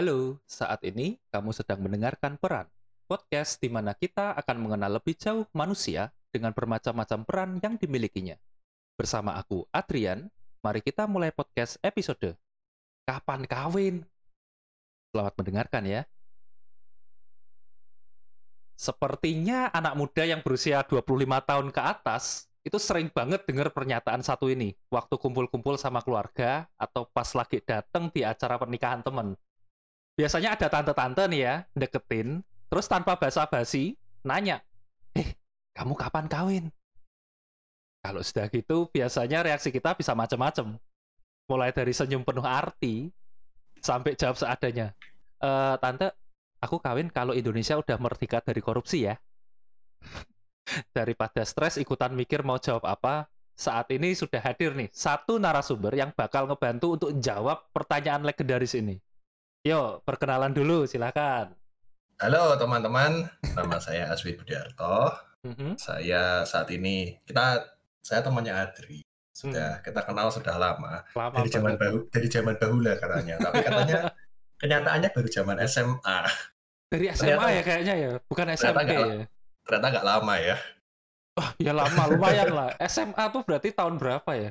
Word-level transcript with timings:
Halo, 0.00 0.40
saat 0.48 0.80
ini 0.88 1.20
kamu 1.28 1.52
sedang 1.52 1.84
mendengarkan 1.84 2.40
Peran, 2.40 2.64
podcast 3.04 3.60
di 3.60 3.68
mana 3.68 3.92
kita 3.92 4.32
akan 4.32 4.56
mengenal 4.56 4.96
lebih 4.96 5.12
jauh 5.12 5.44
manusia 5.52 6.08
dengan 6.32 6.56
bermacam-macam 6.56 7.20
peran 7.28 7.50
yang 7.60 7.76
dimilikinya. 7.76 8.40
Bersama 8.96 9.36
aku, 9.36 9.68
Adrian, 9.68 10.32
mari 10.64 10.80
kita 10.80 11.04
mulai 11.04 11.28
podcast 11.36 11.76
episode 11.84 12.32
Kapan 13.04 13.44
Kawin? 13.44 14.00
Selamat 15.12 15.36
mendengarkan 15.36 15.84
ya. 15.84 16.08
Sepertinya 18.80 19.68
anak 19.68 20.00
muda 20.00 20.24
yang 20.24 20.40
berusia 20.40 20.80
25 20.80 21.04
tahun 21.44 21.68
ke 21.76 21.80
atas 21.84 22.48
itu 22.64 22.80
sering 22.80 23.12
banget 23.12 23.44
dengar 23.44 23.68
pernyataan 23.68 24.24
satu 24.24 24.48
ini 24.48 24.72
waktu 24.88 25.20
kumpul-kumpul 25.20 25.76
sama 25.76 26.00
keluarga 26.00 26.64
atau 26.80 27.04
pas 27.04 27.28
lagi 27.36 27.60
datang 27.60 28.08
di 28.08 28.24
acara 28.24 28.56
pernikahan 28.56 29.04
temen. 29.04 29.36
Biasanya 30.18 30.58
ada 30.58 30.66
tante-tante 30.68 31.24
nih 31.30 31.40
ya, 31.40 31.54
deketin, 31.72 32.44
terus 32.68 32.86
tanpa 32.86 33.16
basa-basi, 33.16 33.96
nanya, 34.26 34.60
eh, 35.16 35.34
kamu 35.74 35.96
kapan 35.96 36.26
kawin? 36.28 36.64
Kalau 38.00 38.24
sudah 38.24 38.48
gitu, 38.48 38.88
biasanya 38.88 39.44
reaksi 39.44 39.68
kita 39.68 39.92
bisa 39.92 40.16
macam-macam. 40.16 40.80
Mulai 41.52 41.70
dari 41.76 41.92
senyum 41.92 42.24
penuh 42.24 42.44
arti, 42.44 43.12
sampai 43.80 44.16
jawab 44.16 44.40
seadanya. 44.40 44.96
E, 45.36 45.50
tante, 45.80 46.08
aku 46.64 46.80
kawin 46.80 47.12
kalau 47.12 47.36
Indonesia 47.36 47.76
udah 47.76 47.96
merdeka 48.00 48.40
dari 48.40 48.60
korupsi 48.64 49.08
ya. 49.08 49.16
Daripada 50.96 51.44
stres 51.44 51.76
ikutan 51.76 52.16
mikir 52.16 52.40
mau 52.40 52.56
jawab 52.56 52.88
apa, 52.88 53.28
saat 53.52 53.92
ini 53.92 54.16
sudah 54.16 54.40
hadir 54.40 54.72
nih 54.72 54.88
satu 54.88 55.36
narasumber 55.36 55.92
yang 55.92 56.16
bakal 56.16 56.48
ngebantu 56.48 56.96
untuk 56.96 57.10
jawab 57.20 57.68
pertanyaan 57.76 58.24
legendaris 58.24 58.72
ini. 58.78 58.96
Yo, 59.60 60.00
perkenalan 60.08 60.56
dulu, 60.56 60.88
silakan. 60.88 61.52
Halo 62.16 62.56
teman-teman, 62.56 63.28
nama 63.52 63.76
saya 63.84 64.08
Aswi 64.08 64.32
Budiarto. 64.32 65.12
Mm-hmm. 65.44 65.76
Saya 65.76 66.48
saat 66.48 66.72
ini 66.72 67.20
kita 67.28 67.68
saya 68.00 68.24
temannya 68.24 68.56
Adri. 68.56 69.04
Sudah 69.36 69.76
hmm. 69.76 69.84
kita 69.84 70.00
kenal 70.04 70.32
sudah 70.32 70.56
lama, 70.56 71.04
lama 71.12 71.36
dari 71.40 71.48
zaman 71.52 71.76
bahu 71.76 72.08
dari 72.08 72.28
zaman 72.32 72.56
bahula 72.56 72.92
katanya. 72.96 73.36
Tapi 73.40 73.60
katanya 73.60 73.98
kenyataannya 74.64 75.08
baru 75.12 75.28
zaman 75.28 75.56
SMA. 75.68 76.18
Dari 76.92 77.06
SMA 77.12 77.20
ternyata, 77.20 77.48
ya 77.52 77.62
kayaknya 77.64 77.94
ya, 78.00 78.10
bukan 78.32 78.46
SMP 78.56 78.64
ternyata 78.80 78.92
ya. 78.96 79.24
Ternyata 79.64 79.86
nggak 79.92 80.06
lama 80.08 80.34
ya. 80.40 80.56
Oh, 81.36 81.48
ya 81.60 81.72
lama, 81.76 82.02
lumayan 82.08 82.48
lah. 82.52 82.70
SMA 82.88 83.24
tuh 83.28 83.44
berarti 83.44 83.68
tahun 83.76 84.00
berapa 84.00 84.30
ya? 84.40 84.50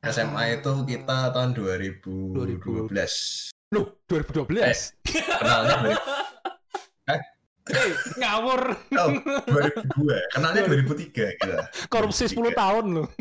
SMA 0.00 0.64
itu 0.64 0.72
kita 0.88 1.32
tahun 1.32 1.52
2012. 1.52 2.00
2000. 2.32 3.57
Loh, 3.68 4.00
2012? 4.08 4.64
Eh, 4.64 4.76
kenalnya 5.04 5.76
eh? 7.12 7.20
Eh, 7.68 7.92
ngawur. 8.16 8.62
Oh, 8.96 9.08
2002. 9.52 10.32
Kenalnya 10.32 10.62
2003 10.64 11.36
kita. 11.36 11.64
Korupsi 11.92 12.32
10 12.32 12.56
tahun 12.56 12.84
loh. 12.96 13.08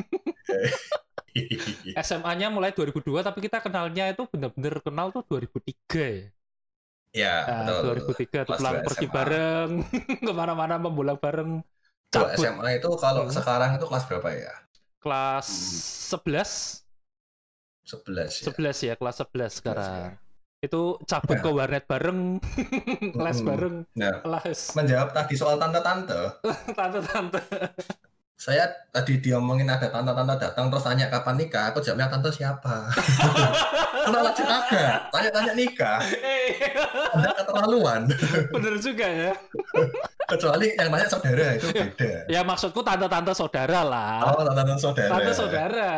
SMA-nya 2.08 2.48
mulai 2.50 2.72
2002, 2.74 3.22
tapi 3.22 3.40
kita 3.46 3.62
kenalnya 3.62 4.10
itu 4.10 4.26
benar-benar 4.26 4.82
kenal 4.82 5.12
tuh 5.14 5.22
2003 5.28 6.00
ya. 6.00 6.28
Ya, 7.16 7.36
nah, 7.64 7.84
betul. 7.84 8.24
2003 8.24 8.48
tuh 8.48 8.56
pulang 8.58 8.76
pergi 8.84 9.08
SMA. 9.08 9.16
bareng, 9.16 9.70
ke 10.22 10.32
mana-mana 10.34 10.76
membulang 10.80 11.18
bareng. 11.20 11.62
Cabut. 12.08 12.40
SMA 12.40 12.80
itu 12.80 12.90
kalau 12.98 13.28
hmm. 13.28 13.36
sekarang 13.36 13.70
itu 13.76 13.86
kelas 13.86 14.04
berapa 14.08 14.30
ya? 14.32 14.54
Kelas 15.04 15.48
hmm. 16.16 16.24
11. 16.24 16.88
11 17.86 18.42
ya. 18.42 18.44
11 18.48 18.88
ya, 18.90 18.94
kelas 18.96 19.16
11 19.22 19.60
sekarang. 19.60 20.02
Ya 20.16 20.27
itu 20.58 20.98
cabut 21.06 21.38
ke 21.38 21.50
warnet 21.54 21.86
bareng, 21.86 22.42
les 23.26 23.40
bareng, 23.46 23.86
ya. 23.94 24.26
les. 24.26 24.60
Menjawab 24.74 25.14
tadi 25.14 25.38
soal 25.38 25.62
tante-tante. 25.62 26.42
tante-tante. 26.78 27.42
Saya 28.38 28.66
tadi 28.90 29.22
diomongin 29.22 29.70
ada 29.70 29.90
tante-tante 29.90 30.34
datang 30.38 30.70
terus 30.74 30.86
tanya 30.86 31.14
kapan 31.14 31.38
nikah, 31.38 31.70
aku 31.70 31.82
jawabnya 31.82 32.10
tante 32.10 32.30
siapa? 32.34 32.90
Aja 34.08 34.44
kagak, 34.46 34.98
tanya-tanya 35.14 35.54
nikah. 35.54 36.02
Ada 37.14 37.30
keterlaluan. 37.38 38.02
Bener 38.50 38.76
juga 38.82 39.06
ya. 39.06 39.34
Kecuali 40.28 40.76
yang 40.76 40.92
nanya 40.92 41.08
saudara 41.08 41.56
itu 41.56 41.72
beda. 41.72 42.28
Ya 42.28 42.44
maksudku 42.44 42.84
tante-tante 42.84 43.32
saudara 43.32 43.80
lah. 43.88 44.28
Oh, 44.28 44.44
tante-tante 44.44 44.76
saudara. 44.76 45.12
Tante 45.16 45.32
saudara. 45.32 45.92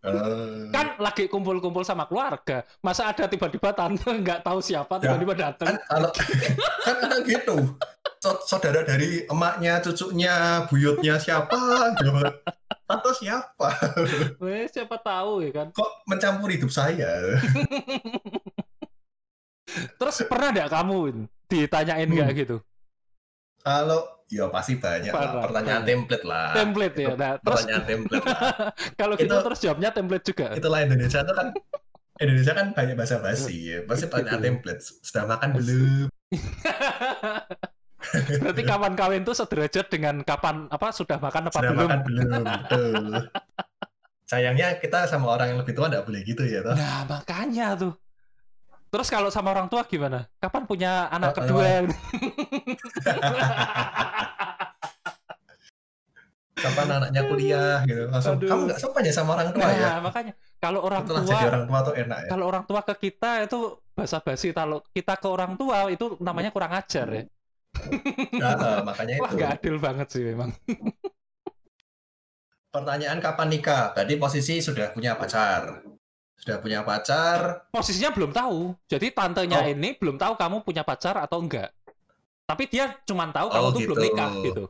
Uh. 0.00 0.72
Kan 0.72 0.96
lagi 0.96 1.28
kumpul-kumpul 1.28 1.84
sama 1.84 2.08
keluarga. 2.08 2.64
Masa 2.80 3.12
ada 3.12 3.28
tiba-tiba 3.28 3.76
tante 3.76 4.08
nggak 4.24 4.40
tahu 4.40 4.64
siapa 4.64 4.96
ya, 4.96 5.12
tiba-tiba 5.12 5.34
ya, 5.36 5.40
datang. 5.52 5.68
Kan, 5.76 5.76
kalau, 5.92 6.10
kan 6.88 6.94
kadang 7.04 7.22
gitu 7.28 7.56
saudara 8.42 8.82
dari 8.82 9.22
emaknya, 9.28 9.78
cucunya, 9.84 10.66
buyutnya 10.66 11.20
siapa? 11.20 11.92
Atau 12.92 13.12
siapa? 13.18 13.68
Weh, 14.38 14.66
siapa 14.70 14.96
tahu 15.02 15.42
ya 15.42 15.50
kan? 15.52 15.68
Kok 15.74 16.06
mencampur 16.06 16.48
hidup 16.50 16.70
saya? 16.70 17.38
Terus 19.98 20.16
pernah 20.30 20.54
nggak 20.54 20.70
kamu 20.70 20.96
ditanyain 21.50 22.08
nggak 22.08 22.30
hmm. 22.30 22.40
gitu? 22.46 22.56
Kalau 23.66 24.00
ya 24.30 24.46
pasti 24.46 24.78
banyak 24.78 25.10
lah. 25.10 25.42
pertanyaan 25.42 25.82
hmm. 25.82 25.90
template 25.90 26.24
lah. 26.26 26.54
Template 26.54 26.94
ya. 26.94 27.08
Nah, 27.18 27.32
terus 27.42 27.54
pertanyaan 27.66 27.84
template 27.86 28.26
lah. 28.26 28.50
Kalau 29.02 29.14
kita 29.18 29.34
terus 29.42 29.58
jawabnya 29.58 29.90
template 29.90 30.24
juga. 30.26 30.46
Itulah 30.54 30.80
Indonesia 30.86 31.18
itu 31.26 31.34
kan 31.34 31.46
Indonesia 32.16 32.52
kan 32.54 32.66
banyak 32.72 32.94
bahasa 32.94 33.18
basi 33.18 33.56
ya. 33.74 33.78
Pasti 33.82 34.06
pertanyaan 34.06 34.42
template. 34.54 34.82
Sudah 35.02 35.24
makan 35.26 35.48
belum? 35.58 36.06
Berarti 38.46 38.62
kapan 38.62 38.92
kawin 38.94 39.22
tuh 39.26 39.34
sederajat 39.34 39.86
dengan 39.90 40.22
kapan 40.22 40.70
apa 40.70 40.94
sudah 40.94 41.18
makan 41.18 41.50
apa 41.50 41.58
sudah 41.58 41.72
belum? 41.74 41.90
Makan 41.90 42.02
belum, 42.06 42.42
betul. 42.46 42.94
Sayangnya 44.30 44.78
kita 44.78 45.10
sama 45.10 45.34
orang 45.34 45.54
yang 45.54 45.58
lebih 45.62 45.74
tua 45.74 45.90
nggak 45.90 46.06
boleh 46.06 46.20
gitu 46.22 46.42
ya, 46.46 46.62
toh. 46.62 46.74
Nah, 46.74 47.06
makanya 47.06 47.78
tuh. 47.78 47.94
Terus 48.86 49.08
kalau 49.10 49.28
sama 49.28 49.50
orang 49.52 49.68
tua 49.68 49.82
gimana? 49.84 50.30
Kapan 50.38 50.62
punya 50.64 51.10
anak 51.10 51.34
oh, 51.34 51.42
kedua? 51.42 51.64
Kapan 56.56 56.88
anaknya 56.88 57.22
kuliah 57.28 57.84
gitu 57.84 58.08
langsung 58.08 58.40
Aduh. 58.40 58.48
kamu 58.48 58.62
nggak 58.64 58.80
sopan 58.80 59.04
ya 59.04 59.12
sama 59.12 59.36
orang 59.36 59.52
tua 59.52 59.60
nah, 59.60 59.76
ya 59.76 60.00
makanya 60.00 60.32
kalau 60.56 60.80
orang 60.88 61.04
Itulah 61.04 61.20
tua 61.20 61.36
jadi 61.36 61.46
orang 61.52 61.68
tua 61.68 61.78
tuh 61.84 61.94
enak 62.00 62.16
ya 62.16 62.28
kalau 62.32 62.44
orang 62.48 62.64
tua 62.64 62.80
ke 62.80 62.94
kita 62.96 63.44
itu 63.44 63.58
basa-basi 63.92 64.56
kalau 64.56 64.80
kita 64.88 65.20
ke 65.20 65.28
orang 65.28 65.52
tua 65.60 65.92
itu 65.92 66.16
namanya 66.16 66.48
kurang 66.48 66.72
ajar 66.72 67.06
ya 67.12 67.28
Nah, 68.42 68.82
makanya 68.84 69.20
Wah, 69.20 69.30
itu. 69.32 69.36
Wah, 69.42 69.52
adil 69.56 69.76
banget 69.76 70.06
sih 70.12 70.22
memang. 70.24 70.50
Pertanyaan 72.72 73.18
kapan 73.20 73.48
nikah? 73.48 73.92
Tadi 73.96 74.20
posisi 74.20 74.60
sudah 74.60 74.92
punya 74.92 75.16
pacar. 75.16 75.80
Sudah 76.46 76.62
punya 76.62 76.86
pacar. 76.86 77.66
Posisinya 77.74 78.14
belum 78.14 78.30
tahu. 78.30 78.70
Jadi 78.86 79.10
tantenya 79.10 79.66
oh. 79.66 79.66
ini 79.66 79.98
belum 79.98 80.14
tahu 80.14 80.38
kamu 80.38 80.62
punya 80.62 80.86
pacar 80.86 81.18
atau 81.18 81.42
enggak. 81.42 81.74
Tapi 82.46 82.70
dia 82.70 82.94
cuma 83.02 83.26
tahu 83.34 83.50
kamu 83.50 83.66
oh, 83.66 83.72
tuh 83.74 83.80
gitu. 83.82 83.88
belum 83.90 83.98
nikah 84.06 84.32
gitu. 84.46 84.64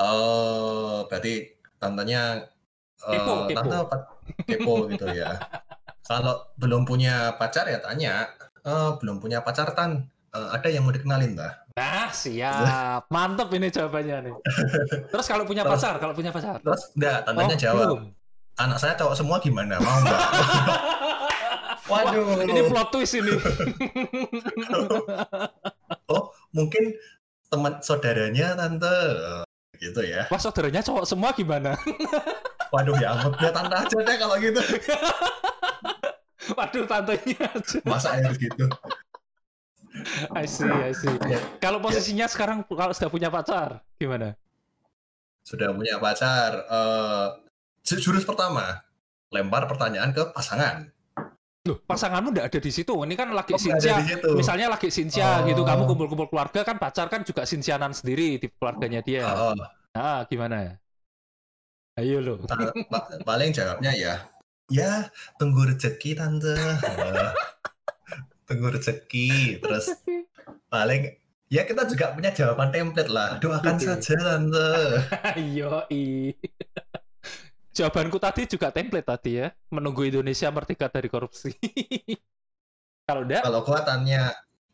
Oh, 0.00 1.04
berarti 1.12 1.60
tantenya 1.76 2.48
uh, 3.04 3.12
kepo, 3.12 3.34
kepo. 3.52 3.56
tante 3.60 3.76
kepo 4.48 4.74
gitu 4.88 5.06
ya. 5.12 5.36
Kalau 6.08 6.48
belum 6.56 6.88
punya 6.88 7.36
pacar 7.36 7.68
ya 7.68 7.76
tanya, 7.84 8.32
uh, 8.64 8.96
belum 8.96 9.20
punya 9.20 9.44
pacar 9.44 9.76
tan, 9.76 10.08
uh, 10.32 10.56
ada 10.56 10.72
yang 10.72 10.88
mau 10.88 10.96
dikenalin 10.96 11.36
bah? 11.36 11.68
Nah 11.76 12.08
siap, 12.08 13.12
mantep 13.12 13.52
ini 13.52 13.68
jawabannya 13.68 14.16
nih. 14.24 14.34
Terus 15.12 15.26
kalau 15.28 15.44
punya 15.44 15.68
terus, 15.68 15.84
pacar, 15.84 16.00
kalau 16.00 16.16
punya 16.16 16.32
pacar? 16.32 16.64
Terus 16.64 16.96
enggak, 16.96 17.18
tandanya 17.28 17.56
oh, 17.56 17.60
jawab. 17.60 17.84
Belum. 17.84 18.02
Anak 18.60 18.76
saya 18.76 18.92
cowok 18.92 19.16
semua 19.16 19.40
gimana? 19.40 19.80
Mau 19.80 19.96
enggak? 20.04 20.20
Waduh, 21.90 22.22
Wah, 22.22 22.44
ini 22.44 22.60
plot 22.68 22.88
twist 22.92 23.16
ini. 23.16 23.32
oh, 26.12 26.30
mungkin 26.52 26.92
teman 27.48 27.80
saudaranya 27.80 28.54
tante 28.54 28.96
gitu 29.80 30.04
ya. 30.04 30.28
Wah, 30.28 30.36
saudaranya 30.36 30.84
cowok 30.84 31.08
semua 31.08 31.32
gimana? 31.32 31.72
Waduh, 32.74 32.94
ya 33.00 33.16
ampun, 33.16 33.32
ya 33.40 33.50
tante 33.50 33.74
aja 33.74 33.96
deh 33.96 34.16
kalau 34.20 34.36
gitu. 34.38 34.60
Waduh, 36.54 36.84
tantenya 36.84 37.42
aja. 37.48 37.78
Masa 37.88 38.20
harus 38.20 38.36
gitu? 38.36 38.68
I 40.36 40.46
see, 40.46 40.68
I 40.68 40.92
see. 40.94 41.10
Kalau 41.58 41.82
posisinya 41.82 42.28
yeah. 42.28 42.30
sekarang 42.30 42.62
kalau 42.68 42.92
sudah 42.94 43.10
punya 43.10 43.32
pacar, 43.32 43.82
gimana? 43.98 44.38
Sudah 45.42 45.74
punya 45.74 45.98
pacar, 45.98 46.62
uh, 46.70 47.49
jurus 47.98 48.22
pertama, 48.22 48.84
lempar 49.34 49.66
pertanyaan 49.66 50.14
ke 50.14 50.30
pasangan. 50.30 50.86
Loh, 51.66 51.76
pasanganmu 51.84 52.32
udah 52.32 52.46
ada 52.46 52.60
di 52.60 52.72
situ. 52.72 52.94
Ini 52.94 53.14
kan 53.18 53.34
lagi 53.34 53.52
oh, 53.52 53.60
sincia. 53.60 54.00
Misalnya 54.32 54.70
lagi 54.70 54.88
sincia 54.88 55.42
oh. 55.42 55.48
gitu, 55.50 55.66
kamu 55.66 55.82
kumpul-kumpul 55.90 56.28
keluarga 56.30 56.62
kan 56.62 56.78
pacar 56.78 57.10
kan 57.10 57.26
juga 57.26 57.42
sincianan 57.42 57.90
sendiri 57.90 58.38
di 58.38 58.46
keluarganya 58.48 59.00
dia. 59.02 59.26
Oh. 59.34 59.56
Nah, 59.96 60.24
gimana? 60.30 60.78
Ayo 61.98 62.22
lo. 62.22 62.34
Paling 63.26 63.50
jawabnya 63.50 63.92
ya, 63.92 64.14
ya 64.70 65.10
tunggu 65.36 65.68
rezeki 65.68 66.16
tante. 66.16 66.54
tunggu 68.50 68.74
rezeki 68.74 69.62
terus 69.62 69.94
paling 70.66 71.14
ya 71.46 71.62
kita 71.62 71.86
juga 71.86 72.10
punya 72.10 72.34
jawaban 72.34 72.74
template 72.74 73.06
lah 73.06 73.38
doakan 73.38 73.78
saja 73.78 74.18
tante 74.18 74.70
yo 75.54 75.86
jawabanku 77.80 78.20
tadi 78.20 78.44
juga 78.44 78.68
template 78.68 79.08
tadi 79.08 79.40
ya. 79.40 79.48
Menunggu 79.72 80.04
Indonesia 80.04 80.52
merdeka 80.52 80.92
dari 80.92 81.08
korupsi. 81.08 81.56
Kalau 83.08 83.26
udah 83.26 83.42
kalau 83.42 83.66
kekuatannya 83.66 84.22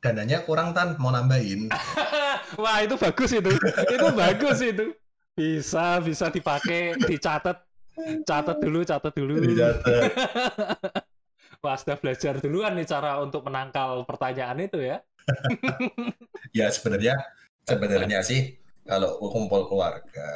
dananya 0.04 0.44
kurang 0.44 0.76
tan. 0.76 0.92
Mau 1.00 1.08
nambahin? 1.08 1.72
Wah 2.60 2.84
itu 2.84 3.00
bagus 3.00 3.32
itu. 3.32 3.48
Itu 3.88 4.06
bagus 4.12 4.60
itu. 4.60 4.92
Bisa 5.32 5.96
bisa 6.04 6.28
dipakai 6.28 7.00
dicatat. 7.00 7.64
Catat 8.28 8.60
dulu 8.60 8.84
catat 8.84 9.08
dulu. 9.16 9.40
Dicatat. 9.40 10.12
Wah 11.64 11.80
sudah 11.80 11.96
belajar 11.96 12.36
duluan 12.44 12.76
nih 12.76 12.84
cara 12.84 13.24
untuk 13.24 13.40
menangkal 13.48 14.04
pertanyaan 14.04 14.68
itu 14.68 14.84
ya. 14.84 15.00
Ya 16.52 16.68
sebenarnya 16.68 17.16
sebenarnya 17.64 18.20
sih 18.20 18.60
kalau 18.84 19.16
kumpul 19.32 19.64
keluarga 19.64 20.35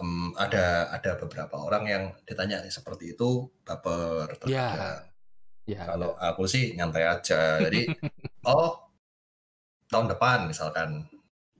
um, 0.00 0.32
ada 0.34 0.88
ada 0.90 1.20
beberapa 1.20 1.60
orang 1.60 1.84
yang 1.86 2.04
ditanya 2.24 2.64
seperti 2.66 3.14
itu 3.14 3.46
baper 3.62 4.32
ya. 4.48 5.04
ya 5.68 5.80
kalau 5.86 6.16
aku 6.16 6.48
sih 6.48 6.74
nyantai 6.74 7.04
aja. 7.06 7.60
Jadi 7.60 7.86
oh 8.50 8.90
tahun 9.92 10.08
depan 10.10 10.48
misalkan. 10.48 11.06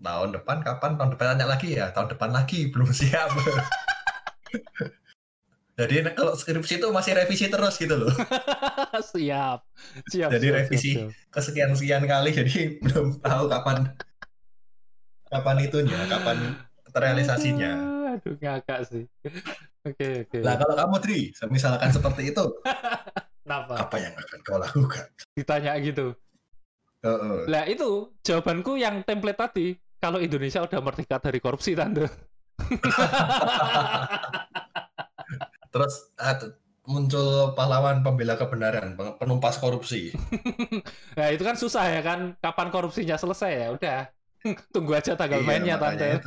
Tahun 0.00 0.32
depan 0.32 0.64
kapan? 0.64 0.96
Tahun 0.96 1.12
depan 1.12 1.37
tanya 1.37 1.44
lagi 1.44 1.76
ya. 1.76 1.92
Tahun 1.92 2.08
depan 2.08 2.32
lagi 2.32 2.66
belum 2.72 2.88
siap. 2.88 3.31
Jadi 5.81 6.04
kalau 6.12 6.37
skripsi 6.37 6.76
itu 6.76 6.88
masih 6.92 7.16
revisi 7.16 7.48
terus 7.48 7.76
gitu 7.81 7.96
loh. 7.96 8.12
Siap. 9.00 9.64
Siap 10.12 10.28
jadi 10.28 10.46
siap, 10.52 10.56
revisi 10.60 10.92
siap, 10.92 11.08
siap. 11.08 11.32
kesekian 11.32 11.72
sekian 11.72 12.04
kali 12.04 12.37
jadi 12.37 12.76
belum 12.84 13.16
tahu 13.25 13.48
kapan 13.48 13.88
kapan 15.32 15.56
itunya 15.64 16.00
kapan 16.04 16.37
terrealisasinya 16.92 18.00
ngakak 18.28 18.81
sih 18.88 19.05
oke 19.84 19.96
okay, 19.96 20.12
oke 20.25 20.37
okay. 20.37 20.43
nah 20.44 20.55
kalau 20.61 20.75
kamu 20.76 20.96
Tri 21.00 21.20
misalkan 21.49 21.90
seperti 21.93 22.22
itu 22.34 22.44
Kenapa? 23.40 23.82
apa 23.82 23.96
yang 23.99 24.14
akan 24.14 24.38
kau 24.46 24.58
lakukan 24.61 25.06
ditanya 25.34 25.75
gitu 25.81 26.14
Uh, 27.00 27.17
uh. 27.17 27.38
Lah 27.49 27.64
itu 27.64 28.12
jawabanku 28.20 28.76
yang 28.76 29.00
template 29.08 29.40
tadi. 29.40 29.72
Kalau 30.00 30.20
Indonesia 30.20 30.64
udah 30.64 30.81
merdeka 30.81 31.20
dari 31.20 31.40
korupsi, 31.40 31.76
tante. 31.76 32.08
Terus 35.73 35.94
muncul 36.88 37.52
pahlawan 37.56 38.00
pembela 38.00 38.37
kebenaran, 38.37 38.96
penumpas 39.20 39.61
korupsi. 39.61 40.12
nah 41.19 41.28
itu 41.32 41.43
kan 41.44 41.56
susah 41.56 41.84
ya 41.88 42.02
kan. 42.05 42.37
Kapan 42.40 42.69
korupsinya 42.73 43.16
selesai 43.20 43.52
ya? 43.52 43.66
Udah. 43.76 44.00
Tunggu 44.73 44.96
aja 44.96 45.16
tanggal 45.16 45.44
iya, 45.44 45.49
mainnya, 45.49 45.76
tante. 45.76 46.20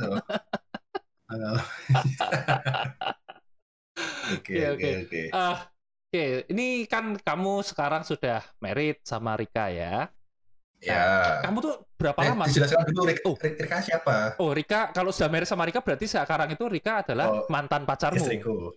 Oke, 4.34 4.56
oke, 4.74 4.90
oke. 5.06 5.22
Ah, 5.30 5.70
oke, 6.08 6.48
ini 6.50 6.88
kan 6.88 7.14
kamu 7.20 7.62
sekarang 7.62 8.02
sudah 8.02 8.42
married 8.58 8.98
sama 9.04 9.36
Rika 9.36 9.68
ya. 9.70 10.08
Ya. 10.84 11.00
Nah, 11.00 11.40
kamu 11.48 11.58
tuh 11.64 11.74
berapa 11.96 12.20
eh, 12.20 12.28
lama? 12.32 12.44
Dijelaskan 12.48 12.84
dulu 12.92 13.02
Rika, 13.08 13.22
oh. 13.28 13.36
Rika 13.40 13.78
siapa? 13.80 14.16
Oh, 14.40 14.52
Rika 14.52 14.92
kalau 14.92 15.10
sudah 15.12 15.30
married 15.32 15.48
sama 15.48 15.64
Rika 15.64 15.80
berarti 15.80 16.06
sekarang 16.08 16.52
itu 16.52 16.64
Rika 16.68 17.04
adalah 17.06 17.26
oh, 17.32 17.46
mantan 17.48 17.88
pacarmu. 17.88 18.20
Istriku. 18.20 18.72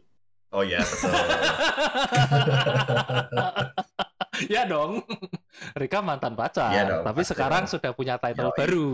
Oh 0.56 0.64
iya, 0.64 0.80
betul. 0.80 1.12
ya 4.56 4.64
dong. 4.64 5.04
Rika 5.76 6.00
mantan 6.00 6.40
pacar, 6.40 6.72
ya 6.72 6.84
dong, 6.88 7.04
tapi 7.04 7.22
sekarang 7.28 7.68
dong. 7.68 7.72
sudah 7.76 7.92
punya 7.92 8.16
title 8.16 8.56
Yoi. 8.56 8.56
baru. 8.56 8.92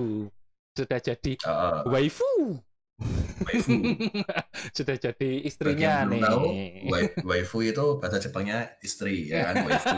Sudah 0.74 0.98
jadi 0.98 1.38
uh, 1.46 1.86
waifu. 1.86 2.58
Waifu. 3.44 3.74
sudah 4.78 4.96
jadi 4.96 5.30
istrinya 5.44 6.08
nih. 6.08 6.22
Tahu, 6.22 6.44
waifu 7.26 7.58
itu 7.66 7.86
bahasa 8.00 8.22
Jepangnya 8.22 8.78
istri 8.86 9.28
ya 9.28 9.52
kan, 9.52 9.68
waifu. 9.68 9.90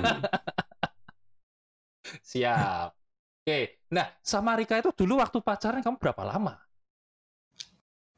Siap. 2.32 2.96
Oke, 3.46 3.86
nah 3.94 4.10
sama 4.26 4.58
Rika 4.58 4.82
itu 4.82 4.90
dulu 4.90 5.22
waktu 5.22 5.38
pacaran 5.38 5.86
kamu 5.86 6.02
berapa 6.02 6.26
lama? 6.26 6.58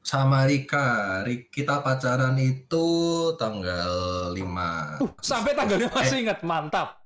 Sama 0.00 0.48
Rika, 0.48 1.20
kita 1.52 1.84
pacaran 1.84 2.32
itu 2.40 2.88
tanggal 3.36 4.32
5. 4.32 5.04
Uh, 5.04 5.12
sampai 5.20 5.52
tanggalnya 5.52 5.92
masih 5.92 6.16
eh, 6.16 6.24
ingat, 6.24 6.40
mantap. 6.48 7.04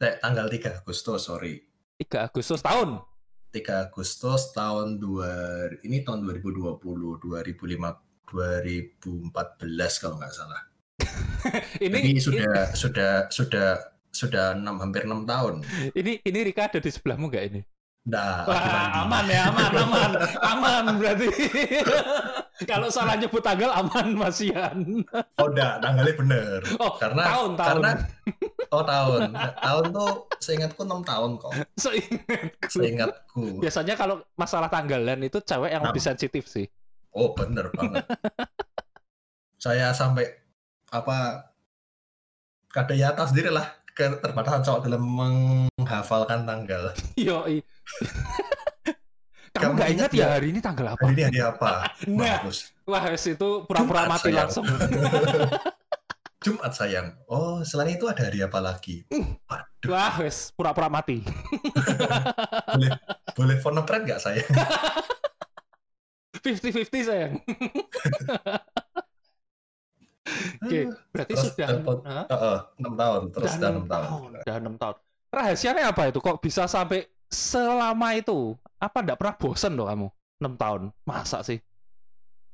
Eh, 0.00 0.16
tanggal 0.16 0.48
3 0.48 0.80
Agustus, 0.80 1.28
sorry. 1.28 1.60
3 2.00 2.32
Agustus 2.32 2.64
tahun? 2.64 3.04
3 3.48 3.88
Agustus 3.88 4.52
tahun 4.52 5.00
2 5.00 5.84
ini 5.88 6.04
tahun 6.04 6.24
2020, 6.24 6.80
2005 6.84 8.08
2014 8.28 10.02
kalau 10.04 10.16
nggak 10.20 10.34
salah. 10.36 10.62
ini 11.84 12.12
Jadi 12.12 12.20
sudah 12.20 12.52
ini... 12.68 12.76
sudah 12.76 13.12
sudah 13.32 13.68
sudah 14.12 14.46
enam 14.52 14.76
hampir 14.80 15.08
enam 15.08 15.24
tahun. 15.24 15.64
Ini 15.96 16.20
ini 16.24 16.38
Rika 16.44 16.68
ada 16.68 16.80
di 16.80 16.90
sebelahmu 16.92 17.32
nggak 17.32 17.44
ini? 17.48 17.60
Nah, 18.08 18.48
aman 19.04 19.24
ya, 19.28 19.52
aman, 19.52 19.72
aman, 19.84 20.10
aman 20.40 20.84
berarti. 20.96 21.28
Kalau 22.66 22.90
salah 22.90 23.14
nyebut 23.14 23.38
tanggal 23.38 23.70
aman 23.70 24.18
Masian. 24.18 25.06
Oh, 25.38 25.46
enggak, 25.46 25.78
tanggalnya 25.78 26.14
bener. 26.18 26.60
Oh, 26.82 26.98
karena 26.98 27.22
tahun, 27.22 27.50
tahun. 27.54 27.70
Karena 27.70 27.90
oh 28.74 28.82
tahun. 28.82 29.20
Tahun 29.62 29.84
tuh 29.94 30.10
seingatku 30.42 30.82
enam 30.82 31.00
tahun 31.06 31.30
kok. 31.38 31.52
Seingatku. 31.78 32.66
Seingatku. 32.66 33.44
Biasanya 33.62 33.94
kalau 33.94 34.18
masalah 34.34 34.66
tanggalan 34.66 35.22
itu 35.22 35.38
cewek 35.38 35.70
yang 35.70 35.86
lebih 35.86 36.02
sensitif 36.02 36.50
sih. 36.50 36.66
Oh, 37.14 37.30
bener 37.38 37.70
banget. 37.70 38.02
Saya 39.58 39.94
sampai 39.94 40.26
apa 40.90 41.50
kada 42.74 42.96
ya 42.96 43.14
atas 43.14 43.30
diri 43.30 43.54
lah 43.54 43.66
keterbatasan 43.94 44.62
cowok 44.62 44.80
dalam 44.86 45.02
menghafalkan 45.02 46.46
tanggal. 46.46 46.94
Yo, 47.18 47.46
Kamu 49.58 49.72
nggak 49.74 49.90
ingat 49.98 50.10
ya 50.14 50.26
hari 50.38 50.54
ini 50.54 50.60
tanggal 50.62 50.94
apa? 50.94 51.02
Hari 51.02 51.14
ini 51.18 51.22
hari 51.26 51.40
apa? 51.42 51.70
Nah, 52.08 52.38
Wah, 52.88 53.04
itu 53.12 53.48
pura-pura 53.68 54.08
mati 54.08 54.32
sayang. 54.32 54.48
langsung. 54.48 54.64
Jumat 56.44 56.72
sayang. 56.72 57.06
Oh, 57.28 57.60
selain 57.66 57.98
itu 57.98 58.06
ada 58.06 58.30
hari 58.30 58.40
apa 58.40 58.58
lagi? 58.62 59.04
Waduh. 59.10 59.90
Wah, 59.90 60.14
wes 60.22 60.54
pura-pura 60.54 60.88
mati. 60.88 61.20
boleh 62.78 62.90
boleh 63.34 63.56
phone 63.60 63.82
friend 63.84 64.02
nggak 64.08 64.22
sayang? 64.22 64.48
50-50 66.40 67.08
sayang. 67.10 67.32
Oke, 70.62 70.80
berarti 71.10 71.32
terus 71.34 71.44
sudah 71.56 71.68
enam 71.72 71.84
uh, 72.04 72.34
uh, 72.36 72.94
tahun, 72.94 73.22
terus 73.32 73.50
sudah 73.56 73.68
enam 73.72 73.84
tahun. 73.88 74.30
Sudah 74.44 74.56
enam 74.60 74.74
tahun. 74.76 74.96
Rahasianya 75.28 75.82
apa 75.92 76.02
itu? 76.08 76.18
Kok 76.24 76.40
bisa 76.40 76.64
sampai 76.64 77.04
selama 77.28 78.16
itu? 78.16 78.56
Apa 78.80 79.04
enggak 79.04 79.18
pernah 79.20 79.36
bosen 79.36 79.72
loh 79.76 79.86
kamu? 79.88 80.08
Enam 80.40 80.54
tahun, 80.54 80.82
masa 81.04 81.44
sih? 81.44 81.60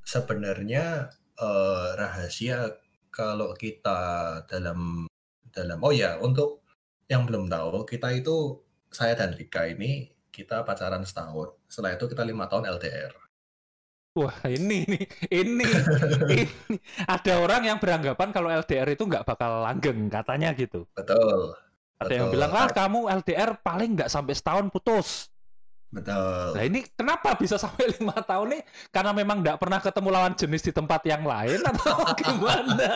Sebenarnya 0.05 1.09
uh, 1.41 1.97
rahasia 1.97 2.77
kalau 3.15 3.55
kita 3.55 4.43
dalam 4.51 5.07
dalam 5.55 5.79
oh 5.87 5.95
ya 5.95 6.19
untuk 6.19 6.67
yang 7.07 7.25
belum 7.29 7.47
tahu 7.47 7.87
kita 7.87 8.11
itu 8.17 8.59
saya 8.91 9.15
dan 9.15 9.39
Rika 9.39 9.71
ini 9.71 10.11
kita 10.35 10.67
pacaran 10.67 11.07
setahun. 11.07 11.55
Setelah 11.71 11.95
itu 11.95 12.11
kita 12.11 12.27
lima 12.27 12.51
tahun 12.51 12.67
LDR. 12.75 13.15
Wah 14.15 14.35
ini 14.47 14.87
ini 14.87 15.01
ini, 15.31 15.67
ini 15.67 16.47
ada 17.19 17.33
orang 17.43 17.67
yang 17.67 17.79
beranggapan 17.83 18.31
kalau 18.31 18.47
LDR 18.47 18.95
itu 18.95 19.07
nggak 19.07 19.27
bakal 19.27 19.63
langgeng 19.63 20.07
katanya 20.07 20.55
gitu. 20.55 20.87
Betul. 20.95 21.55
Ada 22.01 22.09
betul. 22.11 22.17
yang 22.19 22.29
bilang 22.35 22.53
ah 22.53 22.69
kamu 22.71 23.01
LDR 23.23 23.51
paling 23.63 23.91
nggak 23.95 24.11
sampai 24.11 24.35
setahun 24.35 24.67
putus. 24.71 25.31
Betul. 25.95 26.59
Nah 26.59 26.65
ini 26.67 26.83
kenapa 26.91 27.39
bisa 27.39 27.55
sampai 27.55 27.87
lima 27.99 28.19
tahun 28.19 28.59
nih? 28.59 28.63
Karena 28.91 29.15
memang 29.15 29.47
nggak 29.47 29.59
pernah 29.63 29.79
ketemu 29.79 30.09
lawan 30.11 30.35
jenis 30.35 30.63
di 30.67 30.73
tempat 30.75 31.07
yang 31.07 31.23
lain 31.23 31.63
atau 31.71 32.03
gimana? 32.19 32.91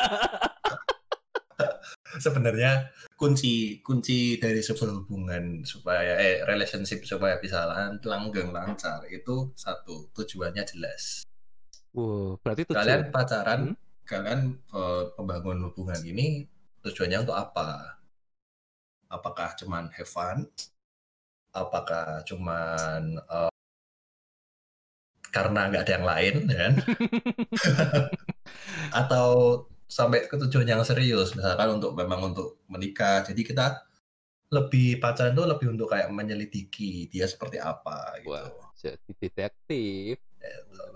sebenarnya 2.17 2.89
kunci 3.19 3.85
kunci 3.85 4.41
dari 4.41 4.65
sebuah 4.65 5.05
hubungan 5.05 5.61
supaya 5.67 6.17
eh 6.17 6.41
relationship 6.47 7.05
supaya 7.05 7.37
bisa 7.43 7.67
langgeng 8.01 8.55
lancar 8.55 9.05
itu 9.11 9.53
satu 9.53 10.09
tujuannya 10.15 10.65
jelas. 10.65 11.29
Wow, 11.93 12.39
berarti 12.41 12.63
tujuan... 12.69 12.79
kalian 12.79 13.03
pacaran, 13.11 13.61
hmm? 13.75 13.77
kalian 14.07 14.41
uh, 14.71 15.11
pembangun 15.19 15.69
hubungan 15.69 16.01
ini 16.07 16.47
tujuannya 16.81 17.27
untuk 17.27 17.37
apa? 17.37 17.98
Apakah 19.09 19.57
cuman 19.57 19.89
have 19.97 20.09
fun? 20.09 20.49
Apakah 21.53 22.23
cuman 22.29 23.17
uh, 23.29 23.53
karena 25.29 25.69
nggak 25.69 25.85
ada 25.85 25.93
yang 25.97 26.07
lain, 26.07 26.35
kan? 26.49 26.73
Atau 29.01 29.27
sampai 29.89 30.29
ke 30.29 30.37
tujuan 30.37 30.69
yang 30.69 30.85
serius 30.85 31.33
misalkan 31.33 31.81
untuk 31.81 31.97
memang 31.97 32.29
untuk 32.29 32.61
menikah 32.69 33.25
jadi 33.25 33.41
kita 33.41 33.67
lebih 34.53 35.01
pacaran 35.01 35.33
tuh 35.33 35.49
lebih 35.49 35.73
untuk 35.73 35.93
kayak 35.93 36.13
menyelidiki 36.13 37.09
dia 37.09 37.25
seperti 37.29 37.61
apa 37.61 38.21
gitu. 38.21 38.33
Wah, 38.33 38.49
jadi 38.77 39.11
detektif. 39.17 40.17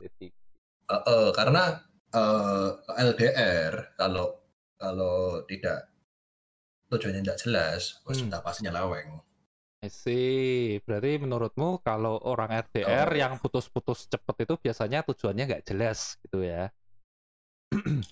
Gitu. 0.01 0.33
Uh, 0.89 0.97
uh, 1.09 1.27
karena 1.33 1.81
uh, 2.17 2.77
eh, 2.97 3.05
LDR 3.13 3.97
kalau 3.97 4.41
kalau 4.77 5.45
tidak 5.49 5.92
tujuannya 6.93 7.25
tidak 7.25 7.41
jelas, 7.41 8.05
hmm. 8.05 8.29
sudah 8.29 8.41
pasti 8.45 8.69
nyelaweng. 8.69 9.25
sih, 9.83 10.79
berarti 10.87 11.19
menurutmu 11.19 11.83
kalau 11.83 12.21
orang 12.23 12.55
RDR 12.55 13.09
oh. 13.09 13.19
yang 13.19 13.33
putus-putus 13.43 14.07
cepet 14.07 14.47
itu 14.47 14.55
biasanya 14.61 15.03
tujuannya 15.03 15.45
nggak 15.49 15.65
jelas 15.67 16.21
gitu 16.23 16.47
ya? 16.47 16.71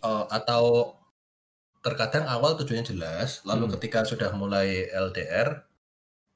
uh, 0.03 0.27
atau 0.43 0.97
terkadang 1.81 2.27
awal 2.27 2.59
tujuannya 2.59 2.91
jelas, 2.91 3.45
lalu 3.47 3.71
hmm. 3.71 3.73
ketika 3.79 4.03
sudah 4.03 4.33
mulai 4.35 4.89
LDR 4.91 5.65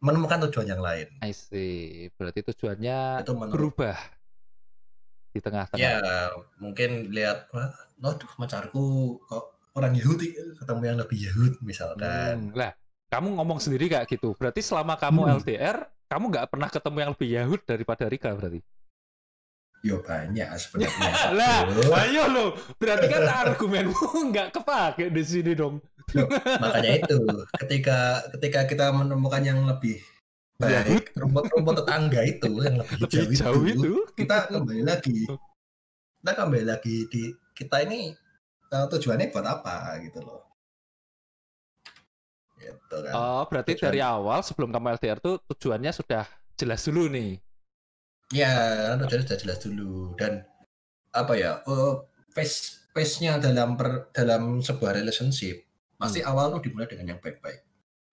menemukan 0.04 0.48
tujuan 0.48 0.68
yang 0.68 0.82
lain. 0.84 1.08
I 1.24 1.32
see. 1.32 2.12
Berarti 2.14 2.44
tujuannya 2.44 3.24
itu 3.24 3.32
berubah 3.32 3.96
di 5.32 5.40
tengah-tengah. 5.40 5.80
Ya, 5.80 6.30
mungkin 6.60 7.10
lihat, 7.10 7.48
waduh, 7.98 8.30
pacarku 8.36 9.18
kok 9.24 9.53
orang 9.74 9.92
Yahudi 9.98 10.34
ketemu 10.54 10.82
yang 10.86 10.98
lebih 11.02 11.18
Yahud 11.30 11.52
misalkan. 11.66 12.50
Hmm. 12.50 12.54
Lah, 12.54 12.70
kamu 13.10 13.34
ngomong 13.38 13.58
sendiri 13.58 13.90
kayak 13.90 14.06
gitu. 14.06 14.32
Berarti 14.38 14.62
selama 14.62 14.94
kamu 14.94 15.20
hmm. 15.26 15.34
LDR, 15.42 15.76
kamu 16.06 16.24
nggak 16.30 16.46
pernah 16.50 16.68
ketemu 16.70 16.96
yang 17.02 17.10
lebih 17.12 17.28
Yahud 17.34 17.60
daripada 17.66 18.04
Rika 18.06 18.30
berarti? 18.32 18.62
Yo 19.84 20.00
banyak 20.00 20.48
sebenarnya. 20.56 21.12
lah, 21.38 21.68
ayo 22.08 22.22
lo. 22.32 22.46
Berarti 22.80 23.06
kan 23.10 23.22
argumenmu 23.28 23.92
nggak 24.32 24.48
kepake 24.56 25.12
di 25.12 25.22
sini 25.26 25.52
dong. 25.52 25.82
Yo, 26.16 26.24
makanya 26.60 27.04
itu, 27.04 27.16
ketika 27.64 28.24
ketika 28.36 28.60
kita 28.68 28.86
menemukan 28.92 29.40
yang 29.44 29.60
lebih 29.64 30.00
baik, 30.60 31.12
rumput-rumput 31.16 31.80
tetangga 31.84 32.20
itu 32.24 32.48
yang 32.60 32.76
lebih, 32.80 32.96
lebih 33.00 33.36
jauh, 33.36 33.60
jauh 33.60 33.64
itu, 33.64 33.80
itu, 33.80 33.94
kita 34.16 34.52
kembali 34.52 34.82
lagi. 34.84 35.28
Kita 36.20 36.32
kembali 36.32 36.64
lagi 36.64 36.96
di 37.08 37.22
kita 37.56 37.84
ini 37.84 38.12
uh, 38.74 38.86
tujuannya 38.90 39.30
buat 39.30 39.46
apa 39.46 40.02
gitu 40.02 40.18
loh. 40.26 40.42
Gitu 42.58 42.96
kan. 42.98 43.12
Oh, 43.14 43.42
berarti 43.46 43.78
Tujuan... 43.78 43.86
dari 43.86 44.00
awal 44.02 44.42
sebelum 44.42 44.74
kamu 44.74 44.98
LDR 44.98 45.18
tuh 45.22 45.38
tujuannya 45.54 45.92
sudah 45.94 46.26
jelas 46.58 46.82
dulu 46.82 47.06
nih. 47.06 47.38
Ya, 48.34 48.50
kan 48.90 49.06
tujuannya 49.06 49.24
sudah 49.30 49.40
jelas 49.40 49.58
dulu 49.62 50.18
dan 50.18 50.42
apa 51.14 51.32
ya? 51.38 51.62
Uh, 51.70 52.02
pace 52.34 52.82
pace-nya 52.90 53.38
dalam 53.38 53.78
per, 53.78 54.10
dalam 54.14 54.62
sebuah 54.62 54.94
relationship 54.98 55.66
pasti 55.98 56.22
hmm. 56.22 56.30
awal 56.30 56.58
tuh 56.58 56.62
dimulai 56.66 56.90
dengan 56.90 57.14
yang 57.14 57.20
baik-baik. 57.22 57.62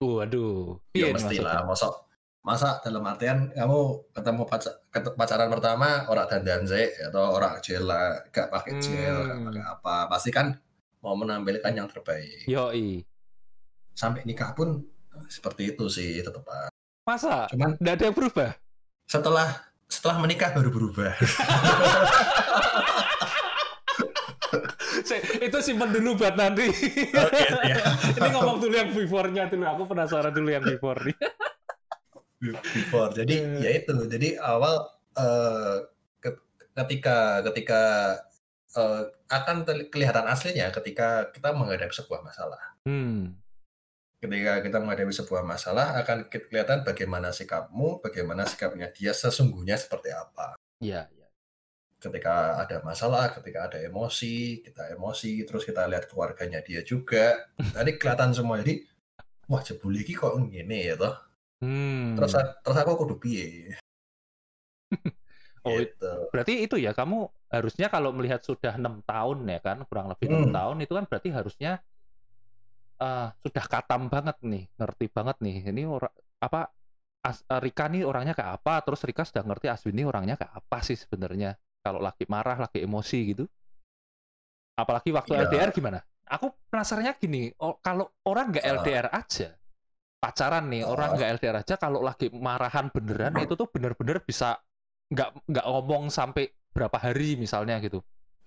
Waduh. 0.02 0.82
Ya 0.98 1.14
mestilah, 1.14 1.62
masa 1.66 1.94
masa 2.42 2.82
dalam 2.82 3.06
artian 3.06 3.54
kamu 3.54 3.80
ketemu 4.18 4.44
pacar, 4.50 4.74
pacaran 5.14 5.50
pertama 5.54 6.10
orang 6.10 6.26
dandan 6.26 6.66
sih 6.66 6.90
atau 7.06 7.38
orang 7.38 7.62
gel 7.62 7.86
gak 8.34 8.50
pakai 8.50 8.82
gel 8.82 9.14
hmm. 9.14 9.30
gak 9.30 9.42
pakai 9.46 9.64
apa 9.66 9.96
pasti 10.10 10.30
kan 10.34 10.58
mau 11.06 11.14
menampilkan 11.14 11.70
yang 11.70 11.86
terbaik 11.86 12.50
yoi 12.50 13.06
sampai 13.94 14.26
nikah 14.26 14.58
pun 14.58 14.82
seperti 15.30 15.78
itu 15.78 15.86
sih 15.86 16.18
tetap 16.18 16.42
masa 17.06 17.46
cuman 17.54 17.78
tidak 17.78 17.94
ada 17.94 18.04
yang 18.10 18.18
berubah 18.18 18.50
setelah 19.06 19.72
setelah 19.92 20.24
menikah 20.24 20.56
baru 20.56 20.72
berubah. 20.72 21.12
itu 25.44 25.58
simpan 25.60 25.92
dulu 25.92 26.16
buat 26.16 26.40
nanti. 26.40 26.72
Okay, 26.72 27.48
ya. 27.68 27.76
Ini 28.18 28.28
ngomong 28.32 28.64
dulu 28.64 28.72
yang 28.72 28.96
before-nya 28.96 29.52
dulu. 29.52 29.68
Aku 29.68 29.84
penasaran 29.92 30.32
dulu 30.32 30.48
yang 30.48 30.64
before 30.64 31.04
nih. 31.04 31.12
Before. 32.74 33.14
Jadi 33.14 33.36
yeah. 33.62 33.70
ya 33.70 33.70
itu. 33.78 33.94
Jadi 34.10 34.36
awal 34.42 34.90
uh, 35.16 35.86
ketika 36.72 37.46
ketika 37.52 37.82
uh, 38.76 39.06
akan 39.30 39.64
kelihatan 39.94 40.26
aslinya 40.26 40.74
ketika 40.74 41.30
kita 41.30 41.54
menghadapi 41.54 41.94
sebuah 41.94 42.26
masalah. 42.26 42.62
Hmm 42.84 43.42
ketika 44.22 44.62
kita 44.62 44.78
menghadapi 44.78 45.10
sebuah 45.10 45.42
masalah 45.42 45.98
akan 46.06 46.30
kelihatan 46.30 46.86
bagaimana 46.86 47.34
sikapmu, 47.34 48.06
bagaimana 48.06 48.46
sikapnya 48.46 48.94
dia 48.94 49.18
sesungguhnya 49.18 49.82
seperti 49.82 50.14
apa. 50.14 50.54
Iya, 50.78 51.10
iya. 51.10 51.28
Ketika 51.98 52.62
ada 52.62 52.86
masalah, 52.86 53.34
ketika 53.34 53.66
ada 53.66 53.82
emosi, 53.82 54.62
kita 54.62 54.94
emosi, 54.94 55.42
terus 55.42 55.66
kita 55.66 55.90
lihat 55.90 56.06
keluarganya 56.06 56.62
dia 56.62 56.86
juga. 56.86 57.50
Tadi 57.76 57.98
kelihatan 57.98 58.30
semua 58.38 58.62
jadi 58.62 58.86
wah 59.50 59.62
jebul 59.66 59.98
iki 59.98 60.14
kok 60.14 60.38
ngene 60.38 60.94
ya 60.94 60.94
toh. 60.94 61.18
Hmm. 61.62 62.18
Terus 62.18 62.34
terus 62.66 62.78
aku 62.78 62.92
kudu 63.06 63.16
piye? 63.22 63.78
oh, 65.66 65.78
gitu. 65.78 66.12
berarti 66.34 66.66
itu 66.66 66.76
ya 66.82 66.92
kamu 66.92 67.30
harusnya 67.54 67.88
kalau 67.88 68.12
melihat 68.12 68.42
sudah 68.44 68.76
enam 68.76 69.00
tahun 69.06 69.46
ya 69.48 69.62
kan 69.62 69.86
kurang 69.88 70.10
lebih 70.12 70.28
enam 70.28 70.50
hmm. 70.50 70.58
tahun 70.58 70.78
itu 70.84 70.94
kan 70.98 71.06
berarti 71.08 71.30
harusnya 71.32 71.80
uh, 73.02 73.28
sudah 73.42 73.66
katam 73.66 74.08
banget 74.08 74.38
nih, 74.46 74.70
ngerti 74.78 75.06
banget 75.10 75.38
nih. 75.42 75.58
Ini 75.74 75.84
orang 75.90 76.14
apa 76.42 76.70
As, 77.22 77.46
uh, 77.54 77.62
Rika 77.62 77.86
nih 77.86 78.02
orangnya 78.02 78.34
kayak 78.34 78.62
apa, 78.62 78.82
terus 78.82 79.06
Rika 79.06 79.22
sudah 79.22 79.46
ngerti 79.46 79.70
Aswin 79.70 79.94
ini 79.94 80.06
orangnya 80.06 80.38
kayak 80.38 80.54
apa 80.58 80.78
sih 80.82 80.98
sebenarnya. 80.98 81.54
Kalau 81.82 82.02
lagi 82.02 82.26
marah, 82.30 82.58
lagi 82.58 82.82
emosi 82.82 83.20
gitu. 83.34 83.46
Apalagi 84.78 85.14
waktu 85.14 85.38
ya. 85.38 85.46
LDR 85.50 85.70
gimana? 85.74 86.02
Aku 86.26 86.54
penasarannya 86.70 87.14
gini, 87.22 87.54
oh, 87.62 87.78
kalau 87.84 88.10
orang 88.26 88.56
nggak 88.56 88.66
LDR 88.66 89.08
aja, 89.14 89.54
pacaran 90.22 90.70
nih, 90.70 90.86
uh. 90.86 90.94
orang 90.94 91.18
nggak 91.18 91.30
LDR 91.42 91.58
aja, 91.66 91.76
kalau 91.82 92.06
lagi 92.06 92.30
marahan 92.30 92.94
beneran, 92.94 93.34
itu 93.42 93.58
tuh 93.58 93.66
bener-bener 93.74 94.22
bisa 94.22 94.62
nggak 95.10 95.50
nggak 95.50 95.66
ngomong 95.66 96.14
sampai 96.14 96.54
berapa 96.72 96.96
hari 97.02 97.36
misalnya 97.36 97.82
gitu. 97.82 98.00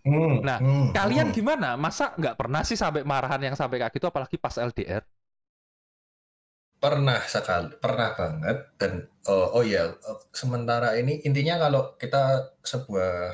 Hmm, 0.04 0.44
nah, 0.44 0.60
hmm, 0.60 0.94
kalian 0.94 1.32
hmm. 1.32 1.36
gimana? 1.36 1.68
Masa 1.74 2.14
nggak 2.14 2.36
pernah 2.38 2.62
sih 2.62 2.78
sampai 2.78 3.02
marahan 3.02 3.40
yang 3.42 3.56
sampai 3.58 3.82
kayak 3.82 3.92
gitu, 3.98 4.06
apalagi 4.06 4.36
pas 4.38 4.54
LDR? 4.54 5.02
Pernah 6.76 7.20
sekali, 7.24 7.72
pernah 7.80 8.12
banget. 8.12 8.76
Dan 8.76 9.08
oh, 9.32 9.56
oh 9.58 9.64
ya, 9.64 9.96
sementara 10.30 10.94
ini 11.00 11.24
intinya 11.24 11.56
kalau 11.56 11.96
kita 11.96 12.52
sebuah 12.60 13.32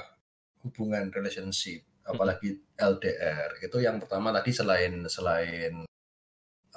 hubungan 0.62 1.11
relationship, 1.11 1.82
hmm. 1.82 2.14
apalagi 2.14 2.62
LDR, 2.78 3.59
itu 3.59 3.76
yang 3.82 3.99
pertama 3.99 4.30
tadi 4.30 4.54
selain 4.54 5.11
selain 5.11 5.89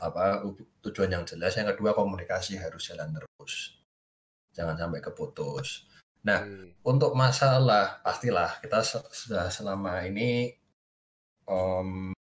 apa 0.04 0.44
tujuan 0.84 1.10
yang 1.16 1.24
jelas, 1.24 1.56
yang 1.56 1.72
kedua 1.72 1.96
komunikasi 1.96 2.60
harus 2.60 2.92
jalan 2.92 3.16
terus, 3.16 3.80
jangan 4.52 4.76
sampai 4.76 5.00
keputus. 5.00 5.88
Nah, 6.24 6.44
hmm. 6.44 6.84
untuk 6.88 7.16
masalah 7.16 8.00
pastilah 8.04 8.60
kita 8.64 8.84
sudah 9.12 9.48
selama 9.52 10.04
ini 10.08 10.52
um, 11.48 12.12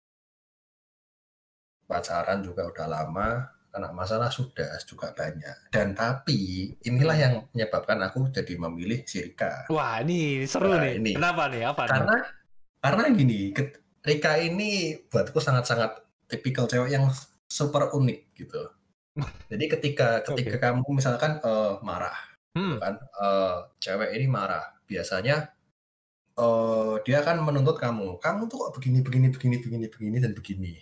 pacaran 1.86 2.42
juga 2.42 2.66
udah 2.66 2.86
lama, 2.90 3.28
karena 3.72 3.88
masalah 3.94 4.28
sudah 4.28 4.76
juga 4.84 5.16
banyak. 5.16 5.72
Dan 5.72 5.96
tapi 5.96 6.68
inilah 6.84 7.16
yang 7.16 7.34
menyebabkan 7.56 7.98
aku 8.04 8.28
jadi 8.28 8.54
memilih 8.60 9.00
si 9.08 9.24
Rika. 9.24 9.70
Wah, 9.72 10.04
ini 10.04 10.44
seru 10.44 10.74
nah, 10.74 10.84
nih. 10.84 11.00
Ini. 11.00 11.12
Kenapa 11.16 11.48
nih? 11.48 11.62
Apa? 11.64 11.82
Karena 11.88 12.16
nih? 12.20 12.24
karena 12.82 13.02
gini, 13.14 13.40
Rika 14.02 14.32
ini 14.42 14.98
buatku 15.08 15.38
sangat-sangat 15.40 16.04
tipikal 16.28 16.68
cewek 16.68 16.92
yang 16.92 17.06
super 17.52 17.92
unik 17.92 18.20
gitu. 18.32 18.62
Jadi 19.52 19.64
ketika 19.68 20.24
ketika 20.24 20.56
okay. 20.56 20.62
kamu 20.72 20.88
misalkan 20.96 21.36
uh, 21.44 21.76
marah 21.84 22.32
Hmm. 22.52 22.76
kan, 22.76 22.94
uh, 23.16 23.64
cewek 23.80 24.12
ini 24.12 24.28
marah, 24.28 24.76
biasanya, 24.84 25.56
uh, 26.36 27.00
dia 27.00 27.24
akan 27.24 27.40
menuntut 27.48 27.80
kamu, 27.80 28.20
"Kamu 28.20 28.44
tuh 28.44 28.68
kok 28.68 28.72
begini 28.76 29.00
begini 29.00 29.32
begini 29.32 29.56
begini 29.56 29.86
begini 29.88 30.16
dan 30.20 30.32
begini." 30.36 30.74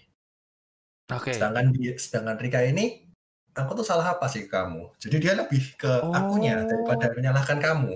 Oke. 1.15 1.31
Sedangkan 1.31 1.71
dia 1.71 1.95
sedangkan 1.95 2.43
Rika 2.43 2.67
ini, 2.67 3.07
"Aku 3.55 3.79
tuh 3.79 3.87
salah 3.87 4.19
apa 4.19 4.27
sih 4.27 4.50
kamu?" 4.50 4.99
Jadi 4.99 5.17
dia 5.23 5.39
lebih 5.39 5.79
ke 5.79 5.91
akunya 6.11 6.67
daripada 6.67 7.07
oh. 7.07 7.15
menyalahkan 7.15 7.59
kamu. 7.62 7.95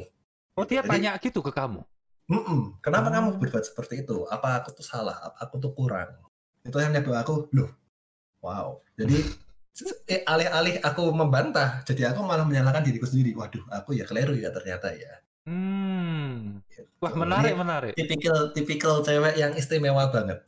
Oh, 0.54 0.62
dia 0.66 0.86
Jadi 0.86 0.90
tanya 0.94 1.10
gitu 1.18 1.42
ke 1.42 1.50
kamu? 1.50 1.82
Mhm, 2.30 2.78
"Kenapa 2.78 3.10
kamu 3.10 3.28
oh. 3.34 3.38
berbuat 3.42 3.64
seperti 3.66 4.06
itu? 4.06 4.22
Apa 4.30 4.62
aku 4.62 4.70
tuh 4.70 4.86
salah? 4.86 5.18
Apa 5.18 5.50
aku 5.50 5.58
tuh 5.58 5.74
kurang?" 5.74 6.14
Itu 6.62 6.78
yang 6.78 6.94
menyebabkan 6.94 7.26
aku, 7.26 7.34
"Loh, 7.50 7.74
wow." 8.44 8.76
Jadi 9.00 9.24
eh, 10.06 10.20
alih-alih 10.28 10.84
aku 10.84 11.08
membantah, 11.10 11.80
jadi 11.88 12.12
aku 12.12 12.20
malah 12.22 12.44
menyalahkan 12.44 12.84
diriku 12.84 13.08
sendiri. 13.08 13.32
Waduh, 13.32 13.64
aku 13.72 13.96
ya 13.96 14.04
keliru 14.04 14.36
ya 14.36 14.52
ternyata 14.52 14.92
ya. 14.92 15.24
Hmm. 15.44 16.60
Gitu. 16.72 16.88
Wah 17.00 17.12
menarik 17.12 17.52
Ini 17.52 17.60
menarik. 17.60 17.92
Tipikal 17.96 18.38
tipikal 18.56 18.94
cewek 19.04 19.34
yang 19.36 19.52
istimewa 19.56 20.08
banget. 20.08 20.40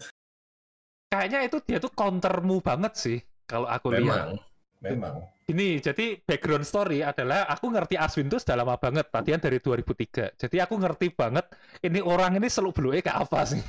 Kayaknya 1.12 1.38
itu 1.48 1.56
dia 1.64 1.78
tuh 1.80 1.92
countermu 1.92 2.60
banget 2.60 2.92
sih 2.96 3.18
kalau 3.46 3.68
aku 3.70 3.94
memang, 3.94 4.36
lihat. 4.36 4.82
Memang. 4.82 5.14
Ini 5.46 5.78
jadi 5.78 6.18
background 6.26 6.66
story 6.66 7.06
adalah 7.06 7.46
aku 7.46 7.70
ngerti 7.70 7.94
Aswin 7.94 8.26
tuh 8.26 8.42
sudah 8.42 8.58
lama 8.58 8.74
banget, 8.82 9.06
latihan 9.14 9.38
dari 9.38 9.62
2003. 9.62 10.34
Jadi 10.34 10.56
aku 10.58 10.74
ngerti 10.74 11.14
banget 11.14 11.46
ini 11.86 12.02
orang 12.02 12.34
ini 12.34 12.50
selalu 12.50 12.74
belum 12.74 12.90
kayak 12.98 13.14
apa 13.14 13.40
sih. 13.46 13.62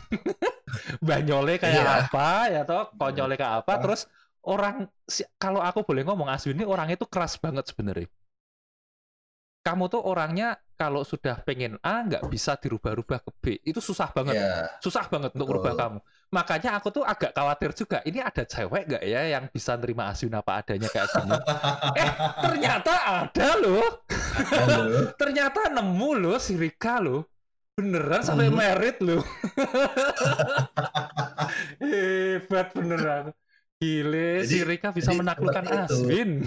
Banyole 1.05 1.61
kayak 1.61 1.77
yeah. 1.77 2.01
apa 2.09 2.29
ya 2.49 2.61
toh, 2.65 2.89
konyole 2.97 3.37
kayak 3.37 3.61
apa, 3.61 3.73
terus 3.77 4.09
orang 4.41 4.89
kalau 5.37 5.61
aku 5.61 5.85
boleh 5.85 6.01
ngomong 6.01 6.25
Aswin 6.33 6.57
ini 6.57 6.65
orangnya 6.65 6.97
itu 6.97 7.05
keras 7.05 7.37
banget 7.37 7.69
sebenarnya. 7.69 8.09
Kamu 9.61 9.85
tuh 9.85 10.01
orangnya 10.01 10.57
kalau 10.81 11.05
sudah 11.05 11.45
pengen 11.45 11.77
A 11.85 12.01
nggak 12.01 12.25
bisa 12.25 12.57
dirubah-rubah 12.57 13.21
ke 13.21 13.31
B. 13.37 13.43
Itu 13.61 13.85
susah 13.85 14.09
banget. 14.17 14.33
Yeah. 14.33 14.65
Susah 14.81 15.05
banget 15.13 15.29
untuk 15.37 15.53
merubah 15.53 15.77
kamu. 15.77 15.99
Makanya 16.27 16.75
aku 16.75 16.91
tuh 16.91 17.03
agak 17.07 17.31
khawatir 17.31 17.71
juga. 17.71 18.03
Ini 18.03 18.19
ada 18.19 18.43
cewek 18.43 18.83
nggak 18.91 19.03
ya 19.03 19.21
yang 19.37 19.47
bisa 19.47 19.79
nerima 19.79 20.11
Aswin 20.11 20.35
apa 20.35 20.59
adanya 20.59 20.91
kayak 20.91 21.07
gini? 21.15 21.37
eh, 22.03 22.11
ternyata 22.43 22.93
ada 23.23 23.49
loh. 23.63 23.87
ternyata 25.21 25.71
nemu 25.71 26.11
loh 26.19 26.37
si 26.37 26.59
Rika 26.59 26.99
loh. 26.99 27.23
Beneran 27.77 28.25
sampai 28.25 28.51
hmm. 28.51 28.57
merit 28.57 28.97
loh. 28.99 29.21
Hebat 31.81 32.67
beneran. 32.75 33.31
Gile, 33.77 34.41
jadi, 34.41 34.49
si 34.49 34.59
Rika 34.65 34.89
bisa 34.89 35.13
menaklukkan 35.13 35.85
Aswin. 35.85 36.41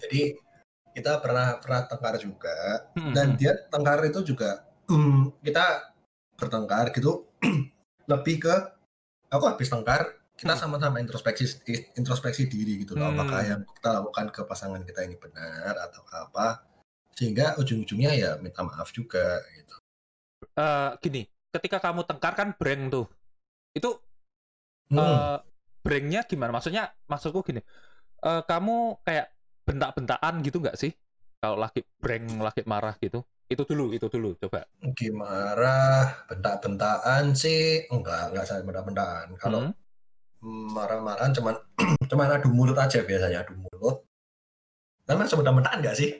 jadi 0.00 0.32
kita 0.96 1.20
pernah 1.20 1.60
pernah 1.60 1.84
tengkar 1.86 2.16
juga 2.16 2.88
hmm. 2.96 3.12
dan 3.12 3.36
dia 3.36 3.52
tengkar 3.68 4.00
itu 4.08 4.24
juga 4.24 4.64
um, 4.90 5.30
kita 5.44 5.92
bertengkar 6.40 6.88
gitu 6.96 7.28
lebih 8.10 8.42
ke 8.42 8.54
aku 9.30 9.44
habis 9.46 9.70
tengkar 9.70 10.18
kita 10.34 10.56
hmm. 10.56 10.62
sama-sama 10.66 10.98
introspeksi 10.98 11.62
introspeksi 11.94 12.50
diri 12.50 12.82
gitu 12.82 12.98
loh 12.98 13.08
hmm. 13.08 13.14
apakah 13.14 13.40
yang 13.46 13.60
kita 13.62 13.88
lakukan 14.02 14.26
ke 14.34 14.40
pasangan 14.42 14.82
kita 14.82 15.06
ini 15.06 15.14
benar 15.14 15.78
atau 15.86 16.02
apa 16.10 16.66
sehingga 17.14 17.54
ujung-ujungnya 17.62 18.10
ya 18.18 18.30
minta 18.42 18.66
maaf 18.66 18.90
juga 18.90 19.38
gitu 19.54 19.76
uh, 20.58 20.98
gini 20.98 21.30
ketika 21.54 21.78
kamu 21.78 22.02
tengkar 22.02 22.34
kan 22.34 22.58
breng 22.58 22.90
tuh 22.90 23.06
itu 23.70 23.90
hmm. 24.90 24.98
uh, 24.98 25.38
brengnya 25.80 26.24
gimana? 26.28 26.52
Maksudnya 26.54 26.92
maksudku 27.08 27.40
gini, 27.44 27.60
uh, 28.24 28.42
kamu 28.44 29.00
kayak 29.04 29.32
bentak-bentakan 29.64 30.34
gitu 30.44 30.60
nggak 30.60 30.76
sih? 30.76 30.92
Kalau 31.40 31.56
lagi 31.56 31.80
breng, 32.00 32.40
lagi 32.40 32.62
marah 32.68 32.94
gitu? 33.00 33.24
Itu 33.50 33.66
dulu, 33.66 33.90
itu 33.90 34.06
dulu, 34.06 34.38
coba. 34.38 34.62
Gimana? 34.94 36.06
Bentak-bentakan 36.30 37.34
sih 37.34 37.82
enggak, 37.90 38.30
enggak 38.30 38.46
saya 38.46 38.62
bentak-bentakan. 38.62 39.34
Kalau 39.42 39.60
hmm. 39.66 40.70
marah-marahan 40.70 41.34
cuman 41.34 41.58
cuman 42.10 42.38
adu 42.38 42.48
mulut 42.54 42.78
aja 42.78 43.02
biasanya, 43.02 43.42
adu 43.42 43.58
mulut. 43.58 44.06
Namanya 45.10 45.28
sebut 45.34 45.42
bentakan 45.42 45.82
nggak 45.82 45.98
sih? 45.98 46.14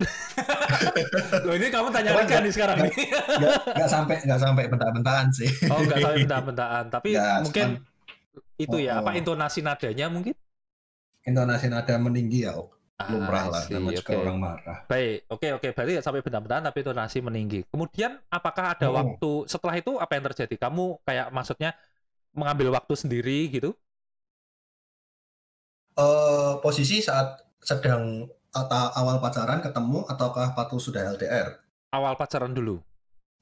Loh 1.44 1.54
ini 1.58 1.68
kamu 1.68 1.92
tanya 1.92 2.16
Rika 2.16 2.38
nih 2.40 2.52
sekarang 2.54 2.78
nih. 2.86 2.94
Nggak 3.74 3.90
sampai 3.90 4.16
nggak 4.22 4.40
sampai 4.40 4.64
bentak-bentakan 4.70 5.28
sih. 5.34 5.50
Oh 5.68 5.82
nggak 5.82 5.98
sampai 5.98 6.22
bentak-bentakan, 6.24 6.84
tapi 6.88 7.08
gak, 7.18 7.44
mungkin 7.44 7.68
itu 8.60 8.76
oh, 8.76 8.80
ya 8.80 9.00
apa 9.00 9.16
oh. 9.16 9.18
intonasi 9.18 9.64
nadanya 9.64 10.06
mungkin 10.12 10.36
intonasi 11.24 11.72
nada 11.72 11.96
meninggi 11.96 12.44
ya 12.44 12.52
lumrah 13.08 13.48
ah, 13.48 13.52
lah 13.56 13.62
juga 13.64 14.12
okay. 14.12 14.16
orang 14.20 14.38
marah. 14.38 14.78
Baik 14.84 15.16
oke 15.30 15.40
okay, 15.40 15.50
oke 15.56 15.60
okay. 15.64 15.70
berarti 15.72 15.92
sampai 16.04 16.20
benda-benda 16.20 16.68
tapi 16.68 16.78
intonasi 16.84 17.18
meninggi. 17.24 17.60
Kemudian 17.70 18.20
apakah 18.28 18.76
ada 18.76 18.86
oh. 18.90 18.94
waktu 18.98 19.30
setelah 19.48 19.74
itu 19.80 19.96
apa 19.96 20.12
yang 20.18 20.24
terjadi? 20.28 20.54
Kamu 20.60 21.00
kayak 21.06 21.32
maksudnya 21.32 21.70
mengambil 22.36 22.76
waktu 22.76 22.94
sendiri 22.98 23.48
gitu? 23.48 23.72
Uh, 25.96 26.60
posisi 26.60 27.00
saat 27.00 27.40
sedang 27.64 28.28
atau 28.50 28.86
awal 28.98 29.22
pacaran 29.22 29.62
ketemu 29.62 30.04
ataukah 30.10 30.52
waktu 30.58 30.76
sudah 30.80 31.14
LDR 31.14 31.60
awal 31.94 32.14
pacaran 32.14 32.54
dulu. 32.54 32.78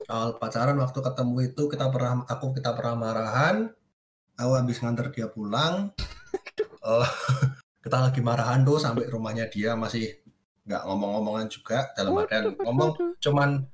Awal 0.08 0.40
pacaran 0.40 0.76
waktu 0.80 0.98
ketemu 1.04 1.36
itu 1.52 1.62
kita 1.68 1.86
pernah 1.92 2.24
aku 2.28 2.56
kita 2.56 2.72
pernah 2.72 2.96
marahan 2.96 3.56
aku 4.38 4.52
habis 4.56 4.80
nganter 4.80 5.12
dia 5.12 5.28
pulang. 5.28 5.74
Uh, 6.78 7.04
kita 7.88 8.04
lagi 8.04 8.20
marahan 8.20 8.60
tuh 8.68 8.76
sampai 8.76 9.08
rumahnya 9.08 9.48
dia 9.48 9.72
masih 9.72 10.20
nggak 10.68 10.84
ngomong-ngomongan 10.84 11.48
juga 11.48 11.88
dalam 11.96 12.20
artian 12.20 12.52
ngomong 12.60 13.16
cuman 13.16 13.64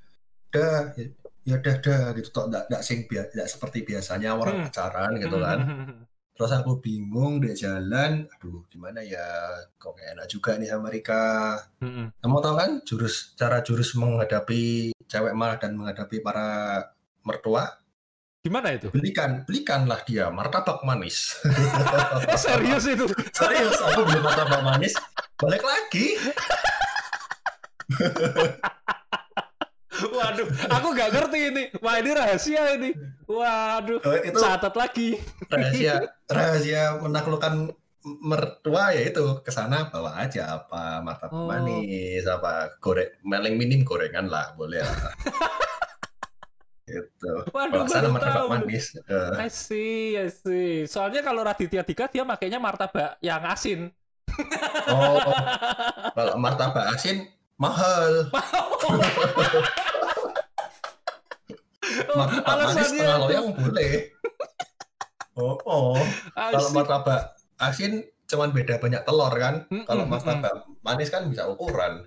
dah 0.55 0.95
ya 1.43 1.59
dah 1.59 1.77
dah 1.83 2.15
gitu 2.15 2.31
toh 2.31 2.47
nggak 2.47 2.83
sing 2.87 3.11
tidak 3.11 3.51
seperti 3.51 3.83
biasanya 3.83 4.39
orang 4.39 4.63
hmm. 4.63 4.65
pacaran 4.71 5.13
gitu 5.19 5.37
kan 5.43 5.59
hmm. 5.67 6.01
terus 6.39 6.53
aku 6.55 6.79
bingung 6.79 7.43
di 7.43 7.51
jalan 7.59 8.31
aduh 8.31 8.63
gimana 8.71 9.03
ya 9.03 9.27
kok 9.75 9.99
kayak 9.99 10.15
enak 10.15 10.27
juga 10.31 10.55
nih 10.63 10.71
Amerika 10.71 11.59
hmm. 11.83 12.23
kamu 12.23 12.39
tahu 12.39 12.55
kan 12.55 12.71
jurus 12.87 13.35
cara 13.35 13.67
jurus 13.67 13.99
menghadapi 13.99 14.95
cewek 15.11 15.35
marah 15.35 15.59
dan 15.59 15.75
menghadapi 15.75 16.23
para 16.23 16.79
mertua 17.27 17.67
Gimana 18.45 18.77
itu? 18.77 18.93
Belikan, 18.93 19.41
belikanlah 19.49 20.05
dia 20.05 20.29
martabak 20.29 20.85
manis. 20.85 21.41
Eh, 22.29 22.37
serius 22.45 22.85
itu? 22.85 23.09
Serius, 23.33 23.81
aku 23.81 24.05
beli 24.05 24.21
martabak 24.21 24.61
manis, 24.61 25.01
balik 25.41 25.65
lagi. 25.65 26.21
Waduh, 30.13 30.45
aku 30.69 30.87
nggak 30.93 31.11
ngerti 31.17 31.41
ini. 31.41 31.73
Wah 31.81 31.97
ini 31.97 32.11
rahasia 32.13 32.77
ini. 32.77 32.93
Waduh, 33.25 34.05
oh, 34.05 34.21
itu 34.21 34.37
catat 34.37 34.77
lagi. 34.77 35.17
Rahasia, 35.49 36.05
rahasia 36.37 37.01
menaklukkan 37.01 37.73
mertua 38.05 38.93
ya 38.93 39.09
itu 39.09 39.41
ke 39.41 39.49
sana 39.49 39.89
bawa 39.89 40.21
aja 40.21 40.61
apa 40.61 41.01
martabak 41.01 41.33
oh. 41.33 41.49
manis, 41.49 42.29
apa 42.29 42.77
goreng, 42.77 43.09
paling 43.25 43.57
minim 43.57 43.89
gorengan 43.89 44.29
lah, 44.29 44.53
boleh 44.53 44.85
lah. 44.85 45.17
Gitu. 46.85 47.33
Waduh, 47.49 47.89
sana 47.89 48.13
martabak 48.13 48.45
manis. 48.61 48.93
Uh. 49.09 49.41
I 49.41 49.49
see, 49.49 50.21
I 50.21 50.29
see. 50.29 50.85
Soalnya 50.85 51.25
kalau 51.25 51.41
Raditya 51.41 51.81
Dika 51.81 52.13
dia 52.13 52.29
makainya 52.29 52.61
martabak 52.61 53.17
yang 53.25 53.41
asin. 53.49 53.89
Oh, 54.93 55.17
kalau 56.17 56.37
martabak 56.37 56.85
asin 56.93 57.25
mahal. 57.57 58.29
martabak 62.19 62.69
manis 62.69 62.89
setengah 62.93 63.19
loyang 63.25 63.49
boleh. 63.57 63.93
Oh, 65.35 65.59
oh. 65.67 65.99
Kalau 66.31 66.71
martabak 66.71 67.35
asin 67.59 68.07
cuman 68.31 68.55
beda 68.55 68.79
banyak 68.79 69.03
telur 69.03 69.35
kan. 69.35 69.67
Mm 69.67 69.83
-mm, 69.83 69.87
kalau 69.91 70.07
martabak 70.07 70.63
mm. 70.63 70.79
manis 70.79 71.11
kan 71.11 71.27
bisa 71.27 71.51
ukuran. 71.51 72.07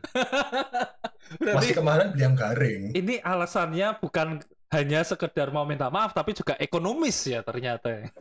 Berarti, 1.35 1.55
Masih 1.59 1.75
kemarin 1.75 2.15
beli 2.15 2.23
yang 2.23 2.39
garing. 2.39 2.95
Ini 2.95 3.19
alasannya 3.19 3.99
bukan 3.99 4.39
hanya 4.71 4.99
sekedar 5.07 5.47
mau 5.49 5.63
minta 5.63 5.87
maaf 5.87 6.11
tapi 6.11 6.35
juga 6.35 6.55
ekonomis 6.59 7.15
ya 7.23 7.39
ternyata. 7.43 8.11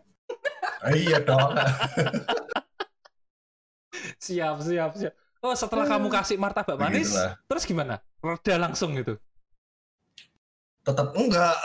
Ah, 0.82 0.92
iya 0.94 1.18
dong. 1.18 1.54
siap, 4.22 4.62
siap, 4.62 4.92
siap. 4.94 5.14
Oh, 5.42 5.54
setelah 5.54 5.86
kamu 5.86 6.10
kasih 6.10 6.36
martabak 6.40 6.74
manis, 6.74 7.12
Begitulah. 7.14 7.32
terus 7.46 7.64
gimana? 7.66 7.94
Reda 8.18 8.54
langsung 8.58 8.94
gitu. 8.98 9.14
Tetap 10.86 11.14
enggak. 11.14 11.56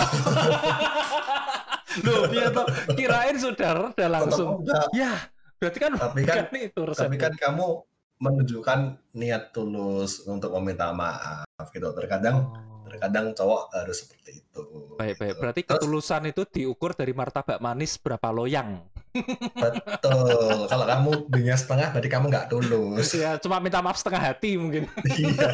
Loh, 2.05 2.23
iya 2.31 2.47
toh. 2.49 2.65
Kirain 2.95 3.35
sudah 3.35 3.69
reda 3.75 4.07
langsung. 4.07 4.63
Ya, 4.95 5.17
berarti 5.59 5.77
kan 5.81 5.91
tapi 5.99 6.23
kan, 6.23 6.47
itu 6.55 6.81
Tapi 6.81 7.15
kan 7.19 7.33
kamu 7.35 7.83
menunjukkan 8.21 8.79
niat 9.17 9.49
tulus 9.51 10.23
untuk 10.29 10.53
meminta 10.61 10.93
maaf 10.93 11.67
gitu. 11.73 11.89
Terkadang 11.93 12.53
oh 12.53 12.80
Terkadang 12.91 13.31
cowok 13.31 13.61
harus 13.71 13.97
seperti 14.03 14.43
itu. 14.43 14.61
Baik, 14.99 15.15
baik. 15.15 15.35
Berarti 15.39 15.61
Terus, 15.63 15.71
ketulusan 15.79 16.23
itu 16.27 16.43
diukur 16.43 16.91
dari 16.91 17.15
martabak 17.15 17.63
manis 17.63 17.95
berapa 17.95 18.27
loyang. 18.35 18.83
Betul. 19.11 20.67
Kalau 20.67 20.85
kamu 20.87 21.11
dunia 21.31 21.55
setengah, 21.55 21.95
berarti 21.95 22.09
kamu 22.11 22.25
nggak 22.27 22.47
tulus. 22.51 23.15
Ya, 23.15 23.39
cuma 23.39 23.63
minta 23.63 23.79
maaf 23.79 23.99
setengah 23.99 24.21
hati 24.31 24.59
mungkin. 24.59 24.91
Iya. 25.07 25.49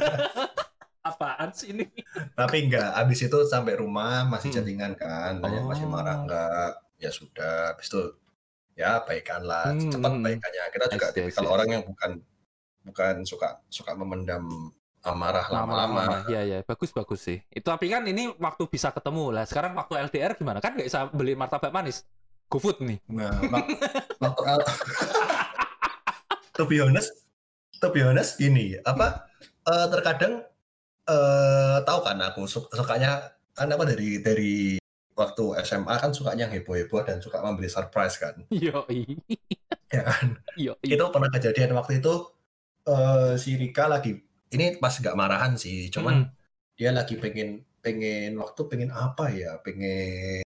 Apaan 1.07 1.55
sih 1.55 1.71
ini? 1.71 1.87
Tapi 2.35 2.67
enggak, 2.67 2.91
abis 2.99 3.31
itu 3.31 3.37
sampai 3.47 3.79
rumah 3.79 4.27
masih 4.27 4.51
hmm. 4.51 4.55
chattingan 4.59 4.91
kan, 4.99 5.39
oh. 5.39 5.71
masih 5.71 5.87
marah 5.87 6.19
enggak, 6.19 6.83
ya 6.99 7.07
sudah, 7.07 7.71
habis 7.71 7.87
itu 7.87 8.11
ya 8.75 8.99
baikan 9.07 9.47
lah, 9.47 9.71
hmm. 9.71 9.87
cepat 9.87 10.11
baikannya. 10.19 10.63
Kita 10.67 10.85
juga 10.91 11.07
tipikal 11.15 11.47
orang 11.47 11.79
yang 11.79 11.83
bukan 11.87 12.19
bukan 12.83 13.15
suka 13.23 13.63
suka 13.71 13.95
memendam 13.95 14.75
marah 15.13 15.47
lama-lama. 15.47 16.25
Iya 16.27 16.41
iya 16.43 16.57
bagus 16.65 16.91
bagus 16.91 17.23
sih. 17.23 17.39
Itu 17.53 17.69
tapi 17.69 17.87
kan 17.87 18.03
ini 18.09 18.33
waktu 18.35 18.67
bisa 18.67 18.91
ketemu 18.91 19.31
lah. 19.31 19.45
Sekarang 19.47 19.77
waktu 19.77 20.01
LDR 20.09 20.35
gimana? 20.35 20.59
Kan 20.59 20.75
nggak 20.75 20.87
bisa 20.89 21.07
beli 21.13 21.37
martabak 21.37 21.71
manis. 21.71 22.03
GoFood 22.47 22.79
nih. 22.79 22.99
Nah, 23.11 23.35
waktu 24.23 24.41
L... 24.47 24.61
to 26.57 26.63
be 26.63 26.79
honest, 26.79 27.11
to 27.83 27.87
be 27.91 27.99
honest 27.99 28.39
gini, 28.39 28.79
apa 28.87 29.27
uh, 29.67 29.87
terkadang 29.91 30.47
uh, 31.11 31.77
tahu 31.83 31.99
kan 32.07 32.17
aku 32.23 32.47
su 32.47 32.63
sukanya 32.71 33.35
kan 33.51 33.67
apa 33.67 33.83
dari 33.83 34.23
dari 34.23 34.55
waktu 35.17 35.43
SMA 35.65 35.97
kan 35.97 36.13
sukanya 36.13 36.45
heboh-heboh 36.47 37.01
dan 37.03 37.19
suka 37.19 37.41
membeli 37.41 37.67
surprise 37.67 38.15
kan. 38.21 38.37
Yo. 38.53 38.85
ya 39.91 40.01
kan. 40.07 40.37
Yo. 40.55 40.77
Itu 40.79 41.09
pernah 41.09 41.33
kejadian 41.33 41.73
waktu 41.73 41.99
itu 41.99 42.31
uh, 42.85 43.33
si 43.35 43.57
Rika 43.57 43.89
lagi 43.89 44.26
ini 44.53 44.79
pas 44.79 44.93
nggak 44.95 45.17
marahan 45.17 45.53
sih, 45.59 45.91
cuman 45.91 46.27
hmm. 46.27 46.29
dia 46.79 46.89
lagi 46.95 47.19
pengen 47.19 47.65
pengen 47.83 48.35
waktu 48.39 48.61
pengen 48.67 48.91
apa 48.91 49.31
ya, 49.31 49.59
pengen 49.63 50.43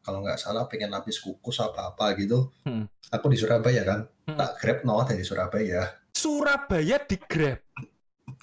kalau 0.00 0.24
nggak 0.24 0.40
salah 0.40 0.64
pengen 0.64 0.90
lapis 0.90 1.20
kukus 1.20 1.60
apa 1.60 1.92
apa 1.92 2.16
gitu. 2.16 2.48
Hmm. 2.64 2.88
Aku 3.12 3.28
di 3.28 3.36
Surabaya 3.36 3.82
kan, 3.84 4.00
hmm. 4.28 4.38
tak 4.38 4.50
grab 4.60 4.78
no 4.88 5.04
dari 5.04 5.24
Surabaya. 5.24 6.00
Surabaya 6.16 6.96
di 7.04 7.16
grab. 7.20 7.60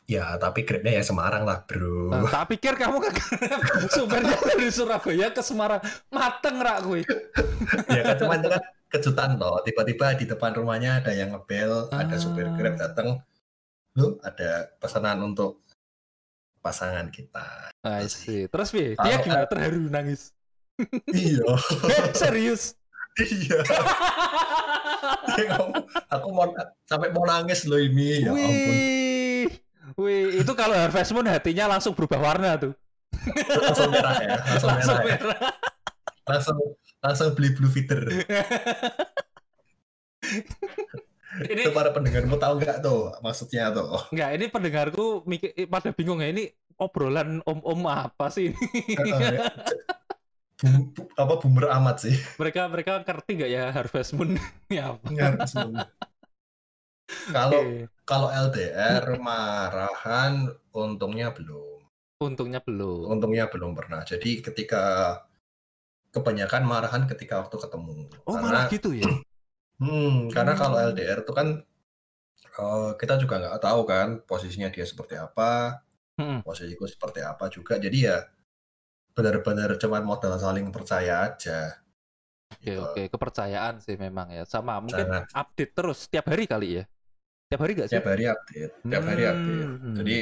Ya, 0.08 0.40
tapi 0.40 0.64
grabnya 0.64 0.96
ya 0.96 1.04
Semarang 1.04 1.44
lah, 1.44 1.68
bro. 1.68 2.08
Nah, 2.08 2.24
tak 2.32 2.48
pikir 2.56 2.80
kamu 2.80 3.04
ke 3.04 3.12
grab 3.12 3.62
supirnya 3.96 4.40
dari 4.40 4.72
Surabaya 4.72 5.28
ke 5.36 5.44
Semarang. 5.44 5.84
Mateng 6.08 6.64
rak 6.64 6.80
gue. 6.88 7.04
ya 7.92 8.02
kan, 8.08 8.16
cuman 8.16 8.40
itu 8.40 8.50
kan 8.56 8.64
kejutan 8.88 9.32
loh. 9.36 9.60
Tiba-tiba 9.68 10.16
di 10.16 10.24
depan 10.24 10.56
rumahnya 10.56 11.04
ada 11.04 11.12
yang 11.12 11.36
ngebel, 11.36 11.92
ah. 11.92 12.08
ada 12.08 12.16
supir 12.16 12.48
grab 12.56 12.80
datang. 12.80 13.20
Lu 13.98 14.22
ada 14.22 14.70
pesanan 14.78 15.18
untuk 15.26 15.58
pasangan 16.62 17.10
kita. 17.10 17.74
I 17.82 18.06
see. 18.06 18.46
Terus 18.46 18.70
Bi, 18.70 18.94
dia 18.94 19.18
gimana 19.26 19.50
terharu 19.50 19.90
nangis? 19.90 20.38
iya. 21.10 21.42
Serius? 22.22 22.78
iya. 23.18 23.58
aku 26.14 26.30
mau 26.30 26.46
sampai 26.86 27.10
mau 27.10 27.26
nangis 27.26 27.66
loh 27.66 27.82
ini. 27.82 28.22
Ya 28.22 28.30
ampun. 28.30 28.76
Wih, 29.98 30.46
itu 30.46 30.52
kalau 30.54 30.78
Harvest 30.78 31.10
Moon 31.16 31.26
hatinya 31.26 31.74
langsung 31.74 31.98
berubah 31.98 32.22
warna 32.22 32.54
tuh. 32.60 32.76
langsung 33.50 33.90
merah 33.90 34.14
ya, 34.22 34.38
langsung, 34.46 34.70
langsung 34.78 34.98
merah. 35.02 35.10
Ya. 35.10 35.18
merah. 35.18 35.40
Ya. 35.42 35.50
Langsung 36.28 36.58
langsung 37.02 37.28
beli 37.34 37.50
blue 37.58 37.72
feeder. 37.72 38.06
ini 41.46 41.62
itu 41.68 41.72
para 41.76 41.94
pendengarmu 41.94 42.36
tahu 42.42 42.54
nggak 42.58 42.78
tuh 42.82 43.14
maksudnya 43.22 43.70
tuh? 43.70 44.10
Nggak, 44.10 44.30
ini 44.34 44.46
pendengarku 44.50 45.06
mikir 45.30 45.54
pada 45.70 45.94
bingung 45.94 46.24
ya 46.24 46.34
ini 46.34 46.50
obrolan 46.78 47.42
om-om 47.46 47.86
apa 47.90 48.30
sih 48.34 48.54
ini? 48.54 48.60
Ya. 48.98 49.50
Bum, 50.58 50.90
apa 51.14 51.34
boomer 51.38 51.70
amat 51.70 52.10
sih? 52.10 52.16
Mereka 52.42 52.66
mereka 52.74 53.06
ngerti 53.06 53.32
nggak 53.38 53.52
ya 53.54 53.64
Harvest 53.70 54.18
Moon 54.18 54.42
ya 54.74 54.98
apa? 54.98 55.06
Harvest 55.14 55.56
Moon. 55.62 55.76
Kalau 57.30 57.62
kalau 58.04 58.28
LDR 58.34 59.22
marahan 59.22 60.50
untungnya 60.74 61.30
belum. 61.30 61.86
Untungnya 62.18 62.60
belum. 62.66 63.06
Untungnya 63.06 63.46
belum 63.54 63.78
pernah. 63.78 64.02
Jadi 64.02 64.42
ketika 64.42 65.16
kebanyakan 66.10 66.66
marahan 66.66 67.04
ketika 67.06 67.46
waktu 67.46 67.62
ketemu. 67.62 68.10
Oh, 68.26 68.34
karena, 68.34 68.42
marah 68.42 68.64
gitu 68.74 68.90
ya? 68.98 69.06
Hmm, 69.82 70.34
karena 70.34 70.54
hmm. 70.54 70.62
kalau 70.62 70.78
LDR 70.94 71.20
itu 71.22 71.34
kan 71.34 71.48
uh, 72.58 72.92
kita 72.98 73.18
juga 73.22 73.42
nggak 73.42 73.62
tahu 73.62 73.82
kan 73.86 74.08
posisinya 74.26 74.70
dia 74.70 74.86
seperti 74.86 75.18
apa, 75.18 75.82
hmm. 76.18 76.46
posisiku 76.46 76.86
seperti 76.86 77.22
apa 77.22 77.50
juga. 77.50 77.78
Jadi 77.78 77.98
ya 78.06 78.22
benar-benar 79.18 79.74
cuman 79.82 80.04
modal 80.06 80.38
saling 80.38 80.70
percaya 80.70 81.26
aja. 81.26 81.82
Oke, 82.48 82.64
gitu. 82.64 82.82
oke, 82.84 83.02
kepercayaan 83.12 83.84
sih 83.84 83.98
memang 84.00 84.32
ya. 84.32 84.44
Sama 84.48 84.80
mungkin 84.80 85.04
Sangat. 85.04 85.34
update 85.34 85.74
terus 85.74 86.00
tiap 86.08 86.30
hari 86.30 86.46
kali 86.48 86.82
ya. 86.82 86.84
Tiap 87.48 87.60
hari 87.64 87.72
gak 87.80 87.88
sih? 87.90 87.96
Tiap 87.98 88.08
hari 88.08 88.26
update. 88.28 88.74
Tiap 88.84 89.04
hari 89.04 89.24
hmm. 89.24 89.32
update. 89.32 89.72
Jadi 90.04 90.18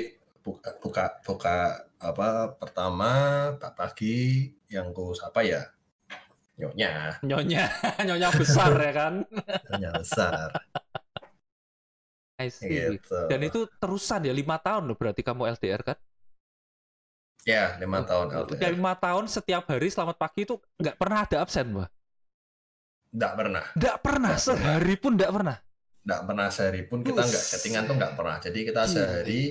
buka 0.46 0.70
buka 0.78 1.06
buka 1.26 1.56
apa 1.98 2.54
pertama 2.54 3.10
pagi 3.58 4.46
yang 4.70 4.94
ku 4.94 5.12
siapa 5.14 5.42
ya? 5.42 5.75
Nyonya. 6.56 7.20
Nyonya, 7.20 7.66
nyonya 8.08 8.30
besar 8.32 8.72
ya 8.80 8.92
kan? 8.96 9.14
nyonya 9.72 9.92
besar. 10.00 10.48
I 12.40 12.48
see. 12.52 12.72
Gitu. 12.72 13.20
Dan 13.32 13.40
itu 13.44 13.68
terusan 13.80 14.28
ya 14.28 14.34
lima 14.36 14.60
tahun 14.60 14.92
loh 14.92 14.98
berarti 15.00 15.24
kamu 15.24 15.56
LDR 15.56 15.82
kan? 15.84 15.98
Ya 17.46 17.78
lima 17.78 18.02
tahun 18.04 18.34
LDR. 18.48 18.74
lima 18.74 18.94
tahun 18.98 19.30
setiap 19.30 19.70
hari 19.70 19.88
selamat 19.92 20.18
pagi 20.18 20.48
itu 20.48 20.58
nggak 20.80 20.96
pernah 20.98 21.24
ada 21.24 21.38
absen 21.44 21.72
mbak? 21.72 21.92
Nggak 23.16 23.34
pernah. 23.38 23.64
Nggak 23.76 23.98
pernah 24.04 24.34
sehari 24.36 24.96
pun 25.00 25.14
nggak 25.16 25.32
pernah 25.32 25.58
nggak 26.06 26.22
pernah 26.22 26.48
sehari 26.54 26.86
pun 26.86 27.02
kita 27.02 27.18
nggak 27.26 27.46
chattingan 27.50 27.84
tuh 27.90 27.96
nggak 27.98 28.14
pernah. 28.14 28.38
Jadi 28.38 28.60
kita 28.62 28.86
iya. 28.86 28.94
sehari 28.94 29.42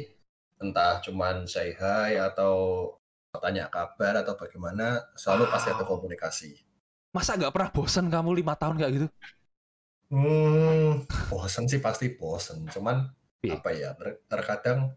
entah 0.62 1.02
cuman 1.02 1.50
say 1.50 1.74
hi 1.74 2.14
atau 2.14 2.86
tanya 3.42 3.66
kabar 3.66 4.22
atau 4.22 4.38
bagaimana, 4.38 5.10
selalu 5.18 5.50
pasti 5.50 5.74
ada 5.74 5.82
komunikasi. 5.82 6.54
Masa 7.14 7.38
nggak 7.38 7.54
pernah 7.54 7.70
bosan 7.70 8.10
kamu 8.10 8.42
lima 8.42 8.58
tahun 8.58 8.76
kayak 8.82 8.92
gitu? 8.98 9.08
Hmm, 10.10 11.06
bosan 11.30 11.70
sih 11.70 11.78
pasti 11.78 12.10
bosan. 12.12 12.66
Cuman 12.68 13.06
yeah. 13.46 13.54
apa 13.56 13.70
ya, 13.70 13.94
ter 13.94 14.18
terkadang 14.26 14.92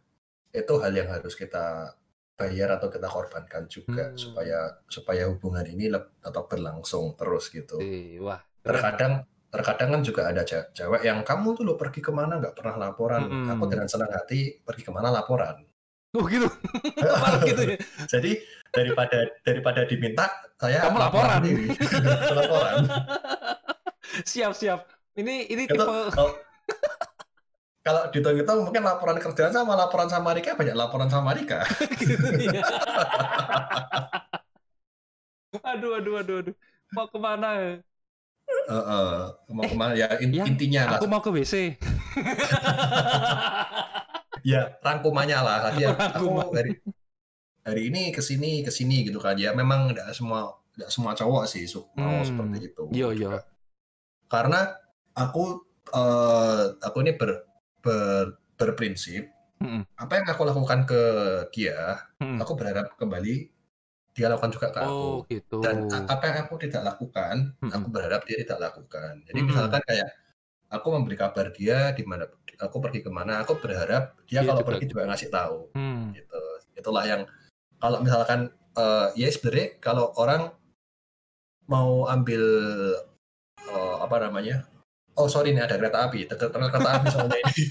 itu 0.49 0.73
hal 0.82 0.93
yang 0.97 1.10
harus 1.13 1.38
kita 1.38 1.93
bayar 2.38 2.77
atau 2.82 2.89
kita 2.89 3.06
korbankan 3.06 3.69
juga 3.69 4.10
hmm. 4.10 4.17
supaya 4.17 4.60
supaya 4.89 5.30
hubungan 5.30 5.65
ini 5.69 5.93
tetap 5.93 6.49
berlangsung 6.49 7.13
terus 7.13 7.53
gitu. 7.53 7.77
Wah, 8.25 8.41
terkadang 8.65 9.23
terkadang 9.47 9.89
kan 9.95 10.01
juga 10.03 10.21
ada 10.27 10.43
cewek 10.43 11.01
yang 11.08 11.23
kamu 11.23 11.56
tuh 11.56 11.63
lo 11.63 11.80
pergi 11.80 12.03
ke 12.03 12.12
mana 12.12 12.36
nggak 12.38 12.51
pernah 12.51 12.75
laporan 12.75 13.23
mm 13.25 13.32
-hmm. 13.32 13.51
aku 13.56 13.63
dengan 13.71 13.88
senang 13.88 14.12
hati 14.12 14.60
pergi 14.60 14.84
ke 14.84 14.91
mana 14.91 15.08
laporan 15.08 15.63
oh 16.19 16.25
gitu 16.27 16.51
gitu 17.49 17.62
ya 17.63 17.77
jadi 18.12 18.32
daripada 18.71 19.17
daripada 19.43 19.82
diminta 19.88 20.25
saya 20.58 20.88
kamu 20.88 20.97
laporan. 20.97 21.39
laporan. 22.39 22.84
Siap 24.25 24.51
siap. 24.56 24.80
Ini 25.17 25.49
ini 25.49 25.63
tipe 25.65 25.82
kalau, 25.82 26.30
kalau 27.82 28.01
dihitung-hitung 28.12 28.67
mungkin 28.69 28.84
laporan 28.86 29.17
kerjaan 29.17 29.49
sama 29.49 29.73
laporan 29.73 30.12
sama 30.12 30.36
Rika 30.36 30.53
banyak 30.53 30.75
laporan 30.75 31.10
sama 31.10 31.34
Rika. 31.34 31.65
Gitu, 31.97 32.27
ya. 32.53 32.62
aduh 35.63 35.97
aduh 35.97 36.21
aduh 36.21 36.38
aduh. 36.43 36.56
Mau 36.93 37.08
ke 37.08 37.17
mana? 37.19 37.82
Uh, 38.67 38.75
uh, 38.75 39.12
mau 39.51 39.63
eh, 39.63 39.69
ke 39.71 39.75
mana? 39.75 39.91
Ya 39.95 40.08
in, 40.19 40.32
ya, 40.36 40.43
intinya 40.47 40.99
aku 40.99 41.08
lah. 41.08 41.12
mau 41.12 41.21
ke 41.23 41.32
WC 41.32 41.75
ya 44.51 44.62
rangkumannya 44.84 45.39
lah. 45.39 45.58
Tadi 45.71 45.82
aku 45.88 46.27
dari 46.51 46.71
hari 47.67 47.91
ini 47.91 48.15
ke 48.15 48.23
sini 48.23 48.63
ke 48.63 48.71
sini 48.71 49.03
gitu 49.03 49.19
kan 49.19 49.36
ya 49.36 49.51
memang 49.51 49.91
tidak 49.91 50.15
semua 50.15 50.56
tidak 50.71 50.89
semua 50.89 51.12
cowok 51.12 51.43
sih 51.43 51.67
mau 51.99 52.23
hmm. 52.23 52.25
seperti 52.25 52.58
itu 52.71 52.84
yo 52.95 53.12
yo 53.12 53.36
karena 54.32 54.71
aku 55.12 55.67
uh, 55.91 56.80
aku 56.80 56.97
ini 57.03 57.12
ber, 57.19 57.43
ber 57.84 58.39
berprinsip 58.58 59.27
hmm. 59.60 59.84
apa 59.99 60.12
yang 60.23 60.27
aku 60.32 60.41
lakukan 60.47 60.88
ke 60.88 61.03
dia 61.51 62.08
hmm. 62.23 62.39
aku 62.39 62.56
berharap 62.56 62.95
kembali 62.95 63.51
dia 64.17 64.34
lakukan 64.34 64.49
juga 64.49 64.73
ke 64.73 64.82
aku. 64.82 64.89
Oh, 64.89 65.17
gitu. 65.30 65.62
Dan 65.62 65.93
apa 65.93 66.23
yang 66.25 66.38
aku 66.49 66.58
tidak 66.58 66.89
lakukan, 66.89 67.53
hmm. 67.62 67.69
aku 67.69 67.88
berharap 67.93 68.25
dia 68.25 68.41
tidak 68.41 68.60
lakukan. 68.65 69.21
Jadi 69.30 69.39
hmm. 69.45 69.47
misalkan 69.53 69.82
kayak 69.86 70.10
aku 70.73 70.88
memberi 70.89 71.13
kabar 71.21 71.53
dia 71.53 71.93
di 71.93 72.01
mana 72.01 72.25
aku 72.58 72.82
pergi 72.82 73.06
ke 73.06 73.13
mana, 73.13 73.45
aku 73.45 73.62
berharap 73.62 74.17
dia, 74.25 74.41
dia 74.41 74.49
kalau 74.49 74.65
juga. 74.65 74.69
pergi 74.73 74.86
juga 74.89 75.03
ngasih 75.06 75.30
tahu. 75.30 75.60
Hmm. 75.77 76.17
Gitu. 76.17 76.41
Itulah 76.73 77.06
yang 77.06 77.21
kalau 77.78 77.98
misalkan 78.02 78.50
uh, 78.78 79.10
ya 79.13 79.30
sebenarnya 79.30 79.78
kalau 79.82 80.13
orang 80.18 80.54
mau 81.68 82.08
ambil 82.08 82.44
uh, 83.70 83.96
apa 84.02 84.16
namanya? 84.28 84.66
Oh 85.18 85.26
sorry 85.26 85.50
ini 85.50 85.62
ada 85.62 85.82
kereta 85.82 86.06
api. 86.06 86.30
Dekat 86.30 86.54
kereta 86.54 86.90
api 87.02 87.08
soalnya 87.10 87.38
ini 87.42 87.63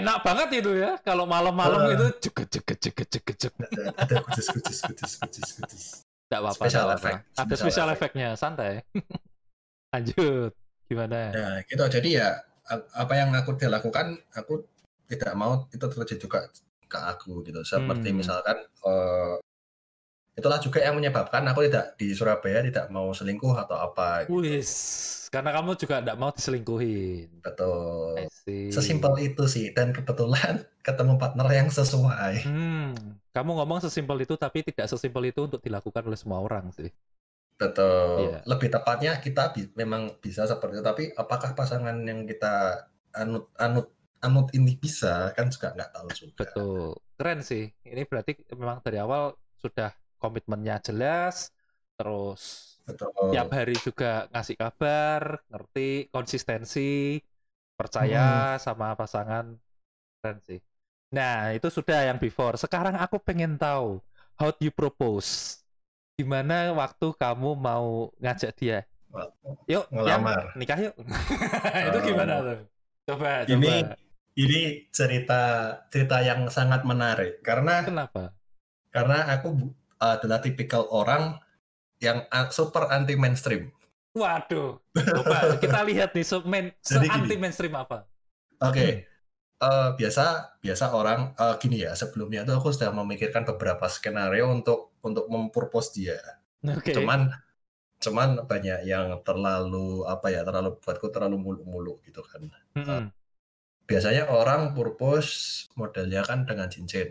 enak 0.00 0.18
banget 0.24 0.48
itu 0.64 0.70
ya 0.80 0.96
kalau 1.04 1.28
malam-malam 1.28 1.80
uh, 1.86 1.92
itu 1.92 2.06
ceket 2.28 2.48
ceket 2.48 2.78
ceket 2.80 3.08
ceket 3.12 3.36
ceket 3.36 3.68
ada 4.00 4.14
kudus 4.24 4.46
kudus 4.48 4.78
kudus 4.88 5.12
kudus 5.20 5.50
kudus 5.60 5.84
tidak 6.30 6.40
apa-apa 6.46 6.62
special 6.62 6.88
effect 6.94 7.18
ada 7.36 7.54
special 7.58 7.88
effectnya 7.92 8.28
santai. 8.38 8.80
Lanjut 9.92 10.52
gimana? 10.86 11.18
Nah 11.34 11.56
gitu. 11.66 11.84
Jadi 11.84 12.16
ya 12.16 12.38
apa 12.70 13.12
yang 13.18 13.34
aku 13.34 13.58
lakukan 13.66 14.14
aku 14.30 14.62
tidak 15.10 15.34
mau 15.34 15.66
itu 15.74 15.82
terjadi 15.82 16.14
juga 16.22 16.46
ke 16.90 16.98
aku 16.98 17.46
gitu 17.46 17.62
seperti 17.62 18.10
hmm. 18.10 18.18
misalkan 18.18 18.58
uh, 18.82 19.38
itulah 20.40 20.58
juga 20.58 20.80
yang 20.80 20.96
menyebabkan 20.96 21.44
aku 21.52 21.68
tidak 21.68 21.94
di 22.00 22.16
Surabaya 22.16 22.64
tidak 22.64 22.88
mau 22.88 23.12
selingkuh 23.12 23.54
atau 23.54 23.76
apa 23.76 24.24
gitu. 24.24 24.40
Wis, 24.40 24.70
karena 25.28 25.52
kamu 25.52 25.76
juga 25.76 26.00
tidak 26.00 26.16
mau 26.16 26.32
diselingkuhin. 26.32 27.44
Betul. 27.44 28.26
Sesimpel 28.72 29.14
itu 29.20 29.44
sih 29.44 29.70
dan 29.76 29.92
kebetulan 29.92 30.64
ketemu 30.86 31.20
partner 31.20 31.48
yang 31.52 31.68
sesuai. 31.68 32.48
Hmm, 32.48 33.20
kamu 33.36 33.50
ngomong 33.60 33.84
sesimpel 33.84 34.24
itu 34.24 34.34
tapi 34.40 34.64
tidak 34.64 34.88
sesimpel 34.88 35.28
itu 35.28 35.44
untuk 35.44 35.60
dilakukan 35.60 36.02
oleh 36.08 36.18
semua 36.18 36.40
orang 36.40 36.72
sih. 36.72 36.88
Betul. 37.60 38.32
Yeah. 38.32 38.40
Lebih 38.48 38.68
tepatnya 38.72 39.20
kita 39.20 39.52
bi 39.52 39.68
memang 39.76 40.16
bisa 40.24 40.48
seperti 40.48 40.80
itu 40.80 40.84
tapi 40.86 41.04
apakah 41.12 41.52
pasangan 41.52 42.00
yang 42.00 42.24
kita 42.24 42.88
anut 43.12 43.52
anut 43.60 43.92
anut 44.20 44.52
ini 44.52 44.76
bisa 44.76 45.32
kan 45.32 45.48
juga 45.48 45.72
nggak 45.72 45.90
tahu 45.92 46.08
juga. 46.12 46.44
Betul. 46.44 46.84
Keren 47.16 47.40
sih. 47.40 47.64
Ini 47.84 48.02
berarti 48.04 48.32
memang 48.56 48.80
dari 48.84 48.98
awal 49.00 49.36
sudah 49.60 49.92
komitmennya 50.20 50.80
jelas, 50.84 51.52
terus 51.96 52.76
Betul. 52.84 53.12
tiap 53.32 53.48
hari 53.52 53.76
juga 53.80 54.28
ngasih 54.32 54.56
kabar, 54.56 55.40
ngerti 55.48 56.08
konsistensi, 56.12 57.20
percaya 57.76 58.56
hmm. 58.56 58.60
sama 58.60 58.92
pasangan, 58.96 59.56
keren 60.20 60.38
sih. 60.44 60.60
Nah 61.16 61.52
itu 61.56 61.68
sudah 61.72 62.08
yang 62.08 62.20
before. 62.20 62.56
Sekarang 62.60 62.96
aku 62.96 63.16
pengen 63.20 63.56
tahu 63.56 64.00
how 64.36 64.48
do 64.52 64.60
you 64.64 64.72
propose? 64.72 65.60
gimana 66.20 66.76
waktu 66.76 67.16
kamu 67.16 67.56
mau 67.56 68.12
ngajak 68.20 68.52
dia? 68.60 68.78
Yuk, 69.64 69.88
ngelamar. 69.88 70.52
Ya, 70.52 70.58
nikah 70.60 70.78
yuk. 70.78 70.94
itu 71.88 71.98
gimana 72.12 72.34
tuh? 72.44 72.58
Coba, 73.08 73.30
ini, 73.48 73.80
coba. 73.88 73.96
Ini 74.38 74.86
cerita 74.94 75.74
cerita 75.90 76.22
yang 76.22 76.46
sangat 76.46 76.86
menarik 76.86 77.42
karena 77.42 77.82
Kenapa? 77.82 78.34
Karena 78.90 79.26
aku 79.30 79.70
adalah 80.00 80.42
tipikal 80.42 80.86
orang 80.90 81.38
yang 82.00 82.24
super 82.50 82.88
anti 82.90 83.14
mainstream. 83.14 83.70
Waduh, 84.16 84.82
coba 84.90 85.54
kita 85.62 85.80
lihat 85.90 86.10
nih 86.16 86.26
submain 86.26 86.66
anti 86.90 87.36
mainstream 87.38 87.76
apa? 87.78 88.08
Oke, 88.58 88.74
okay. 88.74 88.90
hmm. 88.90 89.62
uh, 89.62 89.88
biasa 89.94 90.58
biasa 90.58 90.90
orang 90.90 91.36
uh, 91.38 91.54
gini 91.62 91.86
ya 91.86 91.94
sebelumnya 91.94 92.42
tuh 92.42 92.58
aku 92.58 92.74
sudah 92.74 92.90
memikirkan 92.90 93.46
beberapa 93.46 93.86
skenario 93.86 94.50
untuk 94.50 94.98
untuk 95.06 95.30
mempurpose 95.30 95.94
dia. 95.94 96.18
Okay. 96.64 96.96
Cuman 96.96 97.30
cuman 98.00 98.48
banyak 98.48 98.88
yang 98.88 99.20
terlalu 99.22 100.08
apa 100.08 100.32
ya 100.32 100.40
terlalu 100.42 100.80
buatku 100.80 101.12
terlalu 101.12 101.36
mulu-mulu 101.38 102.00
gitu 102.02 102.24
kan. 102.24 102.48
Mm 102.74 102.82
-hmm. 102.82 102.88
uh, 102.88 103.04
biasanya 103.90 104.30
orang 104.30 104.70
purpose 104.70 105.66
modelnya 105.74 106.22
kan 106.22 106.46
dengan 106.46 106.70
cincin. 106.70 107.10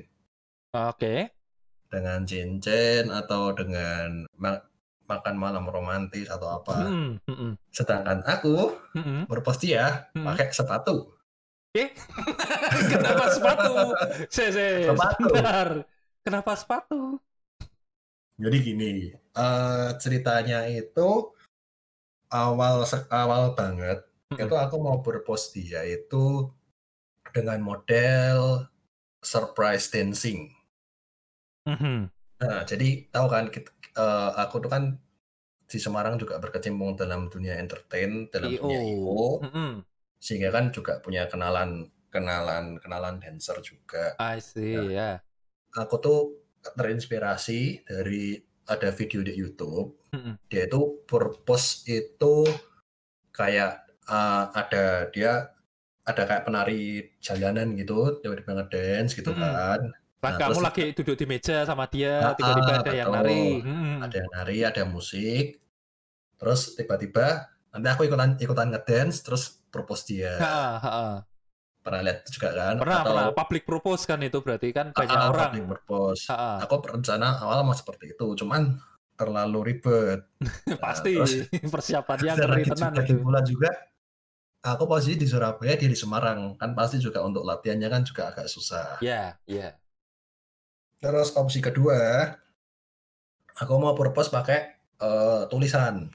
Oke. 0.72 0.96
Okay. 0.96 1.20
Dengan 1.92 2.24
cincin 2.24 3.12
atau 3.12 3.52
dengan 3.52 4.24
ma 4.40 4.56
makan 5.10 5.36
malam 5.36 5.66
romantis 5.68 6.32
atau 6.32 6.62
apa. 6.62 6.88
Mm 6.88 7.20
-hmm. 7.28 7.52
Sedangkan 7.74 8.24
aku 8.24 8.80
mm 8.96 9.04
-hmm. 9.04 9.22
purpose 9.28 9.60
dia 9.68 10.08
mm 10.16 10.24
-hmm. 10.24 10.26
pakai 10.32 10.48
sepatu. 10.56 11.12
Eh, 11.76 11.92
kenapa 12.94 13.30
sepatu? 13.30 13.74
Se, 14.32 14.50
se, 14.50 14.88
sepatu. 14.88 15.26
Kenapa 16.24 16.52
sepatu? 16.58 17.20
Jadi 18.40 18.58
gini, 18.64 18.94
uh, 19.36 19.94
ceritanya 20.00 20.66
itu 20.72 21.30
awal 22.30 22.86
awal 23.10 23.58
banget 23.58 24.06
mm-hmm. 24.30 24.46
itu 24.46 24.56
aku 24.56 24.76
mau 24.78 25.02
berpost 25.02 25.58
dia 25.58 25.82
itu 25.86 26.50
dengan 27.32 27.60
model 27.62 28.68
surprise 29.20 29.92
dancing. 29.92 30.50
Mm-hmm. 31.68 32.00
Nah, 32.40 32.62
jadi 32.64 33.12
tahu 33.12 33.28
kan 33.28 33.52
kita, 33.52 33.70
uh, 34.00 34.32
aku 34.40 34.64
tuh 34.64 34.72
kan 34.72 34.84
di 35.70 35.78
Semarang 35.78 36.18
juga 36.18 36.42
berkecimpung 36.42 36.98
dalam 36.98 37.30
dunia 37.30 37.60
entertain, 37.60 38.32
dalam 38.32 38.50
I-O. 38.50 38.62
dunia 38.66 38.82
IO, 38.82 39.24
mm-hmm. 39.46 39.72
sehingga 40.18 40.50
kan 40.50 40.74
juga 40.74 40.98
punya 41.04 41.30
kenalan 41.30 41.92
kenalan 42.10 42.82
kenalan 42.82 43.22
dancer 43.22 43.62
juga. 43.62 44.18
I 44.18 44.42
see, 44.42 44.74
nah, 44.74 44.90
ya. 44.90 44.98
Yeah. 44.98 45.16
Aku 45.78 46.02
tuh 46.02 46.42
terinspirasi 46.74 47.86
dari 47.86 48.42
ada 48.66 48.90
video 48.90 49.22
di 49.22 49.38
YouTube. 49.38 50.00
Mm-hmm. 50.16 50.34
Dia 50.50 50.66
itu 50.66 51.06
purpose 51.06 51.86
itu 51.86 52.50
kayak 53.30 53.86
uh, 54.10 54.50
ada 54.58 55.06
dia 55.14 55.54
ada 56.10 56.24
kayak 56.26 56.44
penari 56.50 57.14
jalanan 57.22 57.78
gitu, 57.78 58.18
tiba-tiba 58.20 58.52
ngedance 58.58 59.14
gitu 59.14 59.30
mm-hmm. 59.32 59.46
kan. 59.46 59.82
Nah, 60.20 60.36
kamu 60.36 60.60
lagi 60.60 60.86
duduk 60.92 61.16
di 61.16 61.26
meja 61.30 61.64
sama 61.64 61.88
dia, 61.88 62.36
tiba-tiba 62.36 62.84
ada 62.84 62.92
yang 62.92 63.08
nari. 63.08 63.64
Hmm. 63.64 64.04
Ada 64.04 64.16
yang 64.20 64.32
nari, 64.36 64.58
ada 64.68 64.84
musik. 64.84 65.64
Terus 66.36 66.76
tiba-tiba 66.76 67.48
nanti 67.72 67.88
aku 67.88 68.04
ikutan 68.04 68.36
ikutan 68.36 68.68
ngedance, 68.68 69.24
terus 69.24 69.64
propose 69.72 70.04
dia. 70.12 70.36
Ha, 70.44 70.60
ha 70.76 71.30
pernah 71.90 72.02
lihat 72.06 72.20
juga 72.30 72.50
kan 72.54 72.76
pernah 72.78 72.98
atau, 73.02 73.14
pernah 73.16 73.26
public 73.34 73.64
propose 73.66 74.04
kan 74.06 74.20
itu 74.22 74.38
berarti 74.44 74.68
kan 74.70 74.88
banyak 74.92 75.16
uh, 75.16 75.30
orang 75.32 75.42
public 75.50 75.66
propose 75.74 76.22
uh, 76.30 76.60
aku 76.62 76.76
berencana 76.84 77.40
awal 77.42 77.64
mau 77.64 77.74
seperti 77.74 78.14
itu 78.14 78.28
cuman 78.44 78.78
terlalu 79.16 79.60
ribet 79.74 80.22
pasti 80.84 81.18
nah, 81.18 81.70
persiapannya 81.74 82.32
ngeri 82.38 82.64
tenan 82.70 82.94
bulan 83.24 83.44
juga 83.48 83.72
aku 84.64 84.84
posisi 84.86 85.16
di 85.16 85.28
Surabaya 85.28 85.76
dia 85.80 85.90
di 85.90 85.98
Semarang. 85.98 86.56
Kan 86.60 86.76
pasti 86.76 87.00
juga 87.00 87.24
untuk 87.24 87.48
latihannya 87.48 87.88
kan 87.88 88.02
juga 88.04 88.32
agak 88.32 88.48
susah. 88.52 89.00
Ya 89.00 89.08
yeah, 89.08 89.28
iya. 89.48 89.62
Yeah. 89.62 89.74
terus 91.00 91.32
opsi 91.32 91.64
kedua 91.64 91.96
aku 93.56 93.72
mau 93.80 93.96
purpose 93.96 94.28
pakai 94.28 94.80
uh, 95.00 95.48
tulisan. 95.48 96.12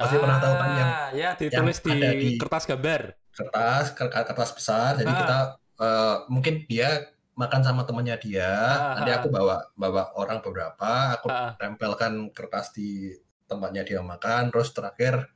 Pasti 0.00 0.16
ah, 0.16 0.20
pernah 0.20 0.38
tahu 0.40 0.54
kan 0.56 0.70
yang 0.72 0.90
ya 1.12 1.30
ditulis 1.36 1.78
yang 1.84 2.00
di, 2.00 2.00
di 2.16 2.28
kertas 2.40 2.64
gambar. 2.64 3.16
kertas 3.30 3.84
kertas 3.96 4.50
besar. 4.56 4.90
Jadi 5.00 5.12
ah. 5.12 5.18
kita 5.20 5.38
uh, 5.80 6.16
mungkin 6.28 6.64
dia 6.68 7.12
makan 7.36 7.60
sama 7.64 7.84
temannya 7.88 8.16
dia. 8.20 8.48
Ah, 8.52 9.00
nanti 9.00 9.12
aku 9.12 9.28
bawa 9.32 9.64
bawa 9.76 10.12
orang 10.16 10.40
beberapa. 10.44 11.16
Aku 11.20 11.28
ah. 11.28 11.56
tempelkan 11.56 12.32
kertas 12.32 12.72
di 12.72 13.12
tempatnya 13.48 13.84
dia 13.84 14.00
makan. 14.00 14.48
Terus 14.52 14.72
terakhir 14.72 15.28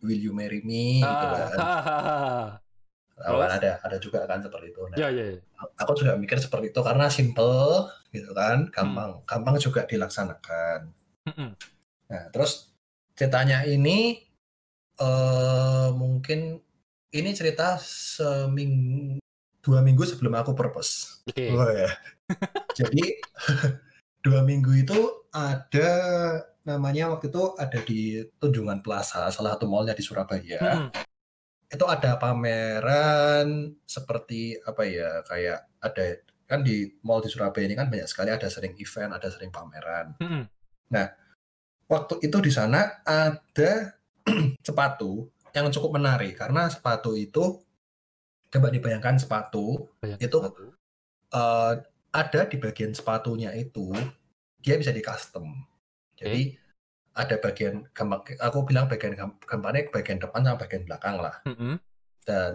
will 0.00 0.20
you 0.20 0.30
marry 0.30 0.62
me 0.62 1.02
gitu 1.02 1.26
kan 1.34 1.58
oh, 3.30 3.42
ada 3.42 3.82
ada 3.82 3.96
juga 3.98 4.24
kan 4.24 4.40
seperti 4.40 4.70
itu 4.70 4.82
nah, 4.90 4.96
ya, 4.96 5.08
ya, 5.10 5.24
ya. 5.34 5.38
aku 5.80 5.92
juga 5.98 6.14
mikir 6.14 6.38
seperti 6.38 6.70
itu 6.70 6.80
karena 6.80 7.10
simple 7.10 7.90
gitu 8.14 8.30
kan 8.32 8.70
gampang 8.70 9.20
hmm. 9.20 9.26
gampang 9.26 9.54
juga 9.58 9.84
dilaksanakan 9.84 10.94
hmm. 11.26 11.50
nah 12.10 12.22
terus 12.30 12.70
ceritanya 13.18 13.68
ini 13.68 14.24
uh, 15.00 15.92
mungkin 15.92 16.60
ini 17.10 17.30
cerita 17.34 17.76
seminggu 17.82 19.20
dua 19.60 19.84
minggu 19.84 20.02
sebelum 20.08 20.34
aku 20.40 20.56
purpose. 20.56 21.20
Okay. 21.28 21.52
Oh, 21.52 21.68
ya. 21.68 21.90
Jadi 22.78 23.20
dua 24.24 24.40
minggu 24.44 24.72
itu 24.72 24.98
ada 25.32 25.90
namanya 26.70 27.10
waktu 27.10 27.26
itu 27.26 27.58
ada 27.58 27.78
di 27.82 28.22
Tunjungan 28.38 28.80
Plaza, 28.86 29.26
salah 29.34 29.58
satu 29.58 29.66
mallnya 29.66 29.98
di 29.98 30.04
Surabaya. 30.06 30.62
Hmm. 30.62 30.90
Itu 31.66 31.86
ada 31.86 32.14
pameran 32.18 33.74
seperti 33.82 34.58
apa 34.62 34.82
ya, 34.86 35.22
kayak 35.26 35.58
ada 35.82 36.04
kan 36.46 36.66
di 36.66 36.98
mall 37.06 37.22
di 37.22 37.30
Surabaya 37.30 37.62
ini 37.62 37.78
kan 37.78 37.86
banyak 37.86 38.10
sekali 38.10 38.30
ada 38.30 38.50
sering 38.50 38.74
event, 38.78 39.14
ada 39.14 39.28
sering 39.30 39.54
pameran. 39.54 40.18
Hmm. 40.18 40.46
Nah, 40.90 41.06
waktu 41.86 42.22
itu 42.26 42.38
di 42.42 42.50
sana 42.50 43.02
ada 43.06 43.98
sepatu 44.66 45.30
yang 45.54 45.70
cukup 45.70 45.98
menarik 45.98 46.38
karena 46.38 46.70
sepatu 46.70 47.18
itu 47.18 47.62
coba 48.50 48.66
dibayangkan 48.70 49.18
sepatu 49.18 49.86
Bayang 50.02 50.18
itu 50.18 50.38
sepatu. 50.38 50.64
Uh, 51.30 51.78
ada 52.10 52.42
di 52.50 52.58
bagian 52.58 52.90
sepatunya 52.90 53.54
itu 53.54 53.94
dia 54.58 54.74
bisa 54.74 54.90
di 54.90 55.02
custom. 55.02 55.54
Jadi 56.20 56.42
ada 57.16 57.36
bagian 57.42 57.88
gampang 57.90 58.22
aku 58.38 58.58
bilang 58.68 58.86
bagian 58.86 59.18
gampangnya 59.18 59.88
bagian 59.90 60.20
depan 60.22 60.40
sama 60.46 60.58
bagian 60.60 60.82
belakang 60.86 61.16
lah. 61.18 61.34
Mm 61.48 61.56
-hmm. 61.56 61.74
Dan 62.22 62.50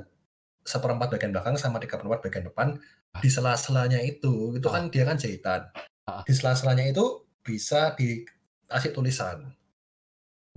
seperempat 0.66 1.08
bagian 1.14 1.32
belakang 1.36 1.56
sama 1.60 1.78
tiga 1.78 2.02
perempat 2.02 2.26
bagian 2.26 2.46
depan 2.50 2.68
ah. 3.14 3.22
di 3.22 3.30
sela-selanya 3.30 4.02
itu 4.02 4.58
itu 4.58 4.68
ah. 4.70 4.74
kan 4.80 4.84
dia 4.90 5.04
kan 5.06 5.18
jahitan. 5.18 5.62
Ah. 6.10 6.22
Di 6.26 6.34
sela-selanya 6.34 6.90
itu 6.90 7.26
bisa 7.46 7.94
dikasih 7.94 8.92
tulisan. 8.94 9.54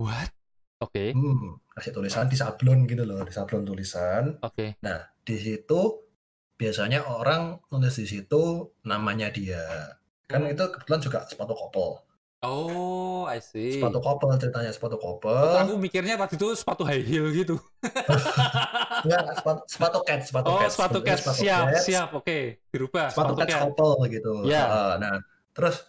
What? 0.01 0.33
Oke. 0.79 1.11
Okay. 1.11 1.13
Hmm, 1.13 1.59
kasih 1.75 1.91
tulisan 1.91 2.31
di 2.31 2.39
sablon 2.39 2.87
gitu 2.87 3.03
loh, 3.03 3.21
di 3.27 3.35
sablon 3.35 3.67
tulisan. 3.67 4.39
Oke. 4.39 4.55
Okay. 4.55 4.69
Nah, 4.79 5.11
di 5.21 5.35
situ 5.35 6.07
biasanya 6.55 7.03
orang 7.07 7.59
nulis 7.67 7.99
di 7.99 8.07
situ 8.07 8.73
namanya 8.87 9.27
dia. 9.29 9.91
Kan 10.25 10.47
hmm. 10.47 10.55
itu 10.55 10.63
kebetulan 10.71 11.01
juga 11.03 11.19
sepatu 11.27 11.53
kopel. 11.53 12.08
Oh, 12.39 13.27
I 13.27 13.43
see. 13.43 13.75
Sepatu 13.75 13.99
kopel 13.99 14.31
ceritanya 14.39 14.71
sepatu 14.71 14.95
kopel. 14.95 15.59
Aku 15.59 15.75
mikirnya 15.75 16.15
tadi 16.15 16.39
itu 16.39 16.55
sepatu 16.55 16.87
high 16.87 17.03
heel 17.03 17.27
gitu. 17.35 17.59
Enggak, 19.03 19.23
sepatu, 19.35 19.61
sepatu 19.67 19.99
cat, 20.07 20.21
sepatu 20.23 20.47
oh, 20.47 20.59
cat. 20.63 20.71
sepatu 20.71 20.99
cat. 21.03 21.17
Sepatu 21.19 21.39
siap, 21.43 21.65
cat. 21.67 21.83
siap. 21.83 22.09
Oke, 22.15 22.23
okay. 22.23 22.43
dirubah. 22.71 23.11
Sepatu, 23.11 23.35
sepatu 23.35 23.51
cat 23.51 23.59
kopel 23.67 23.91
gitu. 24.07 24.33
Ya. 24.47 24.55
Yeah. 24.55 24.65
Uh, 24.71 24.93
nah, 25.03 25.13
terus 25.51 25.83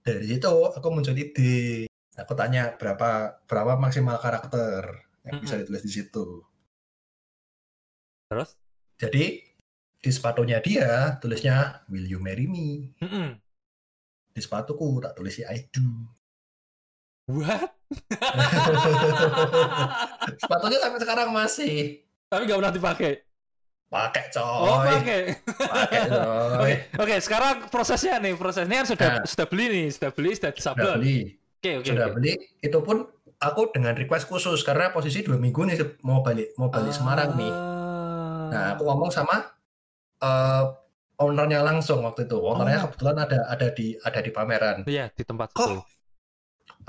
dari 0.00 0.24
situ 0.24 0.48
aku 0.48 0.88
muncul 0.88 1.12
ide 1.12 1.84
aku 2.16 2.32
tanya 2.32 2.72
berapa 2.80 3.40
berapa 3.44 3.76
maksimal 3.76 4.16
karakter 4.16 5.04
yang 5.28 5.36
mm 5.36 5.36
-hmm. 5.36 5.42
bisa 5.44 5.54
ditulis 5.60 5.84
di 5.84 5.92
situ. 5.92 6.26
Terus? 8.32 8.56
Jadi 8.96 9.24
di 10.00 10.10
sepatunya 10.12 10.64
dia 10.64 11.20
tulisnya 11.20 11.84
Will 11.92 12.08
you 12.08 12.24
marry 12.24 12.48
me? 12.48 12.96
Mm 13.04 13.08
-hmm. 13.08 13.28
Di 14.40 14.42
sepatuku 14.42 15.04
tak 15.04 15.20
tulis 15.20 15.36
I 15.44 15.68
do. 15.68 16.08
What? 17.28 17.76
Sepatunya 20.40 20.80
sampai 20.80 21.00
sekarang 21.04 21.28
masih. 21.36 22.00
Tapi 22.32 22.48
nggak 22.48 22.58
pernah 22.64 22.72
dipakai. 22.72 23.12
Pakai 23.92 24.24
coy. 24.32 24.64
Oh 24.64 24.80
pakai. 24.80 25.22
Pakai 25.44 26.02
coy. 26.16 26.24
Oke, 26.24 26.56
okay. 26.56 26.76
okay, 26.96 27.18
sekarang 27.20 27.68
prosesnya 27.68 28.16
nih, 28.24 28.32
prosesnya 28.32 28.80
kan 28.80 28.88
sudah 28.88 29.10
nah, 29.20 29.28
sudah 29.28 29.44
beli 29.44 29.64
nih, 29.68 29.86
sudah 29.92 30.10
beli, 30.16 30.32
sudah 30.32 30.52
disablon. 30.56 30.88
Sudah 30.88 30.96
beli 30.96 31.20
okay, 31.60 31.74
okay, 31.76 31.88
sudah 31.92 32.06
okay. 32.08 32.16
beli 32.16 32.32
itu 32.64 32.78
pun 32.80 33.04
aku 33.36 33.62
dengan 33.76 33.92
request 33.92 34.26
khusus 34.26 34.64
karena 34.64 34.88
posisi 34.90 35.20
dua 35.20 35.36
minggu 35.36 35.60
nih 35.68 35.76
mau 36.00 36.24
balik 36.24 36.56
mau 36.56 36.72
balik 36.72 36.92
ah. 36.92 36.96
Semarang 36.96 37.30
nih 37.36 37.54
nah 38.50 38.64
aku 38.74 38.82
ngomong 38.88 39.12
sama 39.12 39.46
uh, 40.24 40.64
ownernya 41.20 41.60
langsung 41.60 42.02
waktu 42.02 42.24
itu. 42.24 42.40
Ownernya 42.40 42.78
oh. 42.80 42.82
kebetulan 42.88 43.16
ada 43.28 43.38
ada 43.46 43.68
di 43.70 43.94
ada 44.00 44.20
di 44.24 44.30
pameran. 44.32 44.76
Iya 44.88 45.12
di 45.12 45.22
tempat 45.22 45.52
kok? 45.52 45.84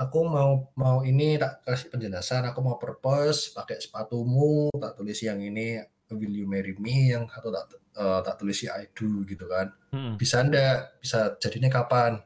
aku 0.00 0.18
mau 0.24 0.72
mau 0.78 1.04
ini 1.04 1.36
tak 1.36 1.62
kasih 1.62 1.92
penjelasan. 1.92 2.48
Aku 2.48 2.64
mau 2.64 2.80
propose 2.80 3.52
pakai 3.52 3.78
sepatumu 3.78 4.72
tak 4.80 4.96
tulis 4.96 5.18
yang 5.20 5.38
ini 5.38 5.78
will 6.12 6.32
you 6.32 6.44
marry 6.44 6.76
me? 6.76 7.12
yang 7.12 7.24
atau 7.28 7.48
tak 7.48 7.64
uh, 7.96 8.20
tak 8.20 8.36
tulis 8.40 8.64
I 8.68 8.88
do 8.92 9.24
gitu 9.24 9.44
kan. 9.48 9.72
Hmm. 9.92 10.16
bisa 10.16 10.40
ndak? 10.44 11.00
Bisa 11.00 11.36
jadinya 11.40 11.68
kapan? 11.68 12.20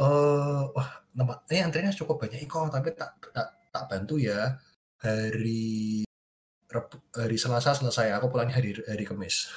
Uh, 0.00 0.70
wah 0.72 1.04
tempat 1.12 1.44
ini 1.52 1.60
antrinya 1.60 1.92
cukup 1.92 2.24
banyak 2.24 2.40
iko 2.40 2.70
tapi 2.72 2.94
tak 2.94 3.18
tak 3.34 3.48
tak 3.70 3.84
bantu 3.90 4.18
ya. 4.18 4.58
Hari 5.00 6.04
hari 7.16 7.36
Selasa 7.38 7.74
selesai. 7.74 8.14
Aku 8.18 8.30
pulangnya 8.30 8.58
hari 8.58 8.74
hari 8.86 9.04
Kamis. 9.06 9.50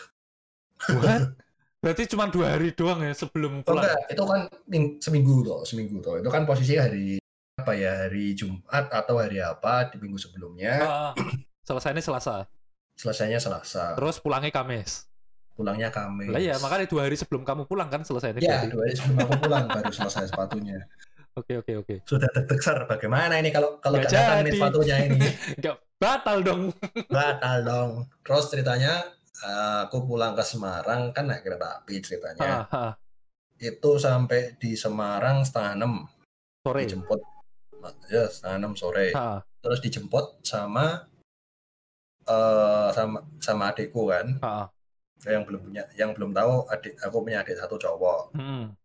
What? 0.89 1.37
Berarti 1.83 2.07
cuma 2.07 2.31
dua 2.31 2.55
hari 2.55 2.71
doang 2.71 3.03
ya 3.03 3.11
sebelum 3.11 3.59
pulang? 3.59 3.83
Oh, 3.83 3.91
enggak, 3.91 3.99
itu 4.15 4.23
kan 4.23 4.41
seminggu 5.03 5.43
tuh, 5.43 5.59
seminggu 5.67 5.99
tuh. 5.99 6.23
Itu 6.23 6.31
kan 6.31 6.47
posisinya 6.47 6.87
hari 6.87 7.19
apa 7.59 7.75
ya, 7.75 8.07
hari 8.07 8.31
Jumat 8.39 8.87
atau 8.87 9.19
hari 9.19 9.43
apa 9.43 9.91
di 9.91 9.99
minggu 9.99 10.15
sebelumnya. 10.15 10.79
Uh, 10.79 11.11
selesainya 11.67 11.99
Selasa. 11.99 12.47
Selesainya 12.95 13.43
Selasa. 13.43 13.99
Terus 13.99 14.15
pulangnya 14.23 14.55
Kamis. 14.55 15.11
Pulangnya 15.59 15.91
Kamis. 15.91 16.31
Lah 16.31 16.39
ya, 16.39 16.55
makanya 16.63 16.87
dua 16.87 17.03
hari 17.03 17.19
sebelum 17.19 17.43
kamu 17.43 17.67
pulang 17.67 17.91
kan 17.91 18.07
selesai 18.07 18.31
ini. 18.31 18.47
Iya, 18.47 18.71
dua 18.71 18.87
hari 18.87 18.95
sebelum 18.95 19.19
aku 19.27 19.33
pulang 19.43 19.67
baru 19.67 19.91
selesai 19.91 20.31
sepatunya. 20.31 20.87
Oke 21.35 21.59
oke 21.59 21.73
oke. 21.83 21.95
Sudah 22.07 22.29
terdeksar 22.31 22.85
bagaimana 22.87 23.41
ini 23.41 23.49
kalau 23.51 23.81
kalau 23.83 23.97
gak 23.99 24.07
datang 24.07 24.45
ini 24.47 24.51
sepatunya 24.55 24.95
ini? 25.09 25.19
Gak 25.65 25.81
batal 25.99 26.45
dong. 26.45 26.61
batal 27.09 27.57
dong. 27.65 27.91
Terus 28.21 28.45
ceritanya 28.53 29.03
aku 29.43 30.07
pulang 30.07 30.33
ke 30.33 30.43
Semarang 30.43 31.11
kan 31.11 31.27
naik 31.27 31.43
kereta 31.43 31.83
api 31.83 31.99
ceritanya. 31.99 32.63
Ha, 32.67 32.71
ha. 32.71 32.85
Itu 33.59 33.99
sampai 33.99 34.55
di 34.55 34.73
Semarang 34.79 35.43
setengah 35.43 35.73
enam. 35.77 35.93
Sore. 36.63 36.79
Dijemput. 36.87 37.19
Ya 38.07 38.31
setengah 38.31 38.57
enam 38.63 38.73
sore. 38.79 39.11
Ha. 39.11 39.43
Terus 39.59 39.79
dijemput 39.83 40.39
sama 40.47 41.07
uh, 42.27 42.89
sama 42.95 43.27
sama 43.43 43.75
adikku 43.75 44.07
kan. 44.07 44.39
Ha. 44.39 44.71
Yang 45.23 45.43
belum 45.51 45.61
punya, 45.71 45.83
yang 45.95 46.11
belum 46.15 46.31
tahu 46.31 46.67
adik 46.71 46.99
aku 46.99 47.17
punya 47.23 47.43
adik 47.43 47.55
satu 47.59 47.75
cowok. 47.79 48.35
Hmm 48.35 48.75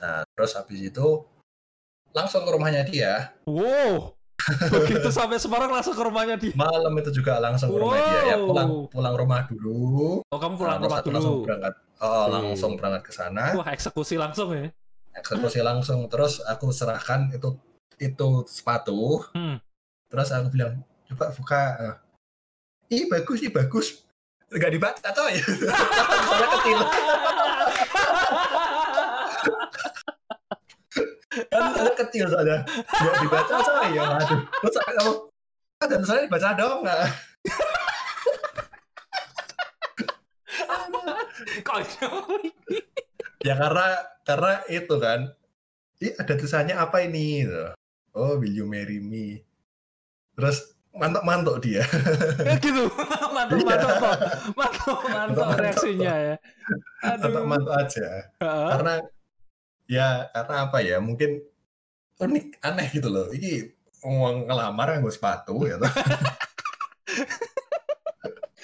Nah, 0.00 0.24
terus 0.32 0.56
habis 0.56 0.80
itu 0.80 1.08
langsung 2.16 2.42
ke 2.42 2.50
rumahnya 2.50 2.82
dia. 2.88 3.36
Wow. 3.44 4.16
Begitu 4.74 5.08
sampai 5.12 5.36
Semarang 5.36 5.70
langsung 5.70 5.94
ke 5.94 6.02
rumahnya 6.02 6.36
dia. 6.40 6.54
Malam 6.56 6.92
itu 6.98 7.10
juga 7.22 7.38
langsung 7.38 7.70
ke 7.72 7.78
rumah 7.78 7.98
dia. 7.98 8.20
Ya 8.34 8.36
pulang 8.40 8.70
pulang 8.88 9.14
rumah 9.16 9.40
dulu. 9.46 10.24
Oh, 10.26 10.38
kamu 10.38 10.54
pulang 10.56 10.78
nah, 10.78 10.86
rumah 10.86 11.00
dulu. 11.02 11.14
Langsung 11.14 11.36
berangkat. 11.44 11.74
Oh, 12.00 12.24
langsung 12.28 12.72
berangkat 12.80 13.02
ke 13.08 13.12
sana. 13.12 13.44
Wah, 13.56 13.68
eksekusi 13.72 14.16
langsung 14.16 14.52
ya. 14.56 14.68
Eksekusi 15.16 15.60
langsung. 15.60 16.06
Terus 16.08 16.40
aku 16.44 16.72
serahkan 16.72 17.30
itu 17.34 17.56
itu 18.00 18.28
sepatu. 18.48 19.24
Hmm. 19.36 19.60
Terus 20.08 20.28
aku 20.32 20.48
bilang, 20.52 20.80
"Coba 21.12 21.30
buka." 21.34 21.62
Ih, 22.90 23.06
bagus, 23.06 23.38
ih 23.46 23.52
bagus. 23.54 24.02
Enggak 24.50 24.74
dibaca 24.74 25.08
tuh 25.14 25.30
ya. 25.30 25.44
Soalnya 26.26 26.48
kecil. 26.58 26.78
kan 31.30 31.62
anak 31.74 31.96
kecil 32.06 32.26
soalnya. 32.26 32.58
Nggak 32.66 33.14
dibaca 33.22 33.56
saya 33.62 34.04
aduh 34.18 34.40
terus 34.60 34.74
sampai 34.74 34.94
kamu 34.98 35.12
ah 35.80 35.86
dan 35.88 36.02
saya 36.04 36.20
dibaca 36.26 36.48
dong 36.58 36.78
nggak 36.84 36.98
ya 43.40 43.54
karena 43.56 43.86
karena 44.26 44.52
itu 44.68 44.94
kan 45.00 45.20
Ih, 46.00 46.16
ada 46.16 46.32
tulisannya 46.32 46.72
apa 46.80 47.04
ini? 47.04 47.44
Gitu. 47.44 47.76
oh 48.16 48.40
will 48.40 48.48
you 48.48 48.64
marry 48.64 49.04
me? 49.04 49.44
Terus 50.32 50.72
mantok-mantok 50.96 51.60
dia. 51.60 51.84
Ya 52.40 52.56
gitu. 52.56 52.88
Mantok-mantok 53.36 53.92
kok 54.00 54.16
mantok-mantok 54.56 55.48
reaksinya 55.60 56.14
ya. 56.16 56.36
Mantok-mantok 57.04 57.74
aja. 57.84 58.32
Karena 58.40 59.04
ya 59.90 60.30
karena 60.30 60.70
apa 60.70 60.78
ya 60.86 61.02
mungkin 61.02 61.42
unik 62.22 62.62
aneh 62.62 62.86
gitu 62.94 63.10
loh 63.10 63.26
ini 63.34 63.74
uang 64.06 64.46
ngelamar 64.46 64.94
yang 64.94 65.02
gue 65.02 65.14
sepatu 65.14 65.66
ya 65.66 65.76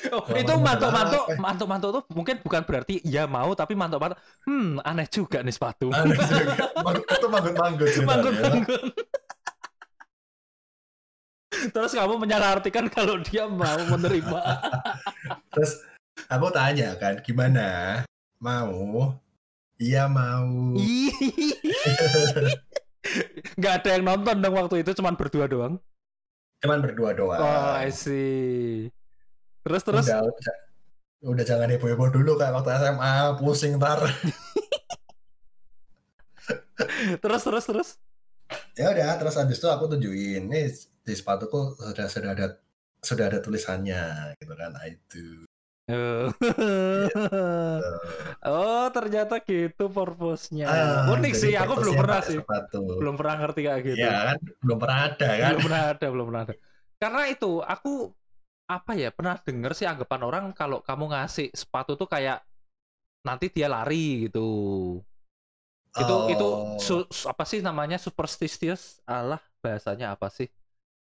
Oh, 0.07 0.23
itu 0.39 0.55
mantuk-mantuk, 0.55 1.25
mantuk-mantuk 1.35 1.91
tuh 1.91 2.05
mungkin 2.15 2.39
bukan 2.39 2.63
berarti 2.63 3.03
ya 3.03 3.27
mau, 3.27 3.51
tapi 3.59 3.75
mantuk-mantuk, 3.75 4.15
hmm 4.47 4.79
aneh 4.87 5.03
juga 5.11 5.43
nih 5.43 5.51
sepatu. 5.51 5.91
Aneh 5.91 6.15
juga. 6.15 6.71
itu 7.11 7.27
manggut-manggut. 7.27 7.91
Manggut-manggut. 8.07 8.83
Terus 11.75 11.93
kamu 11.97 12.23
menyalartikan 12.23 12.87
kalau 12.87 13.19
dia 13.19 13.51
mau 13.51 13.83
menerima. 13.91 14.41
Terus 15.51 15.83
aku 16.31 16.55
tanya 16.55 16.95
kan, 17.03 17.19
gimana? 17.27 17.67
Mau? 18.39 19.19
Iya 19.77 20.09
mau. 20.09 20.73
Gak 23.63 23.85
ada 23.85 23.91
yang 23.97 24.05
nonton 24.05 24.43
dong 24.43 24.55
waktu 24.57 24.83
itu, 24.83 24.91
cuman 24.99 25.15
berdua 25.15 25.47
doang. 25.47 25.79
Cuman 26.65 26.83
berdua 26.83 27.15
doang. 27.15 27.39
Oh, 27.39 27.73
I 27.77 27.93
see. 27.93 28.91
Terus 29.63 29.83
terus. 29.85 30.07
Udah, 30.09 30.27
udah, 30.27 30.55
udah 31.31 31.45
jangan 31.45 31.71
heboh-heboh 31.71 32.11
dulu 32.11 32.41
kayak 32.41 32.57
waktu 32.57 32.71
SMA, 32.83 33.39
pusing 33.39 33.79
ntar. 33.79 34.03
terus 37.23 37.43
terus 37.47 37.65
terus. 37.69 37.89
Ya 38.75 38.91
udah, 38.91 39.15
terus 39.23 39.39
habis 39.39 39.63
itu 39.63 39.69
aku 39.71 39.87
tunjukin, 39.87 40.51
nih 40.51 40.75
di 41.07 41.15
sepatuku 41.15 41.79
sudah 41.79 42.11
sudah 42.11 42.31
ada 42.35 42.59
sudah 43.03 43.25
ada 43.31 43.39
tulisannya 43.39 44.35
gitu 44.43 44.55
kan, 44.59 44.75
nah, 44.75 44.87
itu. 44.87 45.46
Oh. 45.87 46.35
oh, 48.51 48.87
ternyata 48.91 49.39
gitu 49.39 49.87
purpose-nya. 49.87 50.67
Ah, 50.67 51.15
Unik 51.15 51.35
sih, 51.39 51.55
aku 51.55 51.79
belum 51.79 51.95
pernah 51.95 52.21
sih. 52.27 52.43
Sepatu. 52.43 52.99
Belum 52.99 53.15
pernah 53.15 53.47
ngerti 53.47 53.61
kayak 53.63 53.81
gitu. 53.87 54.03
Ya 54.03 54.35
kan, 54.35 54.39
belum 54.67 54.79
pernah 54.83 54.99
ada 55.07 55.29
kan. 55.31 55.51
Belum 55.55 55.63
pernah 55.63 55.83
ada, 55.95 56.07
belum 56.11 56.27
pernah 56.27 56.43
ada. 56.43 56.55
Karena 56.99 57.23
itu 57.31 57.51
aku 57.63 58.11
apa 58.67 58.93
ya, 58.99 59.15
pernah 59.15 59.39
denger 59.39 59.73
sih 59.79 59.87
anggapan 59.87 60.21
orang 60.27 60.45
kalau 60.59 60.83
kamu 60.83 61.15
ngasih 61.15 61.55
sepatu 61.55 61.95
tuh 61.95 62.11
kayak 62.11 62.43
nanti 63.23 63.47
dia 63.55 63.71
lari 63.71 64.27
gitu. 64.27 64.43
Oh. 65.95 66.03
Itu 66.03 66.15
itu 66.35 66.49
su, 66.83 66.95
apa 67.31 67.47
sih 67.47 67.63
namanya 67.63 68.03
superstitious? 68.03 68.99
Allah, 69.07 69.39
bahasanya 69.63 70.19
apa 70.19 70.35
sih? 70.35 70.51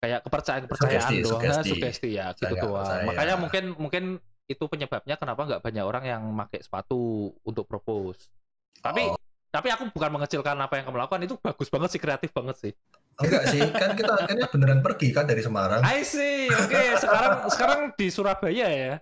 Kayak 0.05 0.21
kepercayaan 0.29 0.69
kepercayaan 0.69 1.01
sugesti, 1.01 1.17
doang, 1.25 1.41
sugesti. 1.41 1.71
sugesti 1.73 2.09
ya 2.13 2.37
gitu 2.37 2.61
doang. 2.61 3.09
Makanya 3.09 3.41
mungkin 3.41 3.73
mungkin 3.81 4.05
itu 4.47 4.65
penyebabnya 4.71 5.19
kenapa 5.19 5.43
nggak 5.43 5.63
banyak 5.63 5.85
orang 5.85 6.05
yang 6.07 6.23
pakai 6.47 6.63
sepatu 6.63 7.35
untuk 7.43 7.67
propose. 7.67 8.31
Tapi 8.79 9.11
oh. 9.11 9.19
tapi 9.51 9.69
aku 9.75 9.91
bukan 9.91 10.11
mengecilkan 10.15 10.55
apa 10.63 10.79
yang 10.79 10.85
kamu 10.87 10.99
lakukan 11.03 11.23
itu 11.27 11.35
bagus 11.43 11.69
banget 11.71 11.89
sih 11.95 12.01
kreatif 12.01 12.31
banget 12.31 12.57
sih. 12.63 12.73
Enggak 13.17 13.43
sih, 13.49 13.63
kan 13.73 13.91
kita 13.97 14.13
akhirnya 14.23 14.49
beneran 14.53 14.81
pergi 14.85 15.09
kan 15.11 15.25
dari 15.25 15.43
Semarang. 15.43 15.81
I 15.83 16.05
see. 16.07 16.47
Oke, 16.53 16.71
okay, 16.71 16.87
sekarang 17.01 17.33
sekarang 17.51 17.81
di 17.97 18.07
Surabaya 18.13 18.69
ya. 18.69 18.95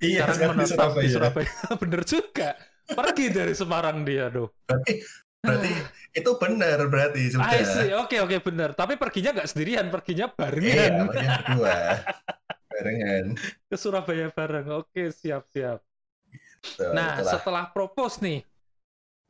Iya, 0.00 0.22
sekarang 0.30 0.56
di 0.60 0.68
Surabaya. 0.68 1.04
Di 1.04 1.10
Surabaya. 1.10 1.50
Bener 1.82 2.02
juga. 2.06 2.48
Pergi 2.84 3.26
dari 3.32 3.54
Semarang 3.56 4.04
dia, 4.04 4.28
doh. 4.28 4.52
Berarti 4.68 5.00
berarti 5.44 5.72
itu 6.16 6.30
benar 6.40 6.78
berarti 6.88 7.36
sudah. 7.36 7.52
I 7.52 7.64
see. 7.64 7.92
Oke, 7.92 8.16
okay, 8.16 8.18
oke 8.20 8.36
okay, 8.36 8.40
benar. 8.40 8.70
Tapi 8.76 9.00
perginya 9.00 9.40
nggak 9.40 9.48
sendirian, 9.48 9.88
perginya 9.88 10.28
barengan. 10.28 11.08
Iya, 11.10 11.40
berdua. 11.44 11.76
barengan 12.74 13.38
ke 13.70 13.76
Surabaya 13.78 14.34
bareng 14.34 14.66
oke 14.74 15.02
siap 15.14 15.46
siap 15.54 15.78
nah 16.90 17.22
itulah. 17.22 17.32
setelah 17.38 17.64
propose 17.70 18.18
nih 18.18 18.42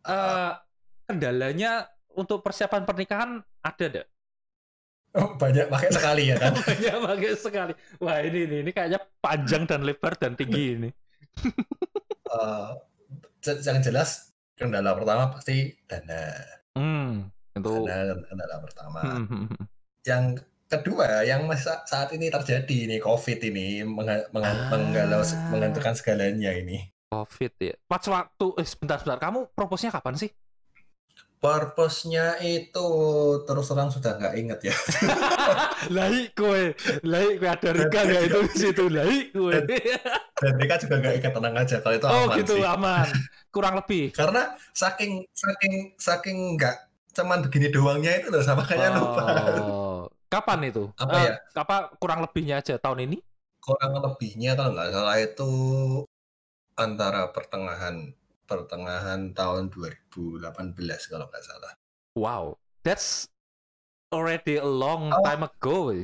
uh, 0.08 0.56
kendalanya 1.04 1.92
untuk 2.16 2.40
persiapan 2.40 2.88
pernikahan 2.88 3.30
ada 3.60 3.86
deh 3.92 4.06
Oh, 5.14 5.38
banyak 5.38 5.70
pakai 5.70 5.94
sekali 5.94 6.26
ya 6.26 6.36
kan? 6.42 6.58
banyak 6.66 6.94
pakai 7.06 7.30
sekali. 7.38 7.72
Wah 8.02 8.18
ini 8.18 8.50
ini 8.50 8.56
ini 8.66 8.70
kayaknya 8.74 8.98
panjang 9.22 9.62
dan 9.62 9.86
lebar 9.86 10.18
dan 10.18 10.34
tinggi 10.34 10.74
ini. 10.74 10.90
uh, 12.34 12.74
yang 13.46 13.78
jelas 13.78 14.34
kendala 14.58 14.90
pertama 14.98 15.30
pasti 15.30 15.70
dana. 15.86 16.34
Hmm, 16.74 17.30
itu 17.54 17.72
dana 17.86 18.26
kendala 18.26 18.56
pertama. 18.58 19.00
Hmm, 19.06 19.26
hmm, 19.30 19.44
hmm. 19.54 19.64
Yang 20.02 20.24
kedua 20.78 21.22
yang 21.22 21.46
saat 21.58 22.08
ini 22.10 22.26
terjadi 22.32 22.76
ini 22.90 22.96
COVID 22.98 23.38
ini 23.52 23.86
menggalau 23.86 25.22
ah. 25.22 25.48
menghentikan 25.54 25.94
segalanya 25.94 26.50
ini. 26.50 26.94
COVID 27.14 27.52
ya. 27.62 27.74
Pas 27.86 28.02
waktu 28.02 28.46
eh 28.58 28.66
sebentar 28.66 28.98
sebentar 28.98 29.20
kamu 29.22 29.54
proposnya 29.54 29.94
kapan 29.94 30.18
sih? 30.18 30.30
Purpose-nya 31.38 32.40
itu 32.40 32.88
terus 33.44 33.68
terang 33.68 33.92
sudah 33.92 34.16
nggak 34.16 34.34
inget 34.40 34.72
ya. 34.72 34.74
Lai 35.94 36.32
kue, 36.32 36.72
lai 37.04 37.36
kue 37.36 37.44
ada 37.52 37.68
Rika 37.68 38.00
nggak 38.00 38.22
itu 38.32 38.38
di 38.48 38.56
situ 38.56 38.84
lai 38.88 39.28
kue. 39.28 39.52
Dan, 39.52 39.68
dan 40.40 40.52
Rika 40.56 40.80
juga 40.80 41.04
nggak 41.04 41.14
inget 41.20 41.32
tenang 41.36 41.54
aja 41.60 41.76
kalau 41.84 41.94
itu 42.00 42.06
oh, 42.08 42.16
aman 42.24 42.36
gitu, 42.40 42.54
sih. 42.56 42.64
aman. 42.64 43.06
Kurang 43.52 43.74
lebih. 43.76 44.16
Karena 44.16 44.56
saking 44.72 45.28
saking 45.36 45.74
saking 46.00 46.56
nggak 46.56 46.76
cuman 47.12 47.44
begini 47.44 47.68
doangnya 47.68 48.24
itu 48.24 48.32
loh 48.32 48.40
sama 48.40 48.64
kayak 48.64 48.96
oh. 48.96 49.04
lupa. 49.04 49.22
Kapan 50.34 50.66
itu? 50.66 50.90
Apa 50.98 51.14
uh, 51.14 51.22
ya? 51.22 51.32
Apa 51.54 51.76
kurang 52.02 52.18
lebihnya 52.26 52.58
aja 52.58 52.74
tahun 52.74 53.06
ini? 53.06 53.22
Kurang 53.62 53.94
lebihnya 54.02 54.58
kalau 54.58 54.74
nggak 54.74 54.90
salah 54.90 55.16
itu 55.22 55.50
antara 56.74 57.30
pertengahan 57.30 58.10
pertengahan 58.44 59.30
tahun 59.30 59.70
2018 59.70 60.42
kalau 61.06 61.26
nggak 61.30 61.44
salah. 61.46 61.72
Wow, 62.18 62.44
that's 62.82 63.30
already 64.10 64.58
a 64.58 64.66
long 64.66 65.14
oh. 65.14 65.22
time 65.22 65.46
ago. 65.46 65.94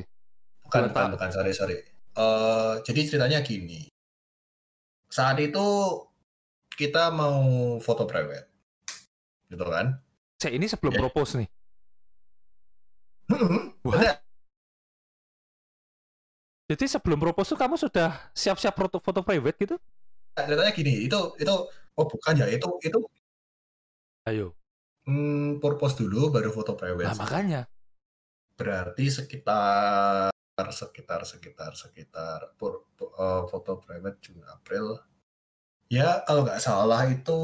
Bukan, 0.70 0.83
bukan, 0.95 1.07
bukan, 1.18 1.31
sorry, 1.35 1.51
sorry. 1.51 1.76
Uh, 2.14 2.78
jadi 2.87 3.11
ceritanya 3.11 3.43
gini. 3.43 3.91
Saat 5.11 5.43
itu 5.43 5.66
kita 6.78 7.11
mau 7.11 7.43
foto 7.83 8.07
private. 8.07 8.47
Gitu 9.51 9.66
kan? 9.66 9.99
Saya 10.39 10.55
ini 10.55 10.70
sebelum 10.70 10.95
yeah. 10.95 11.03
propose 11.03 11.35
nih. 11.35 11.51
What? 13.83 14.19
Jadi 16.70 16.86
sebelum 16.86 17.18
propose 17.18 17.50
tuh 17.50 17.58
kamu 17.58 17.74
sudah 17.74 18.30
siap-siap 18.30 18.78
foto, 18.78 19.02
foto 19.02 19.26
private 19.26 19.58
gitu? 19.58 19.76
Ceritanya 20.38 20.70
gini, 20.70 21.02
itu 21.02 21.18
itu 21.34 21.54
oh 21.98 22.06
bukan 22.06 22.38
ya, 22.38 22.46
itu 22.46 22.70
itu 22.86 22.98
Ayo. 24.30 24.54
Hmm, 25.02 25.58
purpose 25.58 25.98
dulu 25.98 26.30
baru 26.30 26.54
foto 26.54 26.78
private. 26.78 27.10
Nah, 27.10 27.18
makanya. 27.18 27.62
Berarti 28.54 29.10
sekitar 29.10 30.30
sekitar 30.70 31.26
sekitar 31.26 31.72
sekitar 31.74 32.54
pur, 32.54 32.86
uh, 33.18 33.48
foto 33.50 33.82
private 33.82 34.22
Juni 34.22 34.46
April 34.46 35.02
Ya, 35.90 36.22
kalau 36.22 36.46
nggak 36.46 36.62
salah 36.62 37.02
itu 37.10 37.40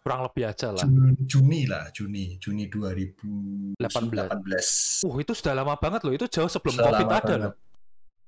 kurang 0.00 0.24
lebih 0.24 0.48
aja 0.48 0.72
lah. 0.72 0.80
Juni, 0.80 1.12
Juni 1.28 1.60
lah, 1.68 1.84
Juni, 1.92 2.40
Juni 2.40 2.72
2018. 2.72 3.76
18. 3.76 5.04
Uh, 5.04 5.20
itu 5.20 5.32
sudah 5.36 5.52
lama 5.52 5.76
banget 5.76 6.00
loh. 6.08 6.16
Itu 6.16 6.24
jauh 6.24 6.48
sebelum 6.48 6.72
sudah 6.72 6.96
COVID 6.96 7.12
ada 7.12 7.34
loh. 7.36 7.52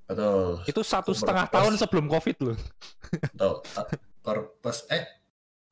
Betul. 0.08 0.64
Itu 0.64 0.80
satu 0.80 1.12
setengah 1.12 1.52
tahun 1.52 1.76
sebelum 1.76 2.08
COVID 2.08 2.36
loh. 2.42 2.58
Betul. 3.12 3.54
Purpose 4.24 4.88
eh 4.88 5.04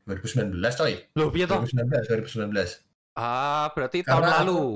2019 0.04 0.60
coy. 0.60 0.94
Loh, 1.18 1.28
piye 1.32 1.48
toh? 1.48 1.64
2019, 1.64 2.52
2019. 2.52 3.16
Ah, 3.16 3.72
berarti 3.72 4.04
karena 4.04 4.12
tahun 4.12 4.24
lalu. 4.44 4.60
Aku, 4.60 4.68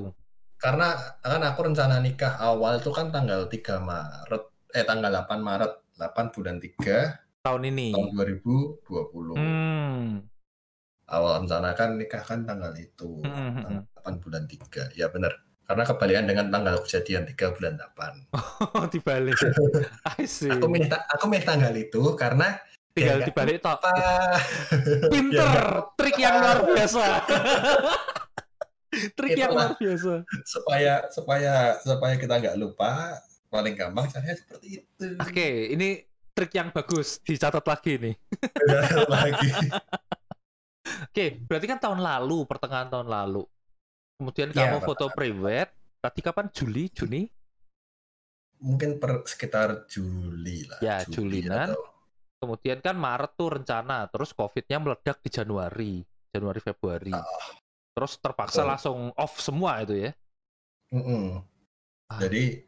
karena 0.60 0.88
kan 1.20 1.42
aku 1.44 1.60
rencana 1.70 1.96
nikah 2.00 2.40
awal 2.40 2.80
itu 2.80 2.90
kan 2.90 3.12
tanggal 3.12 3.46
3 3.46 3.78
Maret, 3.80 4.44
eh 4.74 4.84
tanggal 4.84 5.12
8 5.12 5.40
Maret, 5.40 5.72
8 6.00 6.32
bulan 6.32 6.56
3 6.56 7.44
tahun 7.44 7.62
ini 7.72 7.92
tahun 7.96 8.08
2020 8.16 9.36
hmm. 9.36 10.08
awal 11.08 11.32
rencana 11.44 11.72
kan 11.72 11.96
nikah 11.96 12.20
kan 12.24 12.44
tanggal 12.44 12.72
itu 12.76 13.20
hmm. 13.24 13.32
hmm 13.32 13.64
tanggal 13.64 13.84
8 14.00 14.08
hmm. 14.08 14.18
bulan 14.20 14.42
3 14.48 14.96
ya 14.96 15.06
benar 15.08 15.32
karena 15.70 15.86
kebalikan 15.86 16.26
dengan 16.26 16.46
tanggal 16.50 16.82
kejadian 16.82 17.22
3 17.30 17.54
bulan 17.54 17.78
8 17.78 18.34
oh 18.74 18.86
dibalik. 18.90 19.38
I 20.18 20.26
see. 20.26 20.50
aku 20.50 20.66
milih 20.66 20.90
aku 20.90 21.24
milih 21.30 21.46
tanggal 21.46 21.70
itu 21.78 22.02
karena 22.18 22.58
tinggal 22.90 23.22
ya, 23.22 23.26
dibalik 23.30 23.62
tok. 23.62 23.78
pinter 25.14 25.46
ya, 25.46 25.86
trik 25.94 26.18
yang 26.18 26.42
luar 26.42 26.58
biasa. 26.74 27.04
Trik 29.14 29.38
yang 29.38 29.54
luar 29.54 29.78
biasa. 29.78 30.26
Supaya 30.42 31.06
supaya 31.14 31.78
supaya 31.86 32.18
kita 32.18 32.34
nggak 32.42 32.58
lupa 32.58 33.22
paling 33.46 33.78
gampang 33.78 34.10
caranya 34.10 34.42
seperti 34.42 34.82
itu. 34.82 35.06
Oke 35.22 35.30
okay, 35.30 35.54
ini 35.70 36.02
trik 36.34 36.50
yang 36.50 36.74
bagus. 36.74 37.22
Dicatat 37.22 37.62
lagi 37.62 37.94
nih. 37.94 38.14
lagi. 39.06 39.50
Oke, 41.14 41.38
berarti 41.46 41.66
kan 41.70 41.78
tahun 41.78 42.02
lalu, 42.02 42.42
pertengahan 42.50 42.90
tahun 42.90 43.06
lalu. 43.06 43.46
Kemudian 44.20 44.52
ya, 44.52 44.68
kamu 44.68 44.84
foto 44.84 45.08
private. 45.08 45.72
Tadi 46.04 46.20
kapan? 46.20 46.52
Juli, 46.52 46.92
Juni? 46.92 47.24
Mungkin 48.60 49.00
per 49.00 49.24
sekitar 49.24 49.88
Juli 49.88 50.68
lah. 50.68 50.80
Ya, 50.84 50.96
Juli 51.08 51.40
kan. 51.48 51.72
Kemudian 52.36 52.84
kan 52.84 53.00
Maret 53.00 53.32
tuh 53.32 53.56
rencana, 53.56 54.04
terus 54.12 54.36
COVID-nya 54.36 54.76
meledak 54.76 55.24
di 55.24 55.32
Januari, 55.32 56.04
Januari 56.28 56.60
Februari. 56.60 57.12
Uh, 57.16 57.24
terus 57.96 58.20
terpaksa 58.20 58.64
langsung 58.64 59.08
off 59.16 59.40
semua 59.40 59.80
itu 59.80 60.08
ya. 60.08 60.12
Mm 60.92 61.00
-mm. 61.00 61.24
Ah. 62.12 62.20
Jadi 62.20 62.64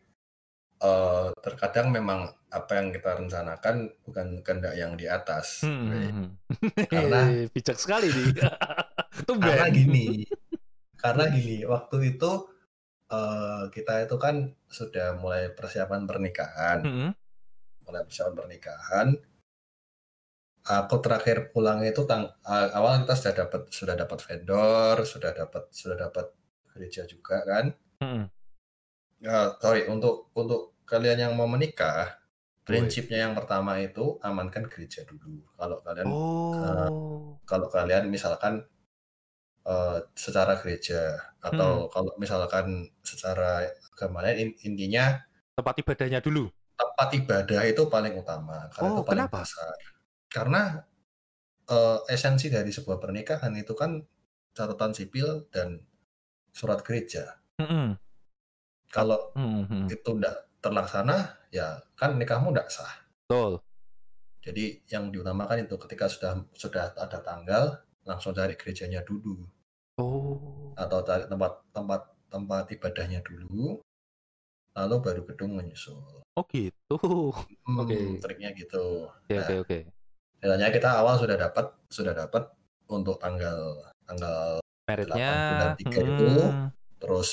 uh, 0.81 1.29
terkadang 1.41 1.93
memang 1.93 2.33
apa 2.53 2.73
yang 2.77 2.93
kita 2.93 3.17
rencanakan 3.17 3.93
bukan 4.05 4.45
kehendak 4.45 4.75
yang 4.77 4.93
di 4.93 5.09
atas. 5.09 5.65
Hmm. 5.65 5.89
hmm, 5.89 6.11
hmm. 6.13 6.29
Karena 6.89 7.21
bijak 7.57 7.77
sekali 7.81 8.13
nih. 8.13 8.45
karena 9.41 9.67
gini, 9.73 10.29
karena 11.03 11.25
gini, 11.35 11.67
waktu 11.67 12.15
itu 12.15 12.31
uh, 13.11 13.67
kita 13.75 14.07
itu 14.07 14.17
kan 14.23 14.55
sudah 14.71 15.19
mulai 15.19 15.51
persiapan 15.51 16.07
pernikahan, 16.07 16.79
hmm. 16.81 17.11
mulai 17.85 18.03
persiapan 18.07 18.35
pernikahan. 18.39 19.09
Aku 20.63 21.03
terakhir 21.03 21.51
pulang 21.51 21.83
itu 21.83 22.07
tang 22.07 22.31
uh, 22.47 22.69
awal 22.71 23.03
kita 23.03 23.19
sudah 23.19 23.35
dapat 23.35 23.63
sudah 23.75 23.95
dapat 23.99 24.19
vendor, 24.23 24.97
sudah 25.03 25.31
dapat 25.35 25.63
sudah 25.75 25.97
dapat 25.99 26.27
gereja 26.71 27.03
juga 27.11 27.43
kan. 27.43 27.75
Hmm. 27.99 28.31
Uh, 29.23 29.49
sorry 29.59 29.91
untuk 29.91 30.31
untuk 30.39 30.79
kalian 30.87 31.27
yang 31.27 31.33
mau 31.35 31.51
menikah, 31.51 32.23
prinsipnya 32.63 33.27
yang 33.27 33.35
pertama 33.35 33.83
itu 33.83 34.23
amankan 34.23 34.71
gereja 34.71 35.03
dulu. 35.03 35.43
Kalau 35.59 35.83
kalian 35.83 36.07
oh. 36.07 36.55
uh, 36.55 36.89
kalau 37.43 37.67
kalian 37.67 38.07
misalkan 38.07 38.63
uh, 39.67 39.99
secara 40.15 40.59
gereja 40.59 41.19
atau 41.43 41.87
hmm. 41.87 41.91
kalau 41.91 42.13
misalkan 42.19 42.89
secara 43.03 43.67
agama 43.95 44.23
lain 44.23 44.55
intinya 44.63 45.19
tempat 45.59 45.75
ibadahnya 45.83 46.21
dulu. 46.23 46.49
Tempat 46.75 47.09
ibadah 47.15 47.63
itu 47.69 47.83
paling 47.87 48.15
utama 48.19 48.67
karena 48.73 48.89
oh, 48.91 48.95
itu 48.99 49.03
paling 49.07 49.27
kenapa? 49.29 49.39
besar. 49.45 49.77
Karena 50.33 50.63
uh, 51.69 51.99
esensi 52.09 52.49
dari 52.49 52.73
sebuah 52.73 52.99
pernikahan 52.99 53.53
itu 53.55 53.77
kan 53.77 54.01
catatan 54.57 54.93
sipil 54.97 55.47
dan 55.53 55.81
surat 56.53 56.81
gereja. 56.83 57.41
Mm 57.61 57.67
-hmm. 57.69 57.87
Kalau 58.93 59.33
mm 59.37 59.63
-hmm. 59.69 59.83
itu 59.89 60.11
enggak 60.13 60.37
terlaksana, 60.63 61.37
ya 61.51 61.81
kan 61.99 62.17
nikahmu 62.17 62.53
tidak 62.55 62.69
sah. 62.71 62.93
Betul. 63.27 63.61
Jadi 64.43 64.83
yang 64.91 65.15
diutamakan 65.15 65.65
itu 65.67 65.79
ketika 65.87 66.11
sudah 66.11 66.43
sudah 66.55 66.93
ada 66.99 67.19
tanggal, 67.23 67.79
langsung 68.07 68.35
cari 68.35 68.55
gerejanya 68.59 69.03
dulu. 69.07 69.47
Oh. 70.01 70.73
Atau 70.75 71.05
cari 71.05 71.29
tempat 71.29 71.53
tempat 71.71 72.01
tempat 72.33 72.65
ibadahnya 72.73 73.21
dulu, 73.21 73.79
lalu 74.73 74.95
baru 75.05 75.21
gedung 75.29 75.61
menyusul. 75.61 76.25
Oh 76.33 76.45
gitu. 76.49 76.97
Hmm, 77.69 77.85
oke. 77.85 77.93
Okay. 77.93 78.05
Triknya 78.19 78.51
gitu. 78.57 79.07
Oke 79.09 79.37
nah, 79.37 79.45
oke 79.45 79.55
oke. 79.69 79.79
Misalnya 80.41 80.69
kita 80.73 80.89
awal 80.99 81.15
sudah 81.21 81.37
dapat 81.37 81.67
sudah 81.93 82.13
dapat 82.17 82.49
untuk 82.89 83.21
tanggal 83.21 83.79
tanggal 84.09 84.59
Meritnya, 84.89 85.31
bulan 85.55 85.73
tiga 85.79 86.01
hmm. 86.03 86.11
itu, 86.11 86.33
terus 86.99 87.31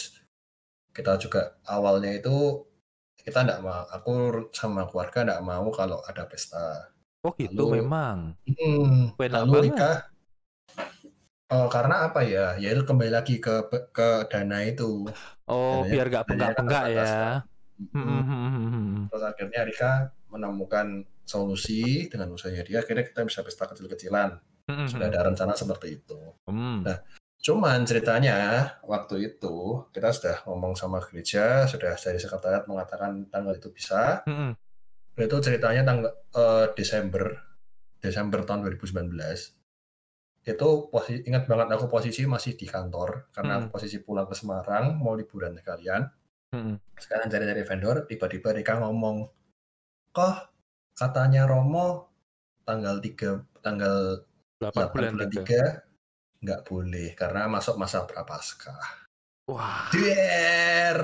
kita 0.94 1.18
juga 1.18 1.58
awalnya 1.66 2.14
itu 2.14 2.68
kita 3.18 3.42
enggak 3.42 3.62
mau 3.66 3.84
aku 3.90 4.14
sama 4.54 4.86
keluarga 4.86 5.26
enggak 5.26 5.44
mau 5.48 5.68
kalau 5.74 6.04
ada 6.06 6.28
pesta. 6.30 6.94
Oh 7.26 7.34
gitu 7.36 7.68
lalu, 7.68 7.82
memang. 7.82 8.38
Hmm, 8.46 9.12
lalu 9.18 9.72
nikah 9.72 10.08
Oh, 11.50 11.66
karena 11.66 12.06
apa 12.06 12.22
ya? 12.22 12.54
Ya 12.62 12.70
itu 12.78 12.86
kembali 12.86 13.10
lagi 13.10 13.42
ke 13.42 13.66
ke 13.90 14.30
dana 14.30 14.62
itu. 14.62 15.10
Oh, 15.50 15.82
Dananya, 15.82 15.90
biar 15.90 16.06
gak 16.14 16.26
penggak-penggak 16.30 16.86
ya. 16.94 17.14
Hmm. 17.90 18.06
hmm, 18.06 18.24
hmm, 18.28 18.70
hmm. 18.70 18.96
Terus 19.10 19.24
akhirnya 19.26 19.62
Rika 19.66 19.92
menemukan 20.30 21.02
solusi 21.26 22.06
dengan 22.06 22.30
usahanya 22.36 22.62
dia, 22.62 22.86
akhirnya 22.86 23.02
kita 23.02 23.26
bisa 23.26 23.42
pesta 23.42 23.66
kecil-kecilan. 23.66 24.38
Hmm. 24.70 24.86
Sudah 24.86 25.10
ada 25.10 25.26
rencana 25.26 25.58
seperti 25.58 25.98
itu. 25.98 26.20
Hmm. 26.46 26.86
Nah, 26.86 27.02
Cuman 27.40 27.88
ceritanya 27.88 28.68
waktu 28.84 29.32
itu 29.32 29.88
kita 29.96 30.12
sudah 30.12 30.44
ngomong 30.44 30.76
sama 30.76 31.00
gereja, 31.00 31.64
sudah 31.72 31.96
dari 31.96 32.20
sekretariat 32.20 32.68
mengatakan 32.68 33.32
tanggal 33.32 33.56
itu 33.56 33.72
bisa. 33.72 34.28
-hmm. 34.28 34.52
Itu 35.16 35.40
ceritanya 35.40 35.88
tanggal 35.88 36.12
uh, 36.36 36.68
Desember 36.76 37.40
Desember 38.04 38.44
tahun 38.44 38.68
2019 38.68 39.59
itu 40.50 40.90
posisi 40.90 41.22
ingat 41.30 41.46
banget 41.46 41.68
aku 41.78 41.86
posisi 41.86 42.26
masih 42.26 42.58
di 42.58 42.66
kantor 42.66 43.30
karena 43.30 43.54
mm. 43.54 43.60
aku 43.62 43.68
posisi 43.78 44.02
pulang 44.02 44.26
ke 44.26 44.34
Semarang 44.34 44.98
mau 44.98 45.14
liburan 45.14 45.54
sekalian. 45.54 46.10
Mm. 46.50 46.82
Sekarang 46.98 47.28
cari-cari 47.30 47.62
vendor, 47.62 48.10
tiba-tiba 48.10 48.50
Rika 48.58 48.82
ngomong, 48.82 49.30
kok 50.10 50.50
katanya 50.98 51.46
Romo 51.46 52.10
tanggal 52.66 52.98
3 52.98 53.62
tanggal 53.62 54.26
8, 54.60 54.74
8 54.74 54.94
bulan, 54.94 55.12
bulan 55.16 55.30
3 55.32 55.90
nggak 56.40 56.62
boleh 56.68 57.10
karena 57.20 57.52
masuk 57.52 57.76
masa 57.76 58.08
prapaskah. 58.08 59.10
Wah. 59.50 59.90
Der. 59.92 61.02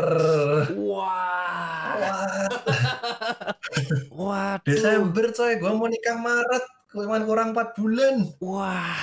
Wah. 0.78 2.46
Wah. 4.14 4.54
Desember 4.62 5.34
coy, 5.34 5.58
gua 5.58 5.74
mau 5.74 5.90
nikah 5.90 6.14
Maret, 6.14 6.64
cuman 6.94 7.26
kurang 7.26 7.50
4 7.58 7.74
bulan. 7.74 8.16
Wah, 8.38 8.94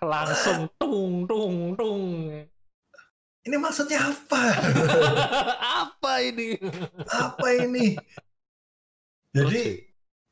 langsung 0.00 0.68
tung 0.80 1.28
tung 1.28 1.76
tung. 1.76 2.04
ini 3.40 3.56
maksudnya 3.56 4.04
apa? 4.04 4.52
apa 5.84 6.12
ini? 6.20 6.60
apa 7.08 7.48
ini? 7.56 7.96
Jadi 9.32 9.80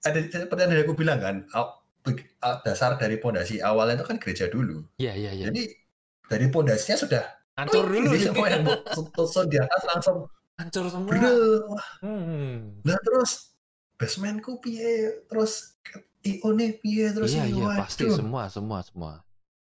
ada 0.04 0.18
seperti 0.28 0.60
yang 0.68 0.84
aku 0.84 0.92
bilang 0.92 1.18
kan, 1.20 1.36
dasar 2.64 3.00
dari 3.00 3.16
pondasi 3.16 3.64
awalnya 3.64 4.00
itu 4.00 4.06
kan 4.06 4.16
gereja 4.20 4.46
dulu. 4.52 4.84
Iya 5.00 5.16
iya 5.16 5.30
iya. 5.32 5.44
Jadi 5.48 5.72
dari 6.28 6.46
pondasinya 6.52 6.96
sudah 7.00 7.24
hancur 7.56 7.88
dulu. 7.88 8.12
Jadi 8.12 8.20
semua 8.28 8.46
yang 8.52 8.64
tutup 8.96 9.28
di 9.48 9.56
atas 9.56 9.82
langsung 9.88 10.18
hancur 10.60 10.84
semua. 10.92 11.12
Hmm. 12.04 12.82
Nah 12.84 12.98
terus 13.00 13.56
basementku 13.98 14.60
piye, 14.62 15.24
terus 15.26 15.80
IO 16.22 16.54
nih 16.54 16.78
piye, 16.78 17.10
terus 17.10 17.34
iya, 17.34 17.46
iya, 17.48 17.82
pasti 17.82 18.06
semua 18.10 18.46
semua 18.52 18.78
semua. 18.84 19.12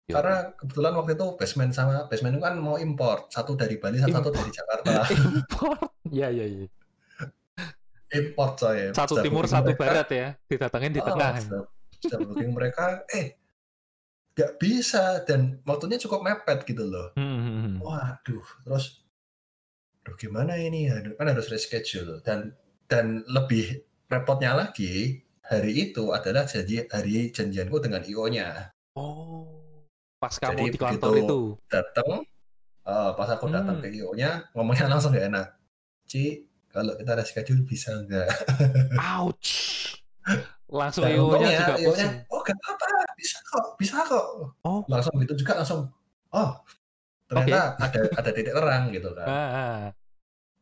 Karena 0.10 0.36
kebetulan 0.58 0.94
waktu 0.98 1.12
itu 1.14 1.26
basement 1.38 1.72
sama 1.72 2.10
basement 2.10 2.34
itu 2.34 2.42
kan 2.42 2.56
mau 2.58 2.82
import 2.82 3.30
satu 3.30 3.54
dari 3.54 3.78
Bali, 3.78 4.02
satu 4.02 4.34
dari 4.34 4.50
Jakarta. 4.50 5.06
import, 5.14 5.82
ya 6.10 6.34
ya 6.34 6.46
ya. 6.50 6.66
Import 8.18 8.54
saya. 8.58 8.90
Satu 8.90 9.22
timur, 9.22 9.46
satu 9.46 9.78
barat 9.78 10.10
ya, 10.10 10.28
didatangin 10.50 10.98
di 10.98 11.02
oh, 11.02 11.06
tengah. 11.06 11.38
Sudah 12.02 12.20
booking 12.26 12.58
mereka, 12.58 13.06
eh 13.14 13.38
nggak 14.34 14.58
bisa 14.58 15.22
dan 15.30 15.62
waktunya 15.62 16.02
cukup 16.02 16.26
mepet 16.26 16.66
gitu 16.66 16.90
loh. 16.90 17.14
Hmm. 17.14 17.38
hmm, 17.38 17.58
hmm. 17.62 17.76
Waduh, 17.86 18.48
terus, 18.66 19.06
aduh 20.02 20.16
gimana 20.18 20.58
ini? 20.58 20.90
Aduh, 20.90 21.14
kan 21.14 21.30
harus 21.30 21.54
reschedule 21.54 22.26
dan 22.26 22.58
dan 22.90 23.22
lebih 23.30 23.86
repotnya 24.10 24.58
lagi 24.58 25.22
hari 25.46 25.94
itu 25.94 26.10
adalah 26.18 26.50
janji 26.50 26.82
hari 26.90 27.30
janjianku 27.30 27.78
dengan 27.78 28.02
IO-nya. 28.02 28.74
Oh 28.98 29.69
pas 30.20 30.36
kamu 30.36 30.68
Jadi 30.68 30.76
di 30.76 30.80
kantor 30.80 31.14
itu. 31.16 31.40
datang 31.72 32.28
uh, 32.84 33.10
pas 33.16 33.30
aku 33.32 33.48
datang 33.48 33.80
hmm. 33.80 33.84
ke 33.84 33.88
IO-nya 33.96 34.52
ngomongnya 34.52 34.92
langsung 34.92 35.16
gak 35.16 35.32
enak. 35.32 35.48
Ci 36.04 36.44
kalau 36.70 36.94
kita 37.00 37.18
ada 37.18 37.26
schedule 37.26 37.64
bisa 37.64 37.96
nggak? 38.04 38.28
Ouch. 39.18 39.52
Langsung 40.68 41.08
IO-nya 41.08 41.64
juga 41.64 41.76
io 41.80 41.92
oh 42.30 42.42
gak 42.44 42.60
apa 42.60 42.86
bisa 43.16 43.40
kok 43.48 43.66
bisa 43.80 44.04
kok. 44.04 44.28
Oh. 44.68 44.84
Langsung 44.92 45.16
gitu 45.24 45.34
juga 45.40 45.64
langsung 45.64 45.88
oh 46.36 46.52
ternyata 47.32 47.80
okay. 47.80 47.88
ada 47.88 48.00
ada 48.20 48.30
titik 48.36 48.54
terang 48.54 48.84
gitu 48.92 49.10
kan. 49.16 49.26
Ah, 49.26 49.50
ah. 49.56 49.82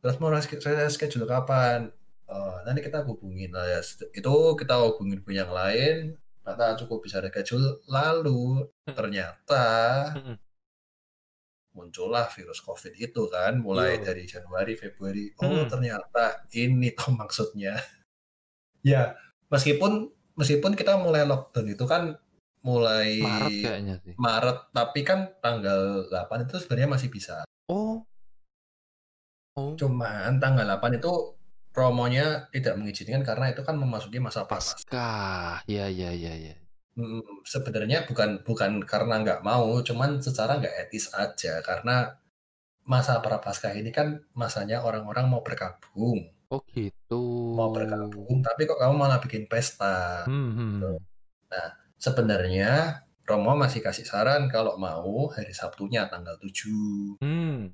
terus 0.05 0.21
mau 0.21 0.29
saya 0.37 0.85
schedule 0.93 1.25
kapan? 1.25 1.89
Uh, 2.27 2.59
nanti 2.67 2.83
kita 2.83 3.07
hubungin 3.07 3.55
nah, 3.55 3.63
ya, 3.63 3.79
itu 4.11 4.35
kita 4.59 4.75
hubungin 4.83 5.23
yang 5.31 5.47
lain 5.47 6.19
ternyata 6.47 6.79
cukup 6.79 7.03
bisa 7.03 7.19
reschedule 7.19 7.83
lalu 7.91 8.63
hmm. 8.63 8.95
ternyata 8.95 9.67
hmm. 10.15 10.35
muncullah 11.75 12.31
virus 12.31 12.63
covid 12.63 12.95
itu 12.95 13.27
kan 13.27 13.59
mulai 13.59 13.99
Yo. 13.99 14.07
dari 14.07 14.23
Januari 14.23 14.79
Februari 14.79 15.35
oh 15.43 15.43
hmm. 15.43 15.67
ternyata 15.67 16.47
ini 16.55 16.95
tuh 16.95 17.11
maksudnya 17.11 17.75
ya 18.87 19.11
meskipun 19.51 20.07
meskipun 20.39 20.71
kita 20.79 20.95
mulai 20.95 21.27
lockdown 21.27 21.67
itu 21.67 21.83
kan 21.83 22.15
mulai 22.63 23.19
Maret 23.19 23.51
kayaknya 23.67 23.95
sih 24.07 24.13
Maret 24.15 24.71
tapi 24.71 25.03
kan 25.03 25.35
tanggal 25.43 26.07
8 26.07 26.47
itu 26.47 26.63
sebenarnya 26.63 26.89
masih 26.95 27.09
bisa 27.11 27.43
oh 27.67 28.07
oh 29.59 29.75
cuman 29.75 30.39
tanggal 30.39 30.63
8 30.63 30.95
itu 30.95 31.36
promonya 31.77 32.49
tidak 32.49 32.73
mengizinkan 32.81 33.21
karena 33.21 33.53
itu 33.53 33.61
kan 33.61 33.77
memasuki 33.77 34.17
masa 34.17 34.49
pasca. 34.49 35.61
Ya, 35.69 35.85
ya, 35.85 36.09
ya, 36.09 36.33
ya. 36.33 36.57
Hmm, 36.97 37.21
sebenarnya 37.45 38.09
bukan 38.09 38.41
bukan 38.41 38.81
karena 38.81 39.21
nggak 39.21 39.45
mau, 39.45 39.77
cuman 39.85 40.17
secara 40.17 40.57
nggak 40.57 40.89
etis 40.89 41.13
aja 41.13 41.61
karena 41.61 42.17
masa 42.81 43.21
prapaskah 43.21 43.77
ini 43.77 43.93
kan 43.93 44.25
masanya 44.33 44.81
orang-orang 44.81 45.29
mau 45.29 45.45
berkabung. 45.45 46.33
Oh 46.49 46.65
gitu. 46.73 47.53
Mau 47.53 47.69
berkabung, 47.69 48.41
tapi 48.41 48.65
kok 48.65 48.81
kamu 48.81 48.97
malah 48.97 49.21
bikin 49.21 49.45
pesta. 49.45 50.25
Hmm, 50.25 50.57
hmm. 50.57 50.69
Gitu. 50.81 50.91
Nah, 51.53 51.67
sebenarnya 52.01 53.05
Romo 53.21 53.53
masih 53.53 53.85
kasih 53.85 54.07
saran 54.07 54.49
kalau 54.49 54.81
mau 54.81 55.29
hari 55.29 55.53
Sabtunya 55.53 56.09
tanggal 56.09 56.41
7. 56.41 57.21
Hmm. 57.21 57.69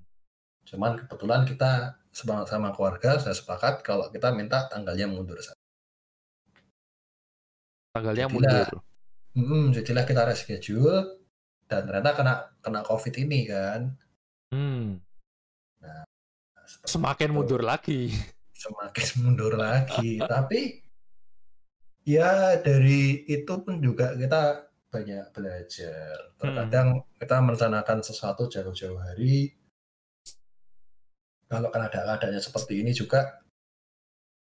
Cuman 0.64 0.99
kebetulan 1.03 1.43
kita 1.43 1.99
sama, 2.14 2.45
sama 2.45 2.70
keluarga 2.72 3.18
saya 3.18 3.36
sepakat 3.36 3.82
kalau 3.82 4.07
kita 4.14 4.30
minta 4.32 4.70
tanggalnya 4.70 5.09
mundur. 5.09 5.41
Tanggalnya 7.93 8.26
jadilah, 8.30 8.34
mundur. 8.34 8.68
Hmm, 9.34 9.66
jadilah 9.74 10.03
kita 10.05 10.22
reschedule 10.30 11.22
dan 11.66 11.89
ternyata 11.89 12.11
kena 12.14 12.34
kena 12.61 12.82
COVID 12.86 13.14
ini 13.18 13.39
kan. 13.49 13.82
Hmm. 14.53 15.01
Nah, 15.82 16.05
semakin 16.86 17.34
itu. 17.34 17.36
mundur 17.36 17.61
lagi. 17.66 18.14
Semakin 18.53 19.07
mundur 19.26 19.53
lagi. 19.57 20.22
Tapi 20.34 20.61
ya 22.05 22.61
dari 22.61 23.26
itu 23.26 23.53
pun 23.66 23.82
juga 23.82 24.14
kita 24.14 24.70
banyak 24.93 25.34
belajar. 25.34 26.38
Terkadang 26.38 26.88
hmm. 27.01 27.18
kita 27.18 27.36
merencanakan 27.41 27.99
sesuatu 28.05 28.45
jauh-jauh 28.45 29.01
hari, 29.01 29.49
kalau 31.54 31.70
kan 31.70 31.86
ada 31.86 32.01
keadaannya 32.01 32.41
seperti 32.41 32.82
ini 32.82 32.91
juga 32.91 33.38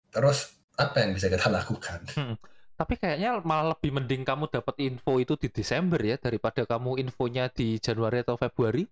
terus 0.10 0.58
apa 0.78 1.06
yang 1.06 1.14
bisa 1.14 1.30
kita 1.30 1.50
lakukan 1.50 2.06
hmm. 2.18 2.36
tapi 2.78 2.93
kayaknya 2.98 3.38
malah 3.45 3.78
lebih 3.78 3.93
mending 3.93 4.26
kamu 4.26 4.50
dapat 4.50 4.76
info 4.82 5.22
itu 5.22 5.38
di 5.38 5.50
Desember 5.54 6.02
ya 6.02 6.18
daripada 6.18 6.66
kamu 6.66 7.02
infonya 7.02 7.50
di 7.54 7.78
Januari 7.78 8.22
atau 8.26 8.38
Februari 8.38 8.86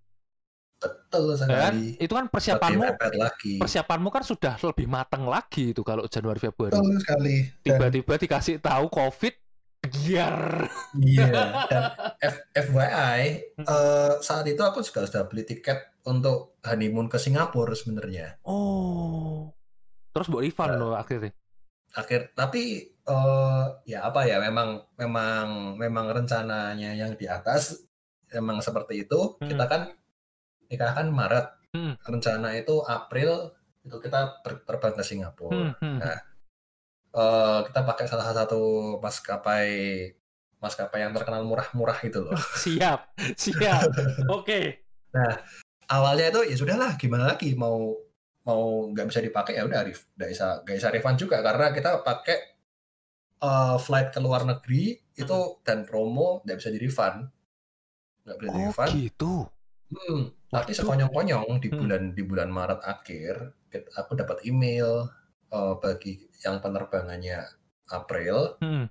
betul 0.76 1.34
sekali 1.40 1.56
kan? 1.56 1.76
itu 2.04 2.14
kan 2.14 2.26
persiapanmu 2.28 2.84
lagi. 3.16 3.54
persiapanmu 3.58 4.10
kan 4.12 4.24
sudah 4.28 4.60
lebih 4.60 4.86
matang 4.86 5.24
lagi 5.26 5.72
itu 5.72 5.82
kalau 5.82 6.06
Januari 6.06 6.38
Februari 6.38 6.76
betul 6.78 7.00
sekali 7.00 7.36
tiba-tiba 7.64 8.14
dikasih 8.20 8.60
tahu 8.60 8.92
COVID 8.92 9.45
Giar. 10.04 10.68
Iya. 11.00 11.32
Dan 11.72 11.84
F 12.20 12.36
FYI, 12.52 12.84
uh, 12.84 13.24
eh, 13.64 14.12
saat 14.20 14.46
itu 14.48 14.60
aku 14.60 14.84
juga 14.84 15.08
sudah 15.08 15.24
beli 15.28 15.48
tiket 15.48 16.04
untuk 16.06 16.60
honeymoon 16.68 17.08
ke 17.08 17.16
Singapura 17.16 17.74
sebenarnya. 17.74 18.44
Oh. 18.46 19.52
Terus 20.12 20.28
buat 20.32 20.44
refund 20.44 20.76
uh, 20.76 20.80
loh 20.80 20.94
akhirnya. 20.96 21.32
Akhir, 21.96 22.36
tapi 22.36 22.92
uh, 23.08 23.80
ya 23.88 24.04
apa 24.08 24.28
ya? 24.28 24.44
Memang, 24.44 24.84
memang, 25.00 25.80
memang 25.80 26.06
rencananya 26.12 26.92
yang 26.92 27.16
di 27.16 27.26
atas 27.26 27.80
memang 28.36 28.60
seperti 28.60 29.08
itu. 29.08 29.40
Hmm. 29.40 29.48
Kita 29.48 29.66
kan 29.72 29.82
nikah 30.68 30.92
kan 30.92 31.08
Maret. 31.08 31.48
Hmm. 31.76 31.94
Rencana 32.04 32.56
itu 32.56 32.84
April 32.88 33.52
itu 33.86 33.98
kita 34.02 34.44
terbang 34.44 34.94
ke 34.96 35.04
Singapura. 35.04 35.56
Hmm. 35.56 35.74
Hmm. 35.80 36.00
Nah 36.00 36.35
uh, 37.16 37.60
kita 37.64 37.82
pakai 37.88 38.06
salah 38.06 38.36
satu 38.36 38.96
maskapai 39.00 39.68
maskapai 40.60 41.00
yang 41.04 41.14
terkenal 41.16 41.46
murah-murah 41.48 42.00
itu 42.04 42.20
loh. 42.20 42.36
siap, 42.64 43.16
siap. 43.38 43.86
Oke. 44.28 44.44
Okay. 44.44 44.66
Nah, 45.16 45.34
awalnya 45.88 46.34
itu 46.36 46.42
ya 46.52 46.56
sudahlah, 46.60 47.00
gimana 47.00 47.32
lagi 47.32 47.56
mau 47.56 47.96
mau 48.46 48.90
nggak 48.94 49.10
bisa 49.10 49.22
dipakai 49.26 49.58
ya 49.58 49.66
udah 49.66 49.82
Arif, 49.82 50.06
nggak 50.14 50.30
bisa 50.30 50.46
nggak 50.62 50.76
bisa 50.78 50.90
refund 50.94 51.18
juga 51.18 51.42
karena 51.42 51.74
kita 51.74 52.06
pakai 52.06 52.38
uh, 53.42 53.78
flight 53.82 54.14
ke 54.14 54.20
luar 54.22 54.46
negeri 54.46 54.94
itu 55.18 55.34
hmm. 55.34 55.66
dan 55.66 55.82
promo 55.82 56.46
nggak 56.46 56.58
bisa 56.62 56.70
di 56.70 56.80
refund, 56.82 57.26
nggak 58.26 58.38
bisa 58.38 58.50
di 58.54 58.60
refund. 58.70 58.92
Oh 58.92 58.98
gitu. 59.02 59.34
Hmm, 59.86 60.22
tapi 60.50 60.72
sekonyong-konyong 60.74 61.62
di 61.62 61.70
hmm. 61.70 61.78
bulan 61.78 62.04
hmm. 62.10 62.16
di 62.18 62.24
bulan 62.26 62.50
Maret 62.50 62.82
akhir 62.86 63.34
aku 63.98 64.12
dapat 64.18 64.42
email 64.48 65.10
uh, 65.52 65.78
bagi 65.78 66.22
yang 66.42 66.62
penerbangannya 66.62 67.46
April 67.90 68.58
hmm. 68.62 68.86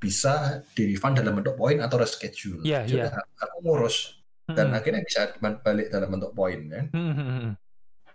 bisa 0.00 0.64
di 0.72 0.92
refund 0.92 1.20
dalam 1.20 1.36
bentuk 1.36 1.56
poin 1.56 1.80
atau 1.80 2.00
reschedule. 2.00 2.64
Yeah, 2.64 2.84
Jadi 2.84 3.08
yeah. 3.08 3.24
aku 3.40 3.56
ngurus 3.64 4.20
hmm. 4.48 4.56
dan 4.56 4.72
akhirnya 4.72 5.04
bisa 5.04 5.32
balik 5.40 5.88
dalam 5.92 6.08
bentuk 6.08 6.32
poin 6.32 6.60
kan. 6.68 6.84
Hmm, 6.92 7.12
hmm, 7.12 7.28
hmm. 7.28 7.52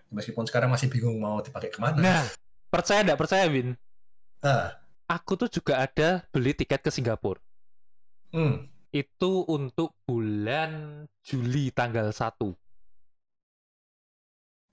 Meskipun 0.09 0.45
sekarang 0.49 0.73
masih 0.73 0.89
bingung 0.89 1.21
mau 1.21 1.37
dipakai 1.41 1.69
ke 1.69 1.77
mana. 1.77 2.01
Nah, 2.01 2.25
percaya 2.73 3.05
nggak 3.05 3.19
percaya, 3.19 3.45
Win? 3.45 3.77
Ah. 4.41 4.73
Aku 5.09 5.37
tuh 5.37 5.49
juga 5.49 5.81
ada 5.81 6.25
beli 6.29 6.53
tiket 6.53 6.85
ke 6.85 6.89
Singapura. 6.93 7.41
Hmm. 8.29 8.69
Itu 8.89 9.45
untuk 9.45 9.93
bulan 10.05 11.05
Juli 11.21 11.69
tanggal 11.73 12.09
1. 12.09 12.53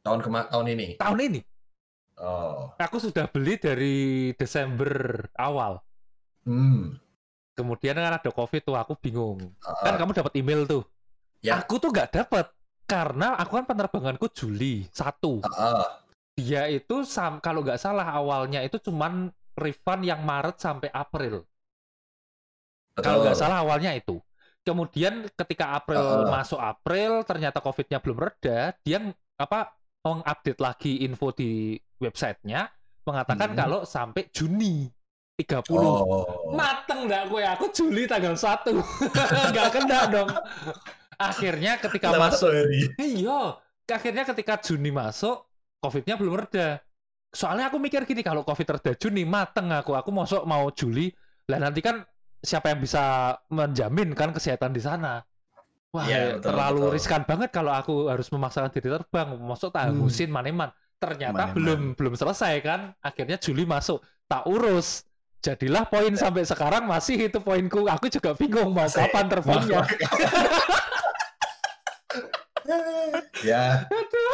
Tahun 0.05 0.21
kema 0.23 0.49
tahun 0.53 0.67
ini. 0.77 0.89
Tahun 1.01 1.19
ini. 1.19 1.41
Oh. 2.17 2.73
Aku 2.81 2.97
sudah 2.97 3.29
beli 3.29 3.61
dari 3.61 4.33
Desember 4.41 5.25
awal. 5.37 5.85
Hmm. 6.49 6.97
Kemudian 7.57 7.97
kan 7.97 8.17
ada 8.17 8.31
COVID 8.33 8.63
tuh, 8.65 8.77
aku 8.77 8.97
bingung. 9.01 9.53
Uh, 9.61 9.85
kan 9.85 9.97
kamu 10.01 10.13
dapat 10.17 10.33
email 10.37 10.65
tuh. 10.65 10.85
Ya. 11.45 11.61
Aku 11.61 11.77
tuh 11.77 11.93
nggak 11.93 12.13
dapat 12.13 12.49
karena 12.89 13.37
aku 13.37 13.61
kan 13.61 13.67
penerbanganku 13.69 14.27
Juli 14.33 14.89
satu. 14.93 15.45
Uh, 15.45 15.85
Dia 16.37 16.69
itu 16.69 17.05
kalau 17.41 17.65
nggak 17.65 17.81
salah 17.81 18.13
awalnya 18.13 18.61
itu 18.61 18.77
cuman 18.81 19.33
refund 19.57 20.05
yang 20.05 20.21
Maret 20.21 20.61
sampai 20.61 20.93
April. 20.93 21.45
Kalau 22.97 23.25
nggak 23.25 23.37
salah 23.37 23.61
awalnya 23.61 23.93
itu. 23.93 24.21
kemudian 24.67 25.31
ketika 25.39 25.79
April 25.79 26.03
uh. 26.03 26.27
masuk 26.27 26.59
April 26.59 27.23
ternyata 27.23 27.63
COVID-nya 27.63 28.03
belum 28.03 28.19
reda, 28.19 28.75
dia 28.83 28.99
apa 29.39 29.71
mengupdate 30.03 30.59
lagi 30.59 30.93
info 31.07 31.31
di 31.31 31.79
websitenya 32.01 32.69
mengatakan 33.07 33.55
hmm. 33.55 33.59
kalau 33.59 33.81
sampai 33.87 34.29
Juni 34.35 34.91
30. 35.37 35.69
Oh. 35.77 36.51
Mateng 36.57 37.07
nggak 37.07 37.29
gue? 37.29 37.43
Aku 37.45 37.69
Juli 37.71 38.09
tanggal 38.09 38.33
1. 38.33 38.73
nggak 39.53 39.69
kena 39.69 40.01
dong. 40.09 40.29
Akhirnya 41.17 41.77
ketika 41.81 42.13
Lama 42.13 42.33
masuk 42.33 42.53
Iya, 42.97 43.61
akhirnya 43.89 44.25
ketika 44.25 44.57
Juni 44.61 44.89
masuk, 44.93 45.45
COVID-nya 45.85 46.17
belum 46.17 46.41
reda. 46.41 46.81
Soalnya 47.33 47.69
aku 47.69 47.77
mikir 47.77 48.09
gini, 48.09 48.25
kalau 48.25 48.49
COVID 48.49 48.81
reda 48.81 48.93
Juni, 48.97 49.29
mateng 49.29 49.69
aku. 49.73 49.93
Aku 49.93 50.09
masuk 50.09 50.49
mau 50.49 50.73
Juli, 50.73 51.13
lah 51.53 51.61
nanti 51.61 51.85
kan 51.85 52.01
siapa 52.41 52.73
yang 52.73 52.81
bisa 52.81 53.37
menjamin 53.53 54.17
kan 54.17 54.33
kesehatan 54.33 54.73
di 54.73 54.81
sana? 54.81 55.21
Wah, 55.93 56.05
ya, 56.05 56.37
betul, 56.37 56.45
terlalu 56.49 56.81
betul. 56.81 56.95
riskan 56.97 57.23
banget 57.25 57.51
kalau 57.53 57.73
aku 57.73 57.95
harus 58.09 58.29
memaksakan 58.33 58.73
diri 58.73 58.89
terbang. 58.89 59.37
Masuk 59.41 59.69
tak 59.73 59.93
hmm. 59.93 60.33
maneman. 60.33 60.73
Ternyata 60.97 61.53
maneman. 61.53 61.55
belum 61.55 61.81
belum 61.95 62.15
selesai 62.17 62.55
kan. 62.65 62.97
Akhirnya 63.05 63.37
Juli 63.37 63.69
masuk, 63.69 64.01
tak 64.25 64.49
urus. 64.49 65.05
Jadilah 65.45 65.85
poin 65.87 66.11
ya. 66.11 66.27
sampai 66.27 66.43
sekarang 66.49 66.89
masih 66.89 67.29
itu 67.29 67.39
poinku. 67.39 67.85
Aku 67.87 68.09
juga 68.09 68.33
bingung 68.33 68.73
mau 68.73 68.89
masih, 68.89 69.07
kapan 69.07 69.25
terbangnya 69.31 69.81
ya 73.47 73.87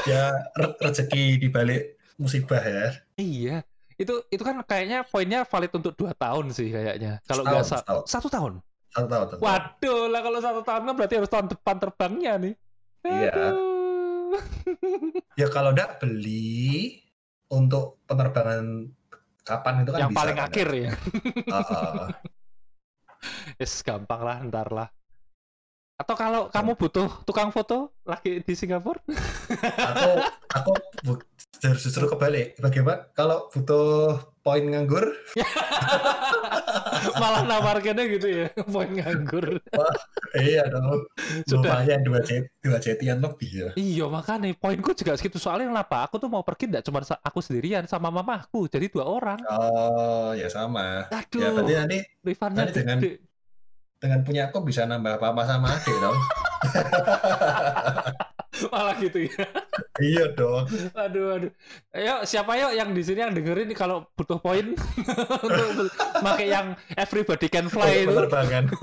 ya 0.08 0.32
rezeki 0.80 1.36
di 1.36 1.52
balik 1.52 2.00
musibah 2.16 2.64
ya. 2.64 2.96
Iya. 3.20 3.56
Itu 4.00 4.24
itu 4.32 4.40
kan 4.40 4.56
kayaknya 4.64 5.04
poinnya 5.04 5.44
valid 5.44 5.72
untuk 5.76 5.92
dua 5.98 6.16
tahun 6.16 6.48
sih 6.48 6.72
kayaknya. 6.72 7.20
Kalau 7.28 7.44
nggak 7.44 7.66
sa 7.66 7.84
tahun. 7.84 8.02
satu 8.08 8.32
tahun? 8.32 8.52
Satu 8.92 9.08
tahun 9.08 9.26
satu 9.36 9.40
waduh 9.44 10.08
lah 10.08 10.20
kalau 10.24 10.40
satu 10.40 10.60
tahun 10.64 10.82
kan 10.88 10.94
berarti 10.96 11.14
harus 11.20 11.28
tahun 11.28 11.46
depan 11.52 11.76
terbangnya 11.76 12.32
nih. 12.40 12.54
Iya 13.04 13.52
ya 15.40 15.46
kalau 15.52 15.72
nggak 15.72 16.00
beli 16.02 17.00
untuk 17.52 18.00
penerbangan 18.08 18.88
kapan 19.42 19.82
itu 19.84 19.90
kan 19.92 20.00
yang 20.06 20.12
bisa, 20.14 20.20
paling 20.22 20.36
kan, 20.38 20.46
akhir 20.48 20.68
ya. 20.72 20.92
Uh, 21.50 21.58
uh. 21.58 22.06
yes, 23.60 23.82
gampang 23.82 24.22
lah 24.22 24.36
ntar 24.48 24.68
lah. 24.70 24.88
Atau 26.00 26.14
kalau 26.18 26.50
kamu 26.50 26.74
butuh 26.74 27.08
tukang 27.22 27.52
foto 27.54 27.94
lagi 28.02 28.42
di 28.42 28.54
Singapura? 28.56 28.98
aku 29.92 30.10
aku 30.50 30.72
justru 31.78 32.08
kebalik. 32.08 32.58
Bagaimana 32.58 33.06
kalau 33.14 33.46
butuh 33.52 34.18
poin 34.42 34.62
nganggur? 34.66 35.06
Malah 37.22 37.42
nawarkannya 37.46 38.04
gitu 38.18 38.28
ya, 38.28 38.46
poin 38.74 38.90
nganggur. 38.90 39.62
Wah, 39.74 39.96
iya 40.38 40.66
dong. 40.66 41.06
Sudah. 41.46 41.82
Lumayan 41.82 42.02
dua 42.02 42.18
jet 42.22 42.50
dua 42.62 42.78
jetian 42.82 43.22
lebih 43.22 43.50
ya. 43.50 43.68
Iya 43.78 44.06
makanya 44.10 44.50
poinku 44.58 44.94
juga 44.94 45.14
segitu 45.14 45.38
soalnya 45.38 45.70
kenapa? 45.70 46.06
Aku 46.10 46.18
tuh 46.18 46.30
mau 46.30 46.42
pergi 46.42 46.70
tidak 46.70 46.82
cuma 46.86 47.00
aku 47.02 47.38
sendirian 47.38 47.86
sama 47.86 48.10
mamaku, 48.10 48.66
jadi 48.66 48.90
dua 48.90 49.06
orang. 49.06 49.38
Oh 49.46 50.34
ya 50.34 50.50
sama. 50.50 51.06
Aduh. 51.10 51.40
Ya 51.40 51.48
berarti 51.54 51.74
nanti, 51.78 51.98
nanti 52.26 52.72
dengan 52.74 52.98
dengan 54.02 54.20
punya 54.26 54.50
aku 54.50 54.66
bisa 54.66 54.82
nambah 54.82 55.22
papa 55.22 55.46
sama 55.46 55.78
adik 55.78 55.96
dong. 56.02 56.18
Malah 58.72 58.94
gitu 59.00 59.26
ya. 59.26 59.44
iya 59.98 60.24
dong. 60.32 60.68
Aduh 60.92 61.40
aduh. 61.40 61.50
Ayo 61.96 62.22
siapa 62.28 62.52
yuk 62.60 62.76
yang 62.76 62.92
di 62.92 63.02
sini 63.02 63.24
yang 63.24 63.32
dengerin 63.32 63.72
kalau 63.72 64.04
butuh 64.12 64.38
poin 64.38 64.76
untuk 65.44 65.88
pakai 66.20 66.52
yang 66.52 66.76
everybody 66.94 67.48
can 67.48 67.66
fly 67.72 68.04
itu. 68.04 68.12
Penerbangan. 68.12 68.64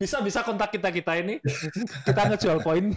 bisa 0.00 0.16
bisa 0.22 0.42
kontak 0.42 0.74
kita 0.74 0.90
kita 0.90 1.22
ini. 1.22 1.38
Kita 2.02 2.34
ngejual 2.34 2.58
poin. 2.66 2.90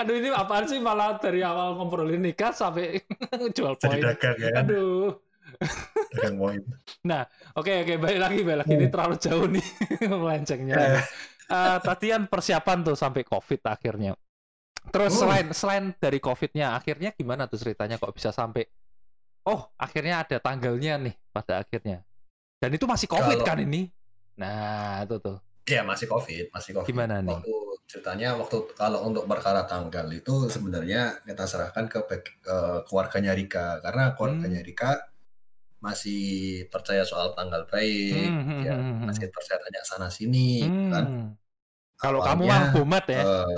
Aduh 0.00 0.14
ini 0.18 0.32
apaan 0.32 0.66
sih 0.66 0.80
malah 0.82 1.20
dari 1.20 1.44
awal 1.44 1.76
ngobrolin 1.78 2.24
nikah 2.24 2.56
sampai 2.56 3.04
jual 3.56 3.76
poin. 3.76 4.00
ya 4.00 4.50
kan? 4.50 4.64
Nah, 7.06 7.22
oke 7.54 7.70
okay, 7.70 7.76
oke 7.82 7.86
okay, 7.86 7.96
balik 7.96 8.20
lagi 8.20 8.40
balik 8.42 8.58
lagi 8.66 8.72
ini 8.74 8.86
hmm. 8.86 8.94
terlalu 8.94 9.16
jauh 9.22 9.46
nih 9.46 9.66
melencengnya. 10.10 10.76
uh, 11.48 11.78
tadian 11.80 12.26
persiapan 12.26 12.82
tuh 12.82 12.96
sampai 12.98 13.22
COVID 13.24 13.60
akhirnya. 13.66 14.12
Terus 14.90 15.12
uh. 15.16 15.18
selain 15.26 15.46
selain 15.54 15.84
dari 15.96 16.18
COVID-nya, 16.18 16.74
akhirnya 16.74 17.14
gimana 17.14 17.46
tuh 17.46 17.62
ceritanya 17.62 17.96
kok 17.96 18.12
bisa 18.12 18.34
sampai 18.34 18.66
oh 19.48 19.72
akhirnya 19.78 20.26
ada 20.26 20.36
tanggalnya 20.42 20.98
nih 20.98 21.14
pada 21.30 21.62
akhirnya. 21.62 22.02
Dan 22.60 22.76
itu 22.76 22.84
masih 22.84 23.08
COVID 23.08 23.40
Kalau... 23.40 23.48
kan 23.48 23.58
ini? 23.62 23.88
Nah 24.36 25.06
itu 25.06 25.16
tuh. 25.20 25.38
Iya 25.68 25.86
masih 25.86 26.10
COVID, 26.10 26.50
masih 26.50 26.70
COVID. 26.80 26.88
Gimana 26.90 27.22
nih? 27.22 27.38
Waktu 27.38 27.70
ceritanya 27.90 28.38
waktu 28.38 28.70
kalau 28.78 29.02
untuk 29.02 29.26
perkara 29.26 29.66
tanggal 29.66 30.06
itu 30.14 30.46
sebenarnya 30.46 31.26
kita 31.26 31.42
serahkan 31.42 31.90
ke, 31.90 31.98
ke 32.38 32.56
keluarganya 32.86 33.34
Rika 33.34 33.82
karena 33.82 34.14
keluarganya 34.14 34.62
hmm. 34.62 34.68
Rika 34.70 35.09
masih 35.80 36.22
percaya 36.68 37.02
soal 37.08 37.32
tanggal 37.32 37.64
baik, 37.64 38.28
hmm, 38.28 38.44
hmm 38.44 38.60
ya 38.68 38.76
hmm, 38.76 38.84
hmm, 39.00 39.04
masih 39.08 39.26
percaya 39.32 39.56
tanya 39.64 39.80
sana 39.82 40.08
sini, 40.12 40.64
hmm. 40.68 40.90
kan. 40.92 41.04
Kalau 42.00 42.20
kamu 42.24 42.42
mah 42.48 42.64
bumat 42.76 43.04
ya. 43.08 43.22
Uh, 43.24 43.48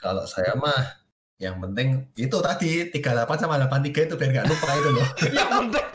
kalau 0.00 0.24
saya 0.24 0.56
mah 0.56 1.00
yang 1.40 1.60
penting 1.60 2.08
itu 2.16 2.36
tadi 2.40 2.88
38 2.92 3.28
sama 3.40 3.60
83 3.60 4.08
itu 4.08 4.14
biar 4.16 4.30
nggak 4.36 4.46
lupa 4.48 4.70
itu 4.72 4.90
loh. 4.92 5.08
yang 5.38 5.50
penting 5.52 5.86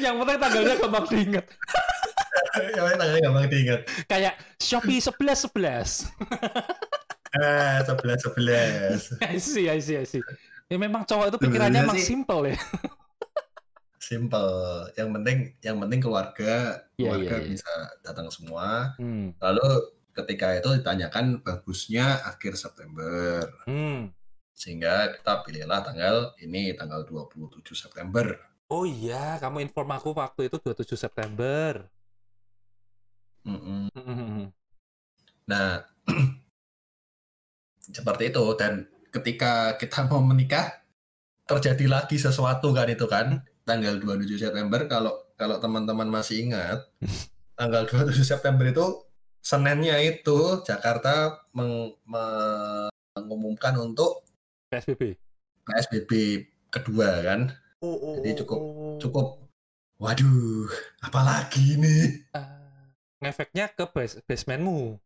yang 0.00 0.14
penting 0.16 0.38
tanggalnya 0.40 0.74
gampang 0.80 1.06
diingat. 1.10 1.44
yang 2.74 2.82
penting 2.86 2.98
tanggalnya 2.98 3.22
gampang 3.22 3.46
diingat. 3.50 3.80
Kayak 4.08 4.34
Shopee 4.58 5.02
11 5.02 5.46
11. 5.52 6.10
Eh, 7.34 7.78
11 7.82 8.30
11. 8.30 9.20
I 9.34 9.36
see, 9.42 9.66
I 9.66 9.78
see, 9.82 9.98
I 9.98 10.06
see. 10.06 10.22
Ya 10.70 10.80
memang 10.80 11.04
cowok 11.04 11.34
itu 11.34 11.38
pikirannya 11.44 11.84
emang 11.84 12.00
simple 12.00 12.50
ya 12.50 12.58
simple. 14.04 14.52
Yang 14.92 15.08
penting 15.16 15.38
yang 15.64 15.76
penting 15.80 16.00
keluarga 16.04 16.84
yeah, 17.00 17.16
keluarga 17.16 17.24
yeah, 17.24 17.40
yeah. 17.40 17.48
bisa 17.48 17.72
datang 18.04 18.28
semua. 18.28 18.92
Hmm. 19.00 19.32
lalu 19.40 19.68
ketika 20.14 20.54
itu 20.54 20.68
ditanyakan 20.78 21.40
bagusnya 21.40 22.20
akhir 22.28 22.60
September. 22.60 23.48
Hmm. 23.64 24.12
sehingga 24.54 25.10
kita 25.18 25.42
pilihlah 25.42 25.82
tanggal 25.82 26.30
ini 26.38 26.70
tanggal 26.78 27.02
27 27.02 27.74
September. 27.74 28.38
Oh 28.70 28.86
iya 28.86 29.34
kamu 29.42 29.66
inform 29.66 29.98
aku 29.98 30.14
waktu 30.14 30.46
itu 30.46 30.62
27 30.62 30.94
September. 30.94 31.90
Mm 33.42 33.60
-mm. 33.60 34.44
nah 35.50 35.82
seperti 37.98 38.30
itu. 38.30 38.44
Dan 38.54 38.86
ketika 39.10 39.74
kita 39.74 40.06
mau 40.06 40.22
menikah 40.22 40.70
terjadi 41.50 41.90
lagi 41.90 42.14
sesuatu 42.14 42.70
kan 42.70 42.86
itu 42.86 43.10
kan? 43.10 43.42
Hmm 43.42 43.53
tanggal 43.64 43.96
27 44.00 44.38
September 44.38 44.84
kalau 44.86 45.12
kalau 45.34 45.56
teman-teman 45.58 46.08
masih 46.08 46.48
ingat 46.48 46.84
tanggal 47.58 47.88
27 47.88 48.24
September 48.24 48.64
itu 48.68 49.04
Seninnya 49.44 50.00
itu 50.00 50.64
Jakarta 50.64 51.36
meng, 51.52 51.92
mengumumkan 52.08 53.76
untuk 53.76 54.24
PSBB 54.72 55.20
PSBB 55.68 56.10
kedua 56.72 57.20
kan? 57.20 57.52
Oh, 57.84 57.92
oh, 57.92 58.12
jadi 58.16 58.40
cukup 58.40 58.56
oh, 58.56 58.72
oh. 58.72 58.96
cukup 58.96 59.26
waduh 60.00 60.64
apalagi 61.04 61.76
ini 61.76 62.24
uh, 62.32 62.88
ngefeknya 63.20 63.68
ke 63.76 63.84
base 63.92 64.24
basementmu. 64.24 64.96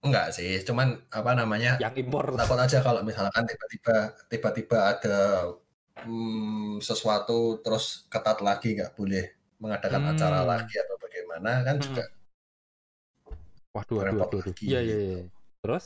Enggak 0.00 0.32
sih 0.32 0.64
cuman 0.64 1.04
apa 1.12 1.36
namanya 1.36 1.76
yang 1.84 1.92
impor. 2.00 2.32
takut 2.40 2.56
aja 2.56 2.80
kalau 2.80 3.04
misalkan 3.04 3.44
tiba-tiba 3.44 4.16
tiba-tiba 4.32 4.78
ada 4.96 5.16
hmm, 6.02 6.82
sesuatu 6.82 7.62
terus 7.62 8.10
ketat 8.10 8.42
lagi 8.42 8.74
nggak 8.74 8.98
boleh 8.98 9.30
mengadakan 9.62 10.02
hmm. 10.02 10.12
acara 10.18 10.40
lagi 10.42 10.74
atau 10.82 10.96
bagaimana 10.98 11.62
kan 11.62 11.76
hmm. 11.78 11.84
juga 11.86 12.04
waduh 13.74 13.96
waduh 14.02 14.16
waduh, 14.18 14.40
waduh. 14.42 14.54
iya 14.62 14.80
iya 14.82 14.98
iya. 14.98 15.18
Terus? 15.64 15.84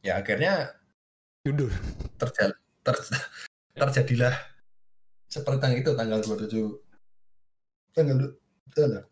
Ya 0.00 0.12
akhirnya 0.16 0.72
mundur. 1.44 1.68
terjadi 2.16 2.56
ter, 2.80 2.96
terjadilah 3.76 4.34
seperti 5.28 5.62
yang 5.66 5.76
itu 5.84 5.90
tanggal 5.92 6.18
27 6.24 6.56
tanggal 7.92 8.16
tanggal 8.72 9.04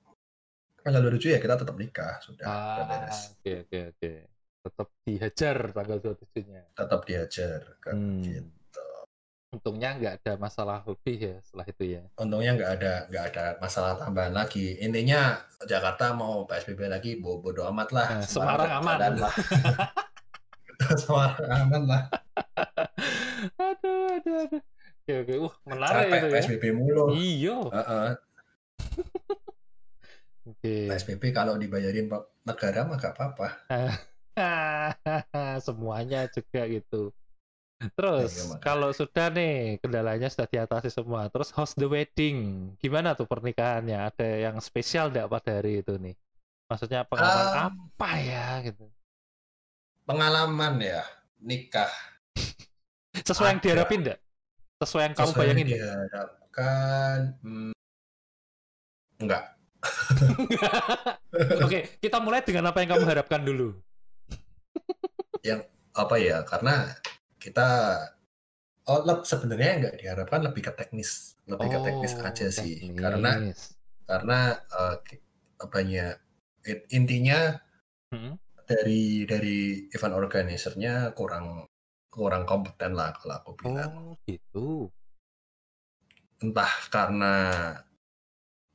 tanggal 0.80 1.00
27 1.12 1.34
ya 1.36 1.40
kita 1.40 1.54
tetap 1.60 1.76
nikah 1.76 2.16
sudah 2.24 2.46
ah, 2.48 3.10
oke 3.12 3.52
oke 3.68 3.78
oke. 3.92 4.12
Tetap 4.58 4.88
dihajar 5.04 5.56
tanggal 5.72 5.98
27 6.00 6.48
nya 6.48 6.62
tetap 6.72 7.00
dihajar 7.04 7.60
kan 7.84 7.96
hmm. 7.96 8.22
gitu 8.24 8.57
Untungnya 9.48 9.96
nggak 9.96 10.14
ada 10.20 10.32
masalah 10.36 10.84
lebih 10.84 11.16
ya 11.16 11.36
setelah 11.40 11.64
itu 11.64 11.84
ya. 11.96 12.02
Untungnya 12.20 12.52
nggak 12.52 12.72
ada 12.76 12.92
nggak 13.08 13.24
ada 13.32 13.44
masalah 13.56 13.96
tambahan 13.96 14.36
lagi. 14.36 14.76
Intinya 14.76 15.40
Jakarta 15.64 16.12
mau 16.12 16.44
PSBB 16.44 16.84
lagi 16.84 17.16
bo 17.16 17.40
bodo 17.40 17.64
amat 17.72 17.88
lah. 17.96 18.08
Nah, 18.12 18.28
Semarang, 18.28 18.70
aman 18.76 19.12
lah. 19.16 19.34
Semarang 21.00 21.48
aman 21.64 21.82
lah. 21.88 22.02
aduh, 23.72 24.20
aduh, 24.20 24.36
aduh. 24.44 24.62
Oke 25.08 25.12
oke. 25.24 25.34
Wah, 25.40 25.54
menarik 25.64 25.96
Capek 25.96 26.18
itu 26.20 26.26
ya. 26.28 26.34
PSBB 26.36 26.64
mulu. 26.76 27.04
Iya. 27.16 27.56
Uh 27.56 27.80
-uh. 27.80 28.08
oke. 30.44 30.74
PSBB 30.92 31.22
kalau 31.32 31.56
dibayarin 31.56 32.12
negara 32.44 32.84
mah 32.84 33.00
gak 33.00 33.16
apa-apa. 33.16 33.48
Semuanya 35.64 36.28
juga 36.28 36.68
gitu. 36.68 37.16
Terus 37.78 38.34
ya, 38.34 38.58
kalau 38.58 38.90
sudah 38.90 39.30
nih 39.30 39.78
kendalanya 39.78 40.26
sudah 40.26 40.50
diatasi 40.50 40.90
semua, 40.90 41.30
terus 41.30 41.54
host 41.54 41.78
the 41.78 41.86
wedding, 41.86 42.70
gimana 42.82 43.14
tuh 43.14 43.30
pernikahannya? 43.30 43.94
Ada 43.94 44.50
yang 44.50 44.58
spesial 44.58 45.14
tidak 45.14 45.30
pada 45.30 45.62
hari 45.62 45.86
itu 45.86 45.94
nih? 45.94 46.18
Maksudnya 46.66 47.06
pengalaman 47.06 47.54
um, 47.54 47.86
apa 47.86 48.10
ya 48.18 48.46
gitu? 48.66 48.84
Pengalaman 50.10 50.74
ya 50.82 51.06
nikah. 51.38 51.90
Sesuai 53.28 53.54
yang 53.54 53.60
diharapin 53.62 54.00
enggak? 54.02 54.18
Sesuai 54.82 55.02
yang 55.06 55.14
kamu 55.14 55.32
bayangin 55.38 55.66
yang 55.70 55.70
diharapkan 55.78 57.18
hmm, 57.46 57.72
enggak. 59.22 59.54
Oke, 61.62 61.78
kita 62.02 62.18
mulai 62.18 62.42
dengan 62.42 62.74
apa 62.74 62.82
yang 62.82 62.98
kamu 62.98 63.06
harapkan 63.06 63.46
dulu. 63.46 63.78
yang 65.46 65.62
apa 65.94 66.18
ya? 66.18 66.42
Karena 66.42 66.90
kita 67.38 67.68
oh 68.88 69.02
sebenarnya 69.22 69.72
nggak 69.84 69.96
diharapkan 70.00 70.40
lebih 70.48 70.62
ke 70.68 70.72
teknis 70.74 71.36
lebih 71.46 71.68
oh, 71.68 71.72
ke 71.72 71.78
teknis 71.84 72.12
oh, 72.16 72.24
aja 72.24 72.46
teknis. 72.48 72.56
sih 72.56 72.74
karena 72.96 73.30
karena 74.08 74.38
uh, 74.72 74.96
banyak 75.68 76.16
intinya 76.92 77.56
hmm? 78.12 78.34
dari 78.68 79.24
dari 79.28 79.88
event 79.92 80.14
organisernya 80.16 81.12
kurang 81.12 81.68
kurang 82.08 82.48
kompeten 82.48 82.96
lah 82.96 83.12
kalau 83.16 83.34
aku 83.40 83.50
bilang 83.60 83.92
oh, 84.12 84.16
gitu 84.24 84.88
entah 86.40 86.72
karena 86.88 87.34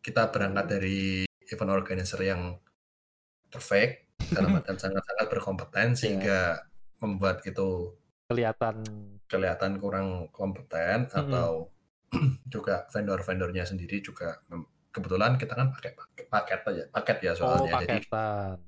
kita 0.03 0.29
berangkat 0.29 0.65
dari 0.67 1.23
event 1.47 1.71
organizer 1.71 2.19
yang 2.21 2.59
perfect 3.47 4.13
dalam 4.29 4.53
artian 4.59 4.77
sangat-sangat 4.77 5.27
berkompeten 5.31 5.87
iya. 5.93 5.97
sehingga 5.97 6.39
yeah. 6.59 6.99
membuat 6.99 7.41
itu 7.47 7.95
kelihatan. 8.27 8.75
Kelihatan 9.27 9.71
kurang 9.79 10.29
kompeten 10.29 11.09
hmm. 11.09 11.19
atau 11.25 11.71
juga 12.53 12.85
vendor-vendornya 12.93 13.65
sendiri 13.65 13.99
juga 13.99 14.37
kebetulan 14.93 15.41
kita 15.41 15.57
kan 15.57 15.73
pakai 15.73 15.91
paket 16.29 16.59
aja 16.69 16.83
paket 16.93 17.17
ya 17.25 17.31
soalnya. 17.33 17.73
Oh, 17.73 17.81
jadi 17.81 17.97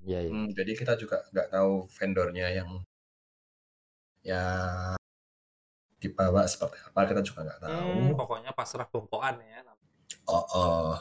ya, 0.10 0.20
ya. 0.26 0.32
Hmm, 0.34 0.50
jadi 0.50 0.72
kita 0.74 0.94
juga 0.98 1.22
nggak 1.30 1.54
tahu 1.54 1.86
vendornya 1.86 2.48
yang 2.50 2.70
ya 4.26 4.46
dibawa 6.02 6.50
seperti 6.50 6.82
apa 6.82 7.00
kita 7.06 7.22
juga 7.22 7.46
nggak 7.46 7.62
tahu. 7.62 7.78
hmm, 7.78 8.18
pokoknya 8.18 8.52
pasrah 8.58 8.90
bongkoan 8.90 9.38
ya 9.46 9.62
oh, 10.26 10.46
oh. 10.58 10.98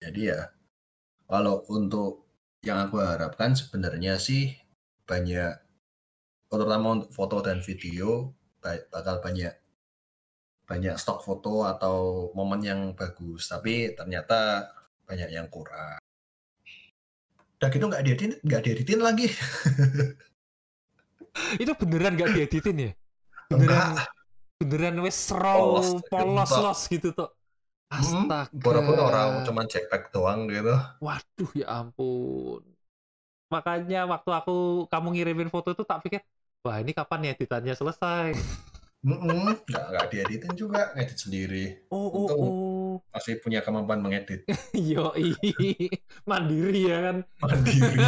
Jadi 0.00 0.32
ya 0.32 0.50
kalau 1.28 1.62
untuk 1.68 2.26
yang 2.64 2.80
aku 2.88 2.98
harapkan 2.98 3.52
sebenarnya 3.52 4.16
sih 4.16 4.56
banyak 5.04 5.52
terutama 6.52 7.00
untuk 7.00 7.10
foto 7.16 7.40
dan 7.40 7.64
video 7.64 8.36
bakal 8.92 9.24
banyak 9.24 9.56
banyak 10.68 10.94
stok 11.00 11.24
foto 11.24 11.64
atau 11.64 12.28
momen 12.36 12.60
yang 12.60 12.80
bagus 12.92 13.48
tapi 13.48 13.96
ternyata 13.96 14.68
banyak 15.08 15.32
yang 15.32 15.48
kurang 15.48 15.98
udah 17.58 17.68
gitu 17.70 17.84
nggak 17.88 18.02
dieditin 18.02 18.32
nggak 18.42 18.62
dieditin 18.62 19.00
lagi 19.00 19.26
itu 21.62 21.72
beneran 21.78 22.14
nggak 22.18 22.30
dieditin 22.36 22.76
ya 22.76 22.90
beneran 23.50 23.96
Enggak. 23.96 24.08
beneran 24.62 24.96
wes 25.02 25.18
raw 25.34 25.58
polos, 25.58 25.88
polos 26.06 26.52
los 26.52 26.80
gitu 26.90 27.10
tuh 27.14 27.30
hmm, 27.92 28.28
Astaga. 28.32 28.48
Hmm, 28.50 29.04
orang 29.04 29.28
cuma 29.44 29.68
pack 29.68 30.08
doang 30.16 30.48
gitu. 30.48 30.72
Waduh 31.04 31.50
ya 31.52 31.84
ampun. 31.84 32.64
Makanya 33.52 34.08
waktu 34.08 34.30
aku 34.32 34.88
kamu 34.88 35.08
ngirimin 35.12 35.52
foto 35.52 35.76
itu 35.76 35.84
tak 35.84 36.00
pikir, 36.00 36.24
wah 36.62 36.78
ini 36.78 36.94
kapan 36.94 37.26
ya 37.26 37.32
editannya 37.34 37.74
selesai? 37.74 38.30
Mm 39.02 39.58
nggak 39.66 39.86
nggak 39.90 40.06
dieditin 40.14 40.54
juga, 40.54 40.94
ngedit 40.94 41.18
sendiri. 41.18 41.64
Oh, 41.90 42.06
oh, 42.06 42.28
oh. 42.38 42.92
masih 43.10 43.42
punya 43.42 43.58
kemampuan 43.58 43.98
mengedit. 43.98 44.46
Yo, 44.78 45.10
mandiri 46.30 46.86
ya 46.86 47.10
kan? 47.10 47.16
Mandiri. 47.42 47.98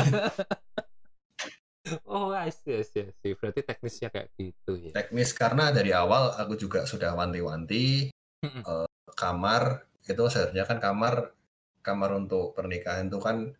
oh, 2.07 2.31
I 2.31 2.55
see, 2.55 2.79
I 2.79 2.87
see, 2.87 3.03
I 3.03 3.11
see. 3.11 3.35
Berarti 3.35 3.67
teknisnya 3.67 4.15
kayak 4.15 4.39
gitu 4.39 4.79
ya? 4.79 4.95
Teknis 4.95 5.35
karena 5.35 5.75
dari 5.75 5.91
awal 5.91 6.31
aku 6.39 6.55
juga 6.55 6.87
sudah 6.87 7.11
wanti-wanti 7.19 8.15
uh, 8.47 8.87
kamar 9.19 9.83
itu 10.07 10.23
seharusnya 10.31 10.63
kan 10.63 10.79
kamar 10.79 11.35
kamar 11.83 12.23
untuk 12.23 12.55
pernikahan 12.55 13.11
itu 13.11 13.19
kan 13.19 13.51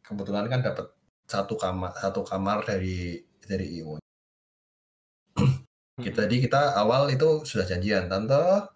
kebetulan 0.00 0.48
kan 0.48 0.64
dapat 0.64 0.96
satu 1.28 1.60
kamar 1.60 1.92
satu 1.92 2.24
kamar 2.24 2.64
dari 2.64 3.25
dari 3.46 3.80
IO. 3.80 3.96
kita 5.96 6.28
di 6.28 6.44
kita 6.44 6.76
awal 6.76 7.08
itu 7.08 7.46
sudah 7.48 7.64
janjian 7.64 8.04
tante 8.10 8.68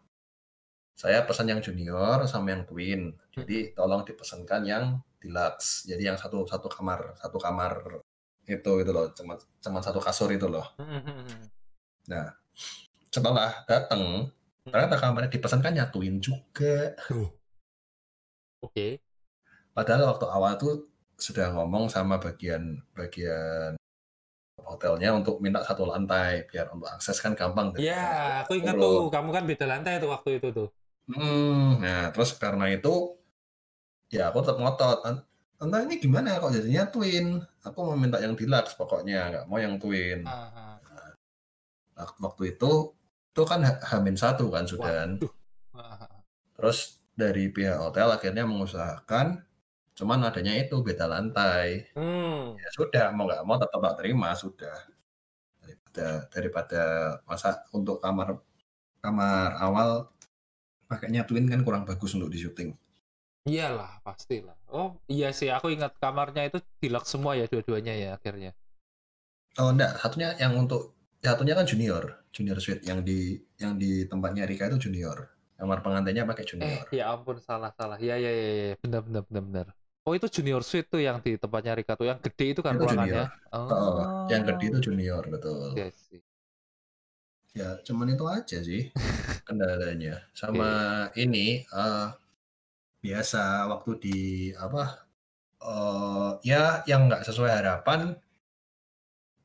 saya 1.01 1.25
pesan 1.25 1.49
yang 1.49 1.61
junior 1.65 2.29
sama 2.29 2.53
yang 2.53 2.69
twin. 2.69 3.17
Jadi 3.33 3.73
tolong 3.73 4.05
dipesankan 4.05 4.63
yang 4.69 5.01
deluxe. 5.17 5.89
Jadi 5.89 6.13
yang 6.13 6.21
satu 6.21 6.45
satu 6.45 6.69
kamar 6.69 7.17
satu 7.17 7.41
kamar 7.41 8.05
itu 8.45 8.73
itu 8.85 8.91
loh 8.93 9.09
cuma 9.17 9.41
cuma 9.65 9.81
satu 9.81 9.97
kasur 9.97 10.29
itu 10.29 10.45
loh. 10.45 10.77
Nah 12.05 12.37
setelah 13.09 13.65
datang 13.65 14.29
ternyata 14.69 15.01
kamarnya 15.01 15.33
dipesankan 15.33 15.73
nyatuin 15.73 16.21
juga. 16.21 16.93
Oke. 17.09 17.25
Okay. 18.61 18.93
padahal 19.73 20.13
waktu 20.13 20.27
awal 20.29 20.53
tuh 20.61 20.93
sudah 21.17 21.49
ngomong 21.57 21.89
sama 21.89 22.21
bagian 22.21 22.85
bagian 22.93 23.80
hotelnya 24.71 25.11
untuk 25.11 25.43
minta 25.43 25.61
satu 25.67 25.83
lantai 25.85 26.47
biar 26.47 26.71
untuk 26.71 26.87
akses 26.87 27.19
kan 27.19 27.35
gampang. 27.35 27.75
Iya, 27.75 28.47
aku 28.47 28.63
ingat 28.63 28.79
tuh, 28.79 29.11
kamu 29.11 29.29
kan 29.35 29.45
beda 29.45 29.67
lantai 29.67 29.99
tuh 29.99 30.11
waktu 30.15 30.39
itu 30.39 30.49
tuh. 30.55 30.69
Hmm, 31.11 31.83
nah 31.83 32.15
terus 32.15 32.39
karena 32.39 32.71
itu 32.71 33.19
ya 34.15 34.31
aku 34.31 34.47
tetap 34.47 34.63
ngotot. 34.63 35.03
Entah 35.61 35.81
ini 35.85 35.99
gimana 36.01 36.39
kok 36.39 36.55
jadinya 36.55 36.87
twin? 36.89 37.43
Aku 37.67 37.85
mau 37.85 37.99
minta 37.99 38.17
yang 38.23 38.39
deluxe 38.39 38.79
pokoknya, 38.79 39.29
nggak 39.29 39.45
mau 39.51 39.59
yang 39.61 39.77
twin. 39.77 40.25
Nah, 40.25 40.79
waktu 42.23 42.57
itu 42.57 42.95
itu 43.31 43.43
kan 43.45 43.61
hamin 43.63 44.17
satu 44.17 44.49
kan 44.49 44.65
sudah. 44.65 45.19
Terus 46.57 47.03
dari 47.13 47.53
pihak 47.53 47.77
hotel 47.77 48.09
akhirnya 48.09 48.49
mengusahakan 48.49 49.45
Cuman 50.01 50.25
adanya 50.25 50.57
itu 50.57 50.81
beda 50.81 51.05
lantai. 51.05 51.93
Hmm. 51.93 52.57
Ya 52.57 52.69
sudah, 52.73 53.13
mau 53.13 53.29
nggak 53.29 53.45
mau 53.45 53.61
tetap 53.61 53.85
tak 53.85 53.97
terima 54.01 54.33
sudah. 54.33 54.73
Daripada 55.61 56.07
daripada 56.33 56.83
masa 57.29 57.61
untuk 57.77 58.01
kamar 58.01 58.41
kamar 59.05 59.61
awal 59.61 60.09
pakainya 60.89 61.29
twin 61.29 61.45
kan 61.53 61.61
kurang 61.61 61.85
bagus 61.85 62.17
untuk 62.17 62.33
di 62.33 62.41
syuting. 62.41 62.73
Iyalah, 63.45 64.01
pastilah. 64.01 64.57
Oh, 64.73 64.97
iya 65.09 65.37
sih, 65.37 65.53
aku 65.53 65.73
ingat 65.73 65.97
kamarnya 66.01 66.49
itu 66.49 66.61
dilak 66.81 67.05
semua 67.05 67.37
ya 67.37 67.45
dua-duanya 67.45 67.93
ya 67.97 68.11
akhirnya. 68.17 68.57
Oh, 69.61 69.73
enggak, 69.73 70.01
satunya 70.01 70.33
yang 70.41 70.57
untuk 70.57 70.97
satunya 71.21 71.53
kan 71.57 71.69
junior, 71.69 72.25
junior 72.33 72.57
suite 72.57 72.85
yang 72.85 73.05
di 73.05 73.37
yang 73.61 73.77
di 73.77 74.09
tempatnya 74.09 74.49
Rika 74.49 74.73
itu 74.73 74.89
junior. 74.89 75.29
Kamar 75.61 75.85
pengantinnya 75.85 76.25
pakai 76.25 76.45
junior. 76.49 76.89
Eh, 76.89 77.01
ya 77.01 77.13
ampun, 77.13 77.37
salah 77.41 77.73
salah. 77.77 78.01
Ya 78.01 78.17
ya 78.17 78.33
ya, 78.33 78.51
ya. 78.73 78.75
benar 78.81 79.05
benar 79.05 79.23
benar 79.29 79.45
benar. 79.45 79.67
Oh 80.09 80.17
itu 80.17 80.27
junior 80.33 80.65
suite 80.65 80.89
tuh 80.89 81.05
yang 81.05 81.21
di 81.21 81.37
tempatnya 81.37 81.77
Rika 81.77 81.93
tuh, 81.93 82.09
yang 82.09 82.19
gede 82.25 82.57
itu 82.57 82.61
kan 82.65 82.75
itu 82.77 82.89
ruangannya? 82.89 83.29
Oh. 83.53 83.69
oh. 83.69 84.27
yang 84.33 84.49
gede 84.49 84.65
itu 84.73 84.79
junior 84.91 85.21
betul. 85.29 85.77
Yes. 85.77 85.97
Ya 87.53 87.77
cuman 87.85 88.17
itu 88.17 88.25
aja 88.25 88.59
sih 88.65 88.89
kendalanya. 89.47 90.25
Sama 90.33 91.07
okay. 91.13 91.29
ini 91.29 91.69
uh, 91.75 92.17
biasa 93.01 93.69
waktu 93.69 93.91
di 94.01 94.19
apa 94.57 95.05
uh, 95.65 96.37
ya 96.45 96.85
yang 96.85 97.09
nggak 97.09 97.25
sesuai 97.25 97.53
harapan 97.53 98.17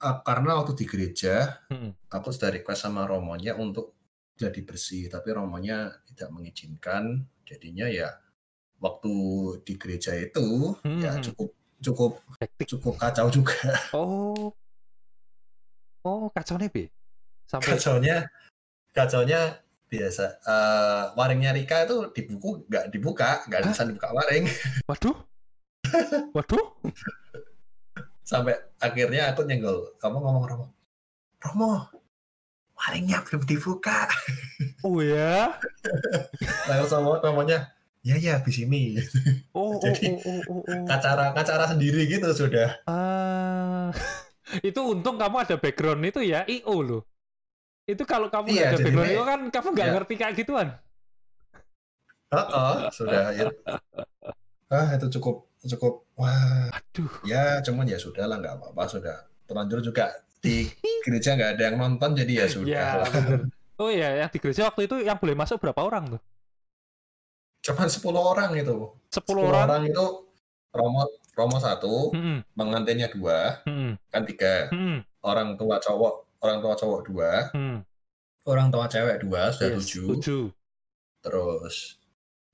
uh, 0.04 0.18
karena 0.24 0.60
waktu 0.60 0.76
di 0.76 0.86
gereja 0.88 1.64
hmm. 1.72 2.12
aku 2.12 2.32
sudah 2.36 2.52
request 2.52 2.88
sama 2.88 3.08
romonya 3.08 3.56
untuk 3.56 3.96
jadi 4.36 4.60
bersih 4.68 5.08
tapi 5.08 5.32
romonya 5.32 5.96
tidak 6.12 6.30
mengizinkan 6.36 7.24
jadinya 7.48 7.88
ya 7.88 8.12
waktu 8.80 9.14
di 9.64 9.74
gereja 9.80 10.14
itu 10.16 10.76
ya 10.84 10.90
hmm. 10.90 11.02
ya 11.02 11.12
cukup 11.24 11.50
cukup 11.86 12.12
Hektik. 12.42 12.68
cukup 12.76 12.94
kacau 12.98 13.28
juga. 13.30 13.58
Oh, 13.94 14.52
oh 16.02 16.26
kacau 16.34 16.58
nih 16.58 16.70
bi. 16.72 16.84
Sampai... 17.46 17.78
Kacaunya, 17.78 18.26
kacaunya 18.90 19.62
biasa. 19.86 20.42
Uh, 20.42 21.04
waringnya 21.14 21.54
Rika 21.54 21.86
itu 21.86 22.10
dibuku 22.16 22.66
nggak 22.66 22.86
dibuka, 22.90 23.46
nggak 23.46 23.62
bisa 23.70 23.86
dibuka 23.86 24.10
waring. 24.12 24.50
Waduh, 24.90 25.16
waduh. 26.34 26.66
Sampai 28.26 28.58
akhirnya 28.82 29.30
aku 29.30 29.46
nyenggol, 29.46 29.94
kamu 30.02 30.18
ngomong 30.18 30.44
Romo, 30.50 30.68
Romo, 31.46 31.86
waringnya 32.74 33.22
belum 33.22 33.46
dibuka. 33.46 34.10
Oh 34.82 34.98
ya? 34.98 35.54
Langsung 36.70 37.06
namanya, 37.22 37.70
ya 38.06 38.16
ya 38.22 38.38
habis 38.38 38.62
ini. 38.62 39.02
Oh, 39.52 39.76
Jadi 39.84 40.14
oh, 40.14 40.22
oh, 40.22 40.40
oh, 40.46 40.62
oh, 40.62 40.62
oh. 40.62 40.86
kacara 40.86 41.34
kacara 41.34 41.66
sendiri 41.66 42.06
gitu 42.06 42.30
sudah. 42.32 42.78
Ah, 42.86 43.90
itu 44.70 44.78
untung 44.86 45.18
kamu 45.18 45.42
ada 45.42 45.58
background 45.58 46.06
itu 46.06 46.22
ya 46.22 46.46
IO 46.46 46.76
loh. 46.80 47.02
Itu 47.86 48.06
kalau 48.06 48.30
kamu 48.30 48.54
Iya, 48.54 48.74
ada 48.74 48.78
background 48.82 49.10
IO 49.10 49.24
kan 49.26 49.40
kamu 49.50 49.68
nggak 49.74 49.88
ya. 49.90 49.94
ngerti 49.98 50.14
kayak 50.16 50.34
gituan. 50.38 50.68
Heeh, 52.30 52.76
sudah 52.92 53.26
ya. 53.34 53.46
Ah 54.68 54.98
itu 54.98 55.08
cukup 55.18 55.46
cukup 55.66 55.94
wah 56.14 56.70
Aduh. 56.70 57.10
ya 57.26 57.58
cuman 57.62 57.90
ya 57.90 57.98
sudah 57.98 58.26
lah 58.30 58.38
nggak 58.38 58.54
apa-apa 58.62 58.84
sudah 58.86 59.16
terlanjur 59.46 59.82
juga 59.82 60.14
di 60.38 60.70
gereja 61.02 61.34
nggak 61.34 61.52
ada 61.58 61.64
yang 61.70 61.78
nonton 61.82 62.14
jadi 62.14 62.34
ya 62.42 62.48
sudah 62.54 62.70
Ya, 62.70 62.86
lah. 63.02 63.10
bener. 63.10 63.50
Oh 63.76 63.90
iya, 63.92 64.24
yang 64.26 64.30
di 64.30 64.40
gereja 64.40 64.70
waktu 64.70 64.86
itu 64.88 64.96
yang 65.02 65.18
boleh 65.18 65.36
masuk 65.36 65.58
berapa 65.60 65.82
orang 65.82 66.18
tuh? 66.18 66.22
Cuman 67.66 67.88
10 67.88 68.06
orang 68.14 68.52
itu 68.54 68.78
10 69.10 69.26
10 69.26 69.42
orang. 69.42 69.62
orang 69.66 69.82
itu 69.86 70.06
romo 70.70 71.02
romo 71.34 71.58
satu 71.58 72.12
Mm-mm, 72.12 72.46
pengantinnya 72.54 73.10
dua 73.10 73.60
mm-mm, 73.64 73.98
kan 74.08 74.22
tiga 74.24 74.70
mm-mm, 74.70 75.02
orang 75.22 75.56
tua 75.56 75.80
cowok 75.80 76.14
orang 76.40 76.58
tua 76.60 76.74
cowok 76.74 77.02
dua 77.04 77.32
mm. 77.52 77.78
orang 78.46 78.68
tua 78.70 78.86
cewek 78.86 79.18
dua 79.20 79.50
sudah 79.50 79.70
Yes, 79.72 79.78
tujuh 79.82 80.08
tujuh. 80.14 80.44
terus 81.20 81.98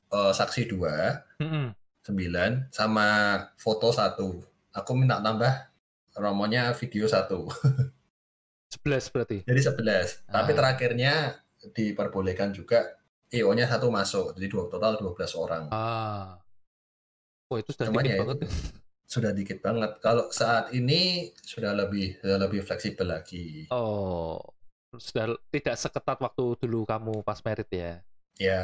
eh, 0.10 0.32
saksi 0.32 0.62
dua 0.68 1.20
Mm-mm. 1.38 1.76
sembilan 2.02 2.70
sama 2.70 3.08
foto 3.54 3.92
satu 3.92 4.40
aku 4.72 4.92
minta 4.94 5.20
tambah 5.20 5.52
romonya 6.16 6.72
video 6.74 7.06
satu 7.06 7.52
11 8.72 9.12
berarti. 9.12 9.38
jadi 9.44 9.62
sebelas 9.62 10.24
Ah. 10.26 10.42
tapi 10.42 10.56
terakhirnya 10.56 11.36
diperbolehkan 11.70 12.50
juga 12.52 13.01
EO-nya 13.32 13.66
satu 13.66 13.88
masuk 13.88 14.36
jadi 14.36 14.48
dua 14.48 14.68
total 14.68 14.96
12 14.96 15.16
orang 15.36 15.64
Ah. 15.72 16.36
Oh, 17.48 17.56
itu 17.56 17.72
sudah 17.72 17.88
Cuman 17.88 18.00
dikit 18.02 18.12
ya 18.12 18.20
banget. 18.22 18.38
itu. 18.38 18.48
sudah 19.04 19.32
dikit 19.32 19.60
banget 19.60 19.92
kalau 20.00 20.32
saat 20.32 20.72
ini 20.72 21.02
sudah 21.38 21.72
lebih 21.74 22.16
sudah 22.18 22.38
lebih 22.40 22.62
fleksibel 22.62 23.08
lagi 23.08 23.68
Oh. 23.68 24.40
Sudah 24.94 25.32
tidak 25.48 25.76
seketat 25.76 26.20
waktu 26.20 26.44
dulu 26.60 26.84
kamu 26.84 27.20
pas 27.22 27.40
merit 27.42 27.68
ya. 27.68 27.92
ya 28.38 28.62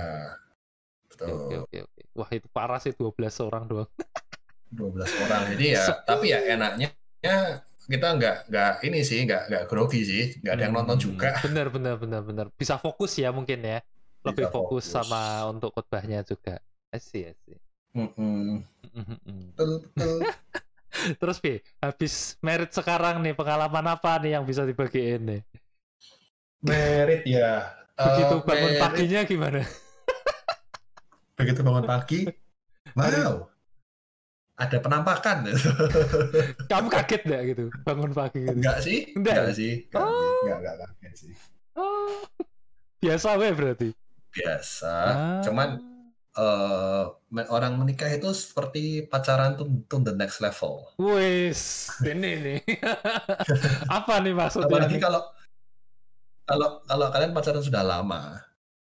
betul 1.08 1.32
oke, 1.32 1.56
oke, 1.64 1.78
oke. 1.84 2.02
Wah, 2.14 2.30
itu 2.32 2.48
parah 2.50 2.80
sih 2.80 2.92
12 2.92 3.16
orang 3.42 3.64
doang. 3.66 3.90
12 4.68 5.08
orang 5.24 5.42
jadi 5.52 5.66
ya 5.74 5.84
tapi 6.04 6.26
ya 6.28 6.40
enaknya 6.46 6.92
ya 7.18 7.64
kita 7.88 8.08
nggak 8.14 8.36
nggak 8.48 8.72
ini 8.84 9.00
sih 9.00 9.24
nggak 9.24 9.48
nggak 9.48 9.64
grogi 9.66 10.04
sih 10.04 10.24
nggak 10.40 10.54
ada 10.54 10.64
yang 10.64 10.76
nonton 10.76 10.96
Hmm, 10.96 11.06
juga 11.08 11.30
Bener, 11.40 11.68
bener, 11.68 11.96
bener, 11.96 12.22
bener. 12.22 12.46
Bisa 12.54 12.76
fokus 12.76 13.16
ya 13.16 13.32
mungkin 13.32 13.64
ya. 13.64 13.80
Lebih 14.26 14.48
fokus, 14.50 14.84
fokus. 14.84 14.84
sama 14.90 15.22
untuk 15.52 15.70
khotbahnya 15.76 16.24
juga. 16.24 16.58
I 16.90 17.00
see, 17.00 17.24
I 17.28 17.34
see. 17.46 17.58
Mm-mm. 17.96 18.62
Mm-mm. 18.94 19.40
betul 19.56 19.70
betul 19.84 20.18
Terus 21.22 21.38
Bi, 21.38 21.54
habis 21.78 22.14
merit 22.42 22.72
sekarang 22.74 23.22
nih 23.22 23.34
pengalaman 23.38 23.86
apa 23.86 24.18
nih 24.22 24.38
yang 24.40 24.44
bisa 24.46 24.66
dibagiin 24.66 25.22
nih? 25.24 25.42
merit 26.62 27.22
ya 27.26 27.74
Begitu 27.98 28.36
Eh, 28.36 28.46
bangun 28.46 28.72
merit, 28.72 28.82
paginya 28.82 29.22
gimana? 29.26 29.62
begitu 31.38 31.62
bangun 31.62 31.86
pagi 31.86 32.26
wow 32.98 33.46
ada 34.58 34.78
penampakan 34.82 35.38
Kamu 36.72 36.88
kaget 36.90 37.22
nggak 37.30 37.42
gitu 37.54 37.64
bangun 37.86 38.10
pagi 38.10 38.42
gitu? 38.42 38.58
enggak 38.58 38.78
sih 38.82 38.98
Enggak 39.14 39.34
enggak 39.38 39.54
ya? 39.54 39.54
sih 39.54 39.72
enggak 39.86 40.02
Oh. 40.02 40.34
enggak 40.42 40.58
enggak 40.58 40.76
kaget 40.82 41.14
sih 41.14 41.34
Oh, 41.78 42.26
biasa 42.98 43.38
weh 43.38 43.54
berarti. 43.54 43.94
Biasa 44.38 44.94
Ah. 44.94 45.42
cuman 45.42 45.70
me- 47.28 47.50
orang 47.50 47.74
menikah 47.76 48.08
itu 48.08 48.30
seperti 48.30 48.82
pacaran 49.04 49.54
to, 49.54 49.66
to 49.84 49.98
the 50.00 50.14
next 50.14 50.38
level 50.38 50.86
Wis, 50.96 51.90
ini 52.00 52.32
nih. 52.38 52.60
apa 53.98 54.22
nih 54.22 54.32
maksudnya? 54.32 54.70
apalagi 54.70 54.98
kalau 54.98 55.26
kalau 56.44 56.80
kalau 56.84 57.08
kalian 57.10 57.34
pacaran 57.34 57.60
sudah 57.60 57.82
lama 57.82 58.38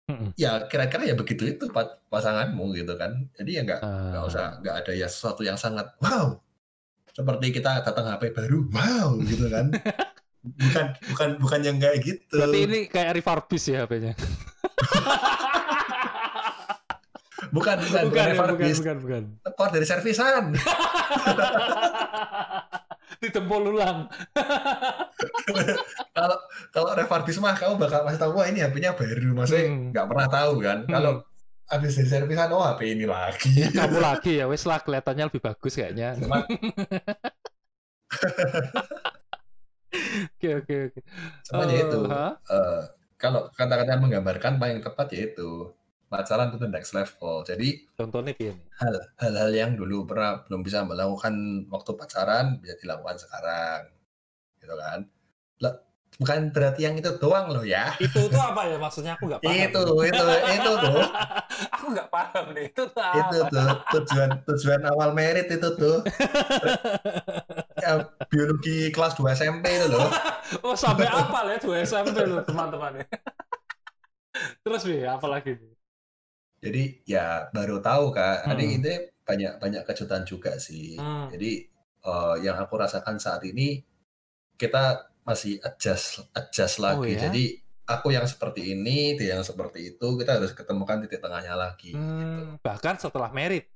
Mm-mm. 0.07 0.35
ya 0.35 0.67
kira-kira 0.67 1.03
ya 1.05 1.15
begitu 1.15 1.47
itu 1.49 1.67
pa- 1.67 1.99
pasanganmu 2.07 2.75
gitu 2.75 2.95
kan 2.95 3.31
jadi 3.33 3.51
ya 3.51 3.61
nggak 3.65 3.81
nggak 3.83 4.23
Ah. 4.23 4.29
usah 4.29 4.45
nggak 4.61 4.77
ada 4.77 4.93
ya 4.93 5.07
sesuatu 5.07 5.43
yang 5.43 5.57
sangat 5.57 5.87
wow 5.99 6.35
seperti 7.09 7.49
kita 7.53 7.81
datang 7.81 8.07
HP 8.09 8.31
baru 8.31 8.67
wow 8.69 9.17
gitu 9.23 9.47
kan 9.47 9.71
bukan 10.49 10.87
bukan 11.07 11.29
bukan 11.39 11.61
yang 11.63 11.77
kayak 11.77 11.99
gitu 12.01 12.37
Berarti 12.37 12.59
ini 12.61 12.79
kayak 12.87 13.11
refurbish 13.15 13.67
ya 13.67 13.83
HP-nya. 13.83 14.13
bukan 17.47 17.77
bukan 17.79 18.05
bukan, 18.05 18.05
bukan, 18.11 18.27
ya, 18.27 18.35
bukan, 18.35 18.75
bukan, 18.75 18.97
bukan. 18.99 19.23
keluar 19.51 19.71
dari 19.71 19.85
servisan 19.85 20.45
Ditempul 23.17 23.73
ulang. 23.73 24.13
kalau 26.17 26.37
kalau 26.69 26.91
refurbish 26.93 27.39
mah 27.39 27.55
kamu 27.55 27.77
bakal 27.77 28.03
masih 28.03 28.19
tahu 28.19 28.35
wah 28.35 28.45
ini 28.45 28.61
HP-nya 28.61 28.93
baru 28.93 29.31
maksudnya 29.33 29.65
Hmm. 29.67 29.89
nggak 29.89 30.07
pernah 30.07 30.27
tahu 30.29 30.53
kan 30.61 30.79
kalau 30.85 31.13
habis 31.67 31.93
dari 31.93 32.07
servisan 32.09 32.53
oh 32.53 32.63
HP 32.63 32.81
ini 32.93 33.05
lagi 33.05 33.67
Kamu 33.69 33.99
lagi 33.99 34.39
ya, 34.39 34.47
wes 34.47 34.63
lah 34.63 34.79
kelihatannya 34.79 35.27
lebih 35.27 35.43
bagus 35.43 35.75
kayaknya. 35.75 36.15
Oke, 40.37 40.49
oke, 40.57 40.75
oke. 40.87 41.01
cuman 41.47 41.67
ya 41.73 41.79
itu 41.87 41.99
Oh, 41.99 42.07
hah? 42.11 42.39
eh, 42.55 42.83
kalau 43.23 43.41
kata-kata 43.59 43.97
menggambarkan 44.03 44.55
paling 44.61 44.81
tepat 44.85 45.07
yaitu 45.17 45.73
pacaran 46.11 46.53
the 46.61 46.69
next 46.71 46.93
level 46.99 47.43
jadi 47.47 47.69
Contohnya 47.97 48.33
gini. 48.39 48.63
hal 48.81 48.95
hal-hal 49.23 49.51
yang 49.57 49.73
dulu 49.81 50.05
pernah 50.11 50.45
belum 50.47 50.61
bisa 50.67 50.85
melakukan 50.89 51.35
waktu 51.73 51.91
pacaran 52.01 52.47
bisa 52.63 52.75
dilakukan 52.83 53.17
sekarang 53.25 53.81
gitu 54.63 54.75
kan 54.77 55.01
bukan 56.17 56.39
berarti 56.55 56.81
yang 56.89 56.97
itu 56.97 57.11
doang 57.21 57.53
loh 57.53 57.65
ya 57.65 57.93
Itu 58.01 58.29
tuh 58.33 58.41
apa 58.41 58.61
ya 58.71 58.77
maksudnya 58.81 59.13
aku 59.17 59.25
nggak 59.29 59.43
paham. 59.45 59.69
itu 59.69 59.83
itu 60.09 60.25
itu 60.57 60.71
tuh 60.85 61.01
aku 61.75 61.85
nggak 61.93 62.09
paham 62.13 62.45
nih. 62.57 62.67
Itu 62.73 62.83
tuh 62.93 63.05
itu 63.21 63.37
apa? 63.37 63.51
tuh 63.53 63.69
tujuan 63.93 64.31
tujuan 64.49 64.83
awal 64.93 65.11
merit 65.13 65.47
itu 65.53 65.69
tuh 65.77 65.97
ya, 67.85 67.93
biologi 68.31 68.91
kelas 68.95 69.13
2 69.17 69.33
SMP 69.37 69.65
itu 69.77 69.87
loh 69.93 70.09
Oh 70.65 70.77
sampai 70.79 71.07
apa 71.11 71.39
ya 71.51 71.57
dua 71.59 71.77
SMP 71.83 72.23
loh 72.23 72.41
teman-teman. 72.47 73.03
Terus 74.65 74.83
Bi, 74.85 75.01
apa 75.07 75.27
lagi? 75.29 75.51
nih? 75.57 75.73
jadi 76.65 76.83
ya 77.07 77.27
baru 77.53 77.79
tahu 77.85 78.11
kak 78.17 78.49
ada 78.49 78.63
Hmm. 78.65 78.75
ini 78.81 78.93
banyak 79.29 79.53
banyak 79.63 79.83
kejutan 79.87 80.23
juga 80.25 80.57
sih 80.57 80.97
Hmm. 80.97 81.29
jadi 81.33 81.51
eh, 82.07 82.35
yang 82.47 82.57
aku 82.63 82.75
rasakan 82.81 83.17
saat 83.21 83.43
ini 83.45 83.83
kita 84.57 84.85
masih 85.27 85.59
adjust 85.61 86.23
adjust 86.33 86.79
lagi 86.79 87.19
ya? 87.19 87.27
jadi 87.29 87.45
aku 87.87 88.15
yang 88.15 88.27
seperti 88.27 88.73
ini 88.73 89.19
dia 89.19 89.35
yang 89.35 89.43
seperti 89.43 89.95
itu 89.95 90.07
kita 90.17 90.39
harus 90.39 90.55
ketemukan 90.55 91.03
titik 91.03 91.19
tengahnya 91.19 91.55
lagi 91.55 91.91
gitu. 91.93 91.99
Hmm, 91.99 92.59
bahkan 92.63 92.95
setelah 92.95 93.31
merit, 93.35 93.67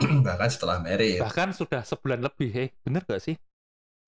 bahkan 0.26 0.48
setelah 0.48 0.80
merit 0.80 1.20
bahkan 1.20 1.52
sudah 1.52 1.84
sebulan 1.84 2.20
lebih, 2.24 2.50
eh 2.56 2.68
bener 2.82 3.04
gak 3.04 3.20
sih? 3.20 3.36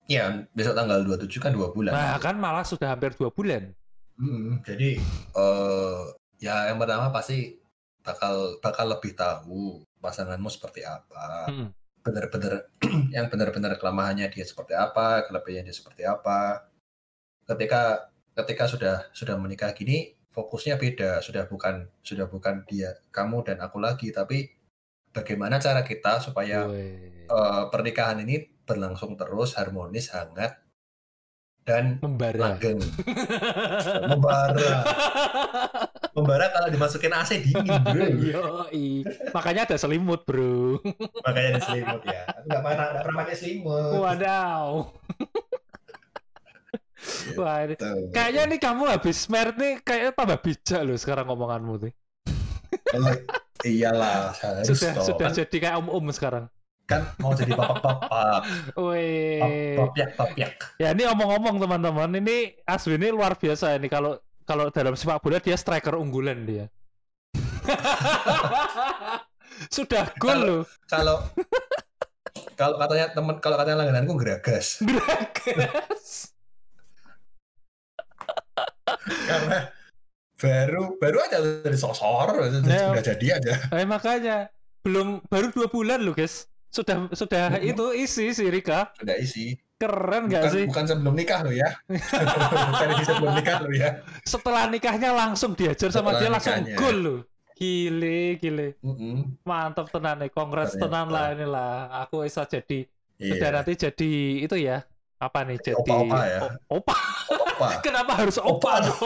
ya 0.09 0.27
besok 0.51 0.73
tanggal 0.75 1.05
27 1.05 1.29
kan 1.39 1.53
dua 1.53 1.69
bulan 1.71 1.93
Bahkan 1.93 2.35
malah 2.35 2.65
sudah 2.65 2.91
hampir 2.97 3.13
dua 3.15 3.29
bulan. 3.31 3.71
Hmm, 4.17 4.59
jadi 4.65 4.97
eh 5.37 5.99
ya 6.41 6.73
yang 6.73 6.81
pertama 6.81 7.13
pasti 7.13 7.61
bakal 8.01 8.57
bakal 8.59 8.89
lebih 8.89 9.13
tahu 9.13 9.85
pasanganmu 10.01 10.49
seperti 10.49 10.81
apa 10.81 11.45
Hmm. 11.47 11.69
benar-benar 12.01 12.65
yang 13.15 13.29
benar-benar 13.29 13.77
kelemahannya 13.77 14.25
dia 14.33 14.41
seperti 14.41 14.73
apa 14.73 15.21
kelebihannya 15.29 15.69
dia 15.69 15.77
seperti 15.77 16.01
apa 16.03 16.65
ketika 17.45 18.11
ketika 18.31 18.63
sudah 18.67 18.95
sudah 19.11 19.35
menikah 19.35 19.75
gini 19.75 20.15
fokusnya 20.31 20.79
beda 20.79 21.19
sudah 21.19 21.43
bukan 21.51 21.91
sudah 21.99 22.25
bukan 22.31 22.63
dia 22.65 22.95
kamu 23.11 23.43
dan 23.43 23.59
aku 23.59 23.83
lagi 23.83 24.15
tapi 24.15 24.47
bagaimana 25.11 25.59
cara 25.59 25.83
kita 25.83 26.23
supaya 26.23 26.63
eh, 26.71 27.63
pernikahan 27.67 28.23
ini 28.23 28.47
berlangsung 28.63 29.19
terus 29.19 29.59
harmonis 29.59 30.15
hangat 30.15 30.55
dan 31.61 32.01
Membara. 32.01 32.39
langgeng 32.57 32.79
membara 34.11 34.81
membara 36.17 36.49
kalau 36.49 36.67
dimasukin 36.73 37.13
AC 37.13 37.37
dingin 37.37 37.69
bro 37.85 38.07
Yoi. 38.17 39.05
Makanya 39.29 39.69
ada 39.69 39.77
selimut, 39.77 40.25
bro. 40.25 40.81
makanya 41.21 41.59
ada 41.59 41.61
selimut 41.61 42.01
ya 42.07 42.23
nggak 42.49 42.61
pernah 42.65 42.85
nggak 42.89 43.03
pernah 43.05 43.19
pakai 43.21 43.35
selimut 43.37 43.93
Wadaw. 43.93 44.63
Wah, 47.33 47.65
ini- 47.65 47.79
kayaknya 48.09 48.43
nih 48.47 48.59
kamu 48.59 48.83
habis 48.87 49.25
merit 49.25 49.55
nih 49.57 49.73
kayaknya 49.81 50.11
tambah 50.13 50.37
bijak 50.39 50.81
loh 50.81 50.95
sekarang 50.95 51.25
ngomonganmu 51.25 51.73
nih. 51.81 51.93
Oh, 52.95 53.11
iyalah 53.63 54.31
Sudah 54.63 54.95
toh. 54.95 55.05
sudah 55.05 55.27
Kan 55.27 55.35
jadi 55.35 55.57
kayak 55.59 55.77
om-om 55.77 56.07
sekarang. 56.09 56.45
kan 56.83 57.07
mau 57.17 57.31
jadi 57.31 57.55
papak-papak. 57.55 58.41
Wih. 58.75 59.79
Papiak-papiak. 59.79 60.75
Ya 60.75 60.91
ini 60.91 61.07
omong-omong 61.07 61.55
teman-teman, 61.57 62.11
ini 62.15 62.51
Aswin 62.63 62.99
ini 62.99 63.09
luar 63.09 63.35
biasa 63.35 63.79
ini 63.79 63.87
kalau 63.87 64.19
kalau 64.43 64.67
dalam 64.67 64.91
sepak 64.93 65.23
bola 65.23 65.39
dia 65.39 65.55
striker 65.55 65.95
unggulan 65.95 66.43
dia. 66.43 66.67
Sudah 69.69 70.11
gol 70.17 70.39
loh. 70.41 70.63
Kalau 70.85 71.23
kalau 72.55 72.75
katanya 72.75 73.11
teman 73.11 73.35
kalau 73.39 73.55
katanya 73.55 73.77
langgananku 73.85 74.15
geragas. 74.19 74.79
Geragas. 74.83 76.05
Karena 79.05 79.69
baru 80.41 80.97
baru 80.97 81.17
aja 81.21 81.37
dari 81.61 81.77
sosor 81.77 82.33
sudah 82.49 83.03
jadi 83.05 83.27
aja. 83.37 83.53
Eh, 83.77 83.85
makanya 83.85 84.49
belum 84.81 85.21
baru 85.29 85.53
dua 85.53 85.69
bulan 85.69 86.01
loh 86.01 86.17
guys. 86.17 86.49
Sudah 86.71 87.11
sudah 87.11 87.59
hmm. 87.59 87.71
itu 87.75 87.85
isi 87.93 88.31
si 88.31 88.45
Rika. 88.47 88.89
Sudah 88.97 89.15
isi. 89.19 89.59
Keren 89.81 90.29
nggak 90.29 90.43
sih? 90.53 90.65
bukan 90.69 90.85
sebelum 90.85 91.13
nikah 91.17 91.41
loh 91.41 91.53
ya. 91.53 91.73
Bukan 92.69 93.01
sebelum 93.01 93.33
nikah 93.33 93.65
loh 93.65 93.73
ya. 93.73 93.89
Setelah 94.21 94.69
nikahnya 94.69 95.09
langsung 95.09 95.57
diajar 95.57 95.89
sama 95.89 96.21
dia 96.21 96.29
langsung 96.29 96.61
gol 96.77 96.97
loh. 97.01 97.19
Gile 97.57 98.37
gile. 98.37 98.77
Mm 98.85 98.93
-hmm. 98.93 99.15
mantap 99.41 99.89
tenan 99.89 100.21
nih 100.21 100.29
kongres 100.29 100.77
tenan 100.77 101.09
lah 101.09 101.33
inilah. 101.33 101.89
Aku 102.05 102.21
bisa 102.21 102.45
jadi 102.45 102.85
iya. 103.17 103.33
sudah 103.33 103.49
nanti 103.57 103.73
jadi 103.73 104.11
itu 104.45 104.55
ya 104.57 104.85
apa 105.21 105.39
nih 105.45 105.57
jadi 105.61 105.77
opa, 105.77 105.95
-opa 106.01 106.19
ya 106.25 106.39
opa, 106.65 106.95
opa. 107.29 107.67
kenapa 107.85 108.11
harus 108.17 108.41
opa, 108.41 108.81
opa. 108.81 109.05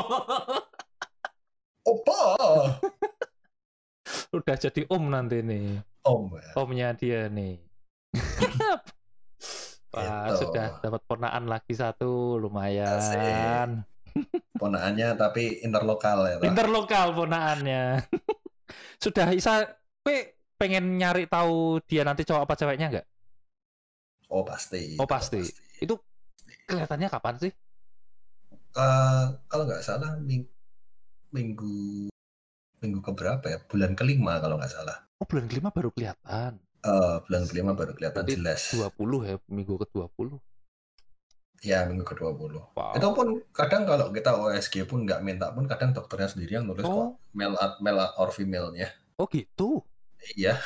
opa 1.83 2.19
udah 4.37 4.55
jadi 4.57 4.85
om 4.91 5.03
nanti 5.09 5.41
nih. 5.41 5.81
Om. 6.05 6.37
Ya? 6.37 6.51
Omnya 6.57 6.89
dia 6.93 7.21
nih. 7.29 7.57
Wah, 9.95 10.27
gitu. 10.27 10.51
sudah 10.51 10.83
dapat 10.83 11.01
ponaan 11.07 11.47
lagi 11.47 11.71
satu, 11.71 12.35
lumayan. 12.35 13.87
Ponaannya 14.59 15.15
tapi 15.15 15.63
interlokal 15.63 16.35
ya. 16.35 16.35
Interlokal 16.43 17.15
ponaannya. 17.15 18.03
sudah 19.03 19.31
Isa, 19.31 19.63
pe 20.03 20.35
pengen 20.55 20.99
nyari 20.99 21.27
tahu 21.27 21.79
dia 21.83 22.03
nanti 22.03 22.23
cowok 22.27 22.43
apa 22.47 22.53
ceweknya 22.59 22.87
nggak? 22.91 23.07
Oh 24.31 24.43
pasti. 24.43 24.99
Oh 24.99 25.07
pasti. 25.07 25.39
pasti. 25.43 25.64
Itu 25.79 25.99
kelihatannya 26.69 27.07
kapan 27.11 27.35
sih? 27.39 27.51
Uh, 28.75 29.39
kalau 29.47 29.63
nggak 29.63 29.83
salah 29.83 30.19
ming 30.19 30.43
minggu 31.31 32.11
minggu 32.83 32.99
keberapa 33.01 33.45
ya? 33.47 33.59
Bulan 33.65 33.95
kelima 33.95 34.39
kalau 34.43 34.59
nggak 34.59 34.71
salah. 34.71 35.05
Oh, 35.19 35.27
bulan 35.27 35.47
kelima 35.47 35.71
baru 35.71 35.89
kelihatan. 35.95 36.59
Uh, 36.85 37.17
bulan 37.25 37.43
kelima 37.47 37.71
baru 37.73 37.95
kelihatan 37.95 38.23
Berarti 38.27 38.35
jelas. 38.37 38.61
20 38.75 39.29
ya, 39.31 39.35
minggu 39.49 39.73
ke-20. 39.87 40.27
Ya, 41.65 41.79
minggu 41.87 42.05
ke-20. 42.05 42.53
Wow. 42.75 42.93
Itu 42.93 43.07
pun 43.15 43.27
kadang 43.55 43.87
kalau 43.87 44.11
kita 44.11 44.37
OSG 44.37 44.85
pun 44.85 45.07
nggak 45.07 45.23
minta 45.23 45.49
pun 45.55 45.65
kadang 45.65 45.95
dokternya 45.95 46.29
sendiri 46.29 46.61
yang 46.61 46.67
nulis 46.67 46.85
oh. 46.85 46.93
kok 46.93 47.09
male, 47.33 47.57
male 47.81 48.11
or 48.21 48.29
female-nya. 48.29 48.91
Oh 49.17 49.25
gitu? 49.31 49.81
Iya. 50.35 50.59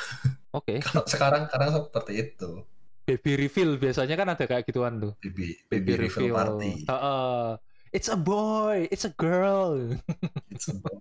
Oke. 0.50 0.76
Okay. 0.76 0.78
kalau 0.86 1.06
sekarang 1.06 1.46
karena 1.46 1.68
seperti 1.72 2.12
itu. 2.20 2.66
Baby 3.10 3.50
reveal 3.50 3.70
biasanya 3.74 4.14
kan 4.14 4.28
ada 4.30 4.44
kayak 4.46 4.70
gituan 4.70 5.02
tuh. 5.02 5.12
Baby, 5.18 5.58
baby, 5.66 5.82
baby 5.82 5.92
reveal, 6.06 6.30
reveal. 6.30 6.36
party. 6.38 6.72
Uh, 6.86 6.94
uh, 6.94 7.46
it's 7.90 8.06
a 8.06 8.14
boy, 8.14 8.86
it's 8.94 9.02
a 9.02 9.12
girl. 9.18 9.74
it's 10.54 10.70
a 10.70 10.76
boy. 10.78 10.94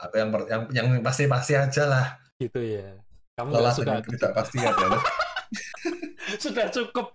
Apa 0.00 0.14
yang 0.16 0.28
yang 0.48 0.62
yang 0.72 0.86
pasti 1.04 1.28
pasti 1.28 1.52
aja 1.56 1.84
lah. 1.84 2.06
Gitu 2.40 2.60
ya. 2.60 2.96
Kamu 3.36 3.52
Lelah 3.52 3.72
suka 3.76 4.00
tidak 4.00 4.32
pasti 4.32 4.64
aja 4.64 4.86
lah 4.88 5.02
sudah 6.38 6.66
cukup. 6.70 7.06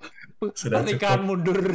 Sudah 0.56 0.82
pernikahan 0.82 1.22
cukup. 1.22 1.28
mundur. 1.28 1.62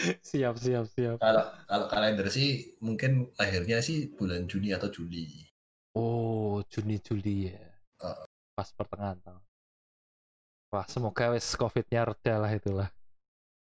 Siap 0.00 0.56
siap 0.56 0.88
siap. 0.96 1.20
Kalau 1.20 1.44
kalau 1.68 1.86
kalender 1.92 2.24
sih 2.32 2.72
mungkin 2.80 3.28
lahirnya 3.36 3.84
sih 3.84 4.08
bulan 4.16 4.48
Juni 4.48 4.72
atau 4.72 4.88
Juli. 4.88 5.44
Oh 5.92 6.64
Juni 6.72 6.96
Juli 7.04 7.52
ya. 7.52 7.60
Uh. 8.00 8.24
pas 8.56 8.64
pertengahan 8.72 9.20
tahun 9.20 9.44
wah 10.70 10.86
semoga 10.86 11.34
wes 11.34 11.46
covidnya 11.58 12.06
reda 12.06 12.34
lah 12.38 12.50
itulah 12.54 12.88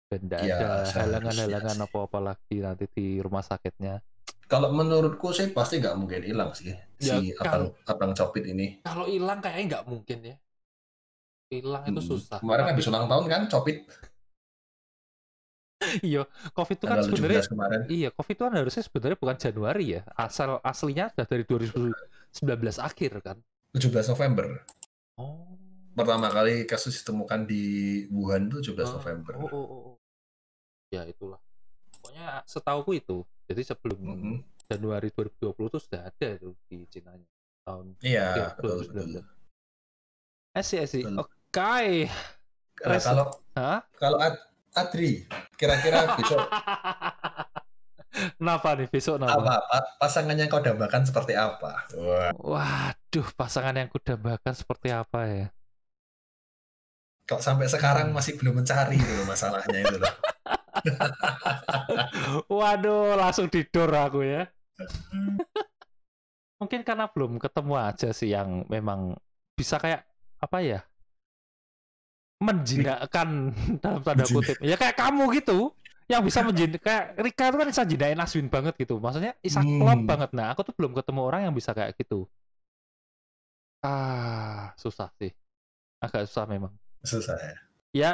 benda 0.06 0.38
ya, 0.40 0.56
ada 0.56 0.70
halangan-halangan 0.96 1.78
apa-apa 1.84 2.18
lagi 2.22 2.62
nanti 2.62 2.86
di 2.90 3.18
rumah 3.18 3.42
sakitnya 3.42 4.00
kalau 4.46 4.70
menurutku 4.70 5.34
sih 5.34 5.50
pasti 5.50 5.82
nggak 5.82 5.96
mungkin 5.98 6.22
hilang 6.22 6.54
sih 6.54 6.70
ya, 6.70 6.78
si 7.02 7.34
abang 7.34 7.74
abang 7.90 8.14
copit 8.14 8.46
ini. 8.46 8.78
Kalau 8.86 9.10
hilang 9.10 9.42
kayaknya 9.42 9.62
nggak 9.74 9.84
mungkin 9.90 10.18
ya. 10.22 10.36
Hilang 11.50 11.82
hmm. 11.82 11.90
itu 11.90 12.00
susah. 12.14 12.38
Kemarin 12.38 12.70
habis 12.70 12.86
ulang 12.86 13.10
tahun 13.10 13.26
kan 13.26 13.42
copit. 13.50 13.90
iya, 16.06 16.22
COVID 16.54 16.76
itu 16.78 16.86
kan 16.86 16.98
sebenarnya 17.02 17.42
iya, 17.90 18.08
COVID 18.14 18.34
itu 18.38 18.42
kan 18.46 18.54
harusnya 18.54 18.82
sebenarnya 18.86 19.18
bukan 19.18 19.36
Januari 19.36 19.98
ya. 19.98 20.02
Asal 20.14 20.62
aslinya 20.62 21.10
sudah 21.10 21.26
dari 21.26 21.42
2019 21.42 21.90
akhir 22.78 23.12
kan. 23.26 23.36
17 23.74 24.14
November. 24.14 24.62
Oh. 25.18 25.58
Pertama 25.96 26.28
kali 26.28 26.68
kasus 26.68 27.00
ditemukan 27.00 27.48
di 27.48 27.64
Wuhan 28.12 28.52
itu 28.52 28.76
17 28.76 28.76
oh. 28.76 28.88
November. 29.00 29.32
Oh, 29.40 29.48
oh, 29.48 29.56
oh. 29.56 29.80
oh. 29.90 29.96
Ya 30.92 31.08
itulah. 31.08 31.40
Pokoknya 31.88 32.44
setauku 32.44 33.00
itu 33.00 33.24
jadi 33.48 33.62
sebelum 33.64 33.98
mm 33.98 34.16
-hmm. 34.20 34.36
Januari 34.66 35.08
2020 35.14 35.56
itu 35.56 35.78
sudah 35.78 36.00
ada 36.10 36.28
itu 36.36 36.50
di 36.66 36.78
Cina 36.90 37.14
tahun 37.66 37.98
iya, 38.02 38.54
betul, 38.58 38.86
betul. 38.86 39.22
Oke. 41.18 41.34
Okay. 41.50 41.90
Nah, 42.84 43.00
kalau 43.00 43.26
Hah? 43.56 43.80
kalau 43.96 44.18
Ad 44.20 44.36
Adri 44.76 45.24
kira-kira 45.56 46.14
besok 46.14 46.44
Kenapa 48.16 48.72
nih 48.80 48.88
besok 48.88 49.20
nama? 49.20 49.36
Apa, 49.36 49.54
apa 49.60 49.78
pasangannya 50.00 50.48
kau 50.48 50.64
dambakan 50.64 51.04
seperti 51.04 51.36
apa? 51.36 51.84
Wah. 52.00 52.32
Waduh, 52.32 53.28
pasangan 53.36 53.76
yang 53.76 53.92
kau 53.92 54.00
dambakan 54.00 54.56
seperti 54.56 54.88
apa 54.88 55.20
ya? 55.28 55.46
Kok 57.26 57.42
sampai 57.42 57.66
sekarang 57.66 58.14
masih 58.14 58.38
belum 58.38 58.62
mencari 58.62 58.96
itu 59.02 59.22
masalahnya 59.26 59.78
itu 59.82 59.96
loh. 59.98 60.14
Waduh, 62.62 63.18
langsung 63.18 63.50
tidur 63.50 63.90
aku 63.90 64.22
ya. 64.22 64.46
Mungkin 66.62 66.86
karena 66.86 67.10
belum 67.10 67.42
ketemu 67.42 67.74
aja 67.76 68.08
sih 68.14 68.30
yang 68.30 68.64
memang 68.70 69.18
bisa 69.58 69.76
kayak 69.82 70.06
apa 70.38 70.58
ya? 70.62 70.80
menjinakkan 72.36 73.56
dalam 73.82 74.00
tanda 74.04 74.24
kutip. 74.28 74.60
Ya 74.60 74.76
kayak 74.76 74.96
kamu 74.96 75.40
gitu 75.40 75.72
yang 76.06 76.22
bisa 76.22 76.44
menjinak 76.46 76.78
kayak 76.78 77.18
Rika 77.18 77.50
itu 77.50 77.56
kan 77.58 77.68
bisa 77.72 77.82
jinain 77.82 78.20
Aswin 78.20 78.46
banget 78.46 78.76
gitu. 78.78 79.00
Maksudnya 79.00 79.34
isa 79.42 79.64
hmm. 79.64 80.06
banget. 80.06 80.30
Nah, 80.36 80.52
aku 80.54 80.62
tuh 80.62 80.74
belum 80.76 80.94
ketemu 80.94 81.20
orang 81.24 81.48
yang 81.48 81.54
bisa 81.56 81.72
kayak 81.74 81.96
gitu. 81.98 82.28
Ah, 83.82 84.76
susah 84.78 85.10
sih. 85.18 85.32
Agak 85.98 86.28
susah 86.30 86.46
memang. 86.46 86.70
Susah 87.04 87.36
ya. 87.36 87.56
Ya, 87.96 88.10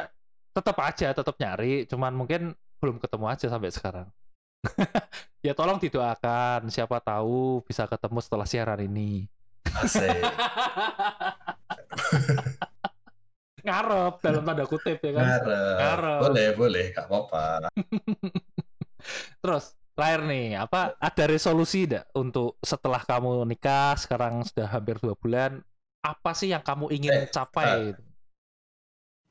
tetap 0.52 0.76
aja 0.84 1.08
tetap 1.16 1.34
nyari 1.40 1.88
cuman 1.88 2.12
mungkin 2.12 2.52
belum 2.78 3.00
ketemu 3.00 3.26
aja 3.32 3.46
sampai 3.48 3.72
sekarang 3.72 4.08
ya 5.46 5.56
tolong 5.56 5.80
didoakan 5.80 6.68
siapa 6.68 7.00
tahu 7.00 7.64
bisa 7.64 7.88
ketemu 7.88 8.18
setelah 8.20 8.46
siaran 8.46 8.80
ini 8.84 9.26
Asik. 9.72 10.04
ngarep 13.62 14.14
dalam 14.20 14.42
tanda 14.42 14.66
kutip 14.66 14.98
ya 14.98 15.12
kan 15.14 15.24
ngarep, 15.24 15.78
ngarep. 15.78 16.20
boleh 16.26 16.48
boleh 16.58 16.84
gak 16.90 17.06
apa-apa 17.06 17.70
terus 19.42 19.72
terakhir 19.94 20.20
nih 20.26 20.58
apa 20.58 20.98
ada 20.98 21.24
resolusi 21.30 21.86
tidak 21.86 22.10
untuk 22.12 22.58
setelah 22.58 23.00
kamu 23.06 23.46
nikah 23.46 23.94
sekarang 23.94 24.42
sudah 24.42 24.66
hampir 24.66 24.98
dua 24.98 25.14
bulan 25.14 25.62
apa 26.02 26.34
sih 26.34 26.50
yang 26.50 26.66
kamu 26.66 26.90
ingin 26.90 27.14
eh, 27.14 27.30
capai 27.30 27.94
uh, 27.94 28.11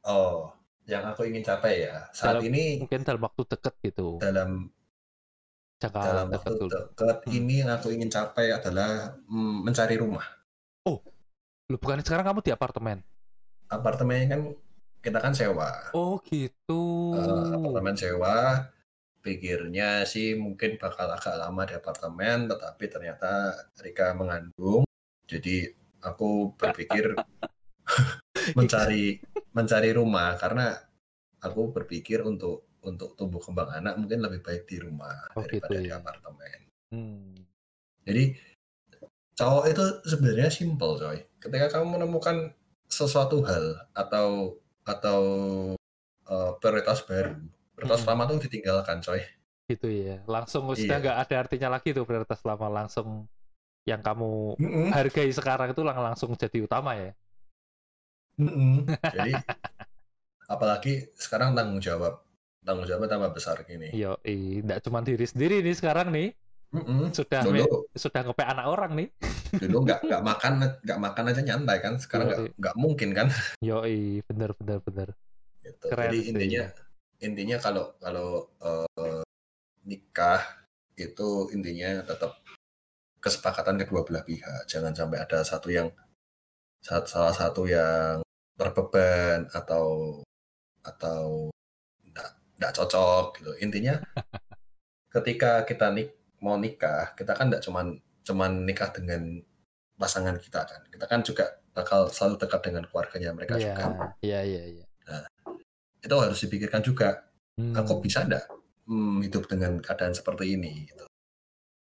oh 0.08 0.54
yang 0.90 1.06
aku 1.08 1.30
ingin 1.30 1.46
capai 1.46 1.88
ya. 1.88 2.10
Saat 2.12 2.42
dalam, 2.42 2.50
ini 2.50 2.82
mungkin 2.82 3.02
dalam 3.06 3.22
waktu 3.22 3.42
dekat 3.46 3.74
gitu. 3.86 4.18
dalam 4.18 4.70
Jangka 5.82 5.98
dalam 5.98 6.28
waktu 6.30 6.66
dekat 6.70 7.18
hmm. 7.26 7.38
ini 7.42 7.54
yang 7.66 7.72
aku 7.74 7.90
ingin 7.90 8.10
capai 8.14 8.54
adalah 8.54 9.18
mm, 9.26 9.66
mencari 9.66 9.98
rumah. 9.98 10.26
Oh 10.86 11.02
lu 11.72 11.80
bukan 11.80 12.04
sekarang 12.04 12.28
kamu 12.28 12.40
di 12.44 12.52
apartemen? 12.52 12.98
Apartemennya 13.72 14.28
kan 14.36 14.42
kita 15.02 15.18
kan 15.24 15.34
sewa. 15.34 15.72
Oh 15.96 16.20
gitu. 16.28 17.16
Uh, 17.16 17.56
apartemen 17.56 17.96
sewa. 17.98 18.68
Pikirnya 19.22 20.04
sih 20.04 20.34
mungkin 20.34 20.82
bakal 20.82 21.10
agak 21.14 21.38
lama 21.38 21.62
di 21.66 21.78
apartemen 21.78 22.50
tetapi 22.52 22.84
ternyata 22.92 23.56
Rika 23.80 24.14
mengandung. 24.14 24.84
Jadi 25.26 25.66
aku 26.04 26.54
berpikir 26.58 27.16
mencari 28.58 29.22
mencari 29.52 29.92
rumah 29.92 30.36
karena 30.40 30.76
aku 31.42 31.74
berpikir 31.74 32.24
untuk 32.24 32.80
untuk 32.82 33.14
tumbuh 33.14 33.38
kembang 33.38 33.70
anak 33.70 33.94
mungkin 34.00 34.26
lebih 34.26 34.42
baik 34.42 34.66
di 34.66 34.82
rumah 34.82 35.30
oh, 35.38 35.46
daripada 35.46 35.70
gitu, 35.70 35.74
ya. 35.78 35.82
di 35.86 35.92
apartemen. 35.94 36.60
Hmm. 36.92 37.36
Jadi 38.02 38.24
cowok 39.38 39.66
itu 39.70 39.84
sebenarnya 40.06 40.50
simple 40.54 40.94
coy 41.02 41.18
ketika 41.42 41.68
kamu 41.78 41.98
menemukan 41.98 42.54
sesuatu 42.86 43.42
hal 43.48 43.90
atau 43.96 44.60
atau 44.86 45.22
uh, 46.28 46.52
prioritas 46.60 47.02
baru 47.08 47.40
prioritas 47.74 48.04
hmm. 48.04 48.10
lama 48.12 48.24
tuh 48.30 48.38
ditinggalkan 48.46 49.00
coy 49.02 49.22
gitu 49.72 49.88
ya 49.88 50.20
langsung 50.28 50.68
iya. 50.76 50.78
sudah 50.84 50.98
nggak 51.00 51.18
ada 51.26 51.36
artinya 51.48 51.70
lagi 51.80 51.96
tuh 51.96 52.04
prioritas 52.04 52.44
lama 52.44 52.68
langsung 52.68 53.26
yang 53.88 54.04
kamu 54.04 54.60
mm 54.62 54.68
-mm. 54.68 54.88
hargai 54.94 55.32
sekarang 55.34 55.74
itu 55.74 55.82
langsung 55.82 56.36
jadi 56.38 56.60
utama 56.62 56.94
ya 56.94 57.16
mm 58.42 58.50
-mm. 58.50 58.76
jadi 59.14 59.34
apalagi 60.50 61.14
sekarang 61.16 61.54
tanggung 61.54 61.80
jawab 61.80 62.26
tanggung 62.62 62.86
jawab 62.86 63.10
tambah 63.10 63.32
besar 63.34 63.62
gini. 63.66 63.90
Yo 63.94 64.18
tidak 64.22 64.80
cuma 64.86 65.02
diri 65.02 65.26
sendiri 65.26 65.64
nih 65.66 65.76
sekarang 65.76 66.14
nih. 66.14 66.30
Mm-mm. 66.72 67.12
sudah 67.12 67.44
dulu, 67.44 67.68
me, 67.68 68.00
sudah 68.00 68.24
ngepek 68.24 68.48
anak 68.48 68.66
orang 68.72 68.92
nih. 68.96 69.08
Dulu 69.60 69.84
nggak 69.84 70.00
nggak 70.08 70.24
makan 70.24 70.54
nggak 70.80 71.00
makan 71.04 71.24
aja 71.28 71.42
nyantai 71.44 71.78
kan? 71.84 71.94
Sekarang 72.00 72.32
nggak 72.32 72.42
nggak 72.56 72.76
mungkin 72.80 73.10
kan? 73.12 73.28
Yo 73.60 73.84
bener 74.24 74.56
bener 74.56 74.80
bener. 74.80 75.10
Gitu. 75.60 75.86
Keren 75.92 76.08
jadi 76.08 76.20
sih. 76.24 76.30
intinya 76.32 76.64
intinya 77.20 77.58
kalau 77.60 77.86
kalau 78.00 78.48
uh, 78.64 79.24
nikah 79.84 80.40
itu 80.96 81.52
intinya 81.52 82.08
tetap 82.08 82.40
kesepakatan 83.20 83.76
kedua 83.84 84.08
belah 84.08 84.24
pihak. 84.24 84.64
Jangan 84.72 84.96
sampai 84.96 85.20
ada 85.20 85.44
satu 85.44 85.68
yang 85.76 85.92
salah 86.82 87.36
satu 87.36 87.68
yang 87.68 88.24
berbeban 88.62 89.50
atau 89.50 90.22
atau 90.86 91.50
tidak 92.54 92.74
cocok 92.78 93.42
gitu 93.42 93.52
intinya 93.66 93.98
ketika 95.18 95.66
kita 95.66 95.90
nik 95.90 96.22
mau 96.42 96.58
nikah, 96.58 97.14
kita 97.14 97.38
kan 97.38 97.52
tidak 97.52 97.62
cuman 97.64 97.88
cuman 98.26 98.52
nikah 98.66 98.90
dengan 98.90 99.40
pasangan 99.96 100.36
kita 100.42 100.66
kan. 100.66 100.82
Kita 100.90 101.06
kan 101.06 101.22
juga 101.22 101.46
bakal 101.72 102.10
selalu 102.10 102.42
dekat 102.42 102.62
dengan 102.66 102.84
keluarganya 102.90 103.32
mereka 103.32 103.56
yeah, 103.56 103.78
juga. 103.78 103.84
Iya, 104.26 104.40
iya, 104.44 104.64
iya. 104.80 104.86
Nah, 105.08 105.24
itu 106.02 106.16
harus 106.18 106.40
dipikirkan 106.42 106.82
juga. 106.82 107.30
Hmm. 107.62 107.78
Aku 107.78 108.02
bisa 108.02 108.26
enggak 108.26 108.50
hmm, 108.90 109.22
hidup 109.22 109.46
dengan 109.46 109.78
keadaan 109.78 110.18
seperti 110.18 110.58
ini 110.58 110.90
gitu. 110.90 111.06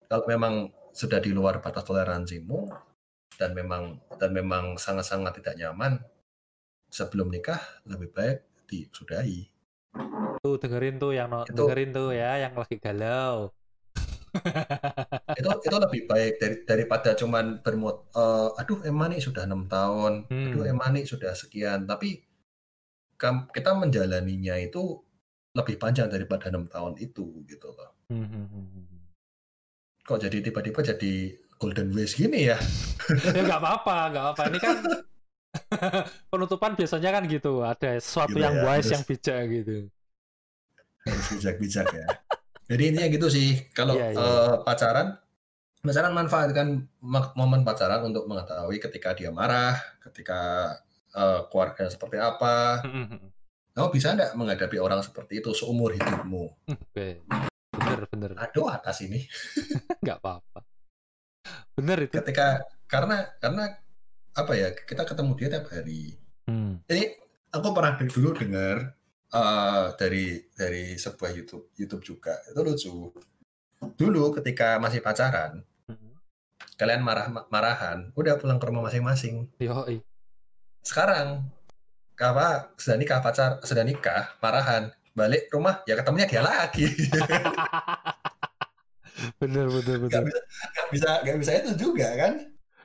Kalau 0.07 0.25
memang 0.25 0.73
sudah 0.95 1.21
di 1.21 1.29
luar 1.29 1.61
batas 1.61 1.85
toleransimu 1.85 2.71
dan 3.37 3.53
memang 3.53 4.01
dan 4.17 4.33
memang 4.33 4.79
sangat-sangat 4.81 5.43
tidak 5.43 5.61
nyaman 5.61 6.01
sebelum 6.89 7.31
nikah 7.31 7.59
lebih 7.87 8.09
baik 8.11 8.47
disudahi. 8.67 9.47
Tuh 10.43 10.55
dengerin 10.61 11.01
tuh 11.01 11.11
yang 11.15 11.31
no, 11.33 11.43
itu, 11.43 11.55
dengerin 11.55 11.89
tuh 11.91 12.09
ya 12.13 12.41
yang 12.41 12.53
lagi 12.53 12.77
galau 12.77 13.51
itu 15.39 15.49
itu 15.65 15.77
lebih 15.77 16.01
baik 16.05 16.33
dari 16.37 16.55
daripada 16.63 17.15
cuman 17.17 17.63
bermod 17.63 18.11
uh, 18.13 18.53
aduh 18.59 18.83
emang 18.85 19.13
nih 19.13 19.21
sudah 19.23 19.47
enam 19.47 19.65
tahun 19.65 20.27
hmm. 20.29 20.45
aduh 20.51 20.63
emang 20.67 20.89
nih 20.97 21.05
sudah 21.07 21.33
sekian 21.33 21.87
tapi 21.87 22.21
kita 23.53 23.71
menjalaninya 23.73 24.55
itu 24.61 25.01
lebih 25.57 25.81
panjang 25.81 26.05
daripada 26.11 26.53
enam 26.53 26.69
tahun 26.69 26.99
itu 27.01 27.41
gitu 27.49 27.67
loh 27.73 27.91
hmm. 28.13 28.27
hmm, 28.27 28.47
hmm, 28.51 28.99
kok 30.05 30.19
jadi 30.21 30.37
tiba-tiba 30.43 30.79
jadi 30.85 31.13
golden 31.57 31.89
ways 31.95 32.13
gini 32.13 32.53
ya 32.53 32.57
ya 33.33 33.41
nggak 33.41 33.61
apa-apa 33.61 33.97
nggak 34.13 34.23
apa-apa 34.23 34.43
ini 34.53 34.59
kan 34.61 34.77
penutupan 36.31 36.75
biasanya 36.75 37.09
kan 37.11 37.23
gitu 37.27 37.63
ada 37.63 37.99
sesuatu 37.99 38.35
gitu 38.35 38.43
yang 38.43 38.55
ya, 38.59 38.63
wise 38.67 38.89
yang 38.91 39.03
bijak 39.03 39.43
gitu 39.51 39.77
harus 41.07 41.27
bijak-bijak 41.35 41.87
ya 41.91 42.07
jadi 42.67 42.83
intinya 42.91 43.07
gitu 43.07 43.27
sih, 43.31 43.63
kalau 43.71 43.95
yeah, 43.95 44.11
yeah. 44.11 44.19
Uh, 44.19 44.55
pacaran, 44.67 45.15
pacaran 45.79 46.11
manfaatkan 46.11 46.67
momen 47.39 47.63
pacaran 47.63 48.03
untuk 48.03 48.27
mengetahui 48.27 48.75
ketika 48.83 49.15
dia 49.15 49.31
marah, 49.31 49.79
ketika 50.03 50.75
uh, 51.15 51.47
keluarga 51.47 51.87
seperti 51.87 52.19
apa. 52.19 52.83
Kamu 53.71 53.87
bisa 53.93 54.19
nggak 54.19 54.35
menghadapi 54.35 54.77
orang 54.83 54.99
seperti 54.99 55.39
itu 55.39 55.55
seumur 55.55 55.95
hidupmu? 55.95 56.43
Oke, 56.75 57.23
bener 57.71 57.99
bener. 58.11 58.31
Aduh 58.35 58.67
atas 58.67 58.99
ini. 59.07 59.23
nggak 60.03 60.19
apa-apa. 60.19 60.59
Bener 61.71 62.03
itu. 62.03 62.19
Ketika 62.19 62.67
karena 62.83 63.31
karena 63.39 63.79
apa 64.37 64.53
ya 64.53 64.69
kita 64.77 65.01
ketemu 65.01 65.31
dia 65.33 65.47
tiap 65.49 65.65
hari. 65.73 66.13
Hmm. 66.45 66.79
Jadi 66.85 67.17
aku 67.49 67.67
pernah 67.73 67.97
dulu 67.97 68.29
dengar 68.37 68.93
uh, 69.33 69.95
dari 69.97 70.39
dari 70.53 70.95
sebuah 70.95 71.31
YouTube 71.33 71.73
YouTube 71.75 72.03
juga 72.03 72.39
itu 72.45 72.61
lucu 72.61 72.95
dulu 73.97 74.33
ketika 74.39 74.77
masih 74.81 75.01
pacaran 75.03 75.61
hmm. 75.89 76.11
kalian 76.79 77.01
marah 77.03 77.27
marahan 77.49 78.11
udah 78.13 78.37
pulang 78.39 78.59
ke 78.61 78.65
rumah 78.67 78.87
masing-masing 78.87 79.47
Yoi. 79.61 80.01
sekarang 80.81 81.45
apa 82.17 82.73
sudah 82.81 82.97
nikah 82.97 83.21
pacar 83.21 83.61
sudah 83.61 83.85
nikah 83.85 84.33
marahan 84.41 84.89
balik 85.13 85.49
rumah 85.53 85.85
ya 85.85 85.93
ketemunya 85.97 86.25
dia 86.25 86.41
lagi 86.41 86.89
bener 89.41 89.65
bener 89.69 89.97
bener 90.01 90.09
gak 90.09 90.25
bisa 90.25 90.39
gak 90.73 90.87
bisa, 90.93 91.09
gak 91.25 91.37
bisa 91.41 91.51
itu 91.61 91.71
juga 91.77 92.09
kan 92.17 92.33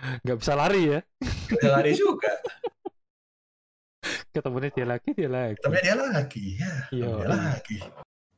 nggak 0.02 0.38
bisa 0.42 0.52
lari 0.58 0.82
ya? 0.90 1.00
Nggak 1.22 1.58
bisa 1.58 1.70
lari 1.70 1.92
juga. 1.94 2.32
Ketemunya 4.34 4.70
dia 4.74 4.86
lagi 4.88 5.10
dia 5.14 5.30
lagi. 5.30 5.56
Ketemunya 5.62 5.82
dia 5.84 5.96
lagi 5.96 6.44
ya. 6.58 6.72
Iya. 6.90 7.06
dia 7.06 7.28
lagi. 7.30 7.78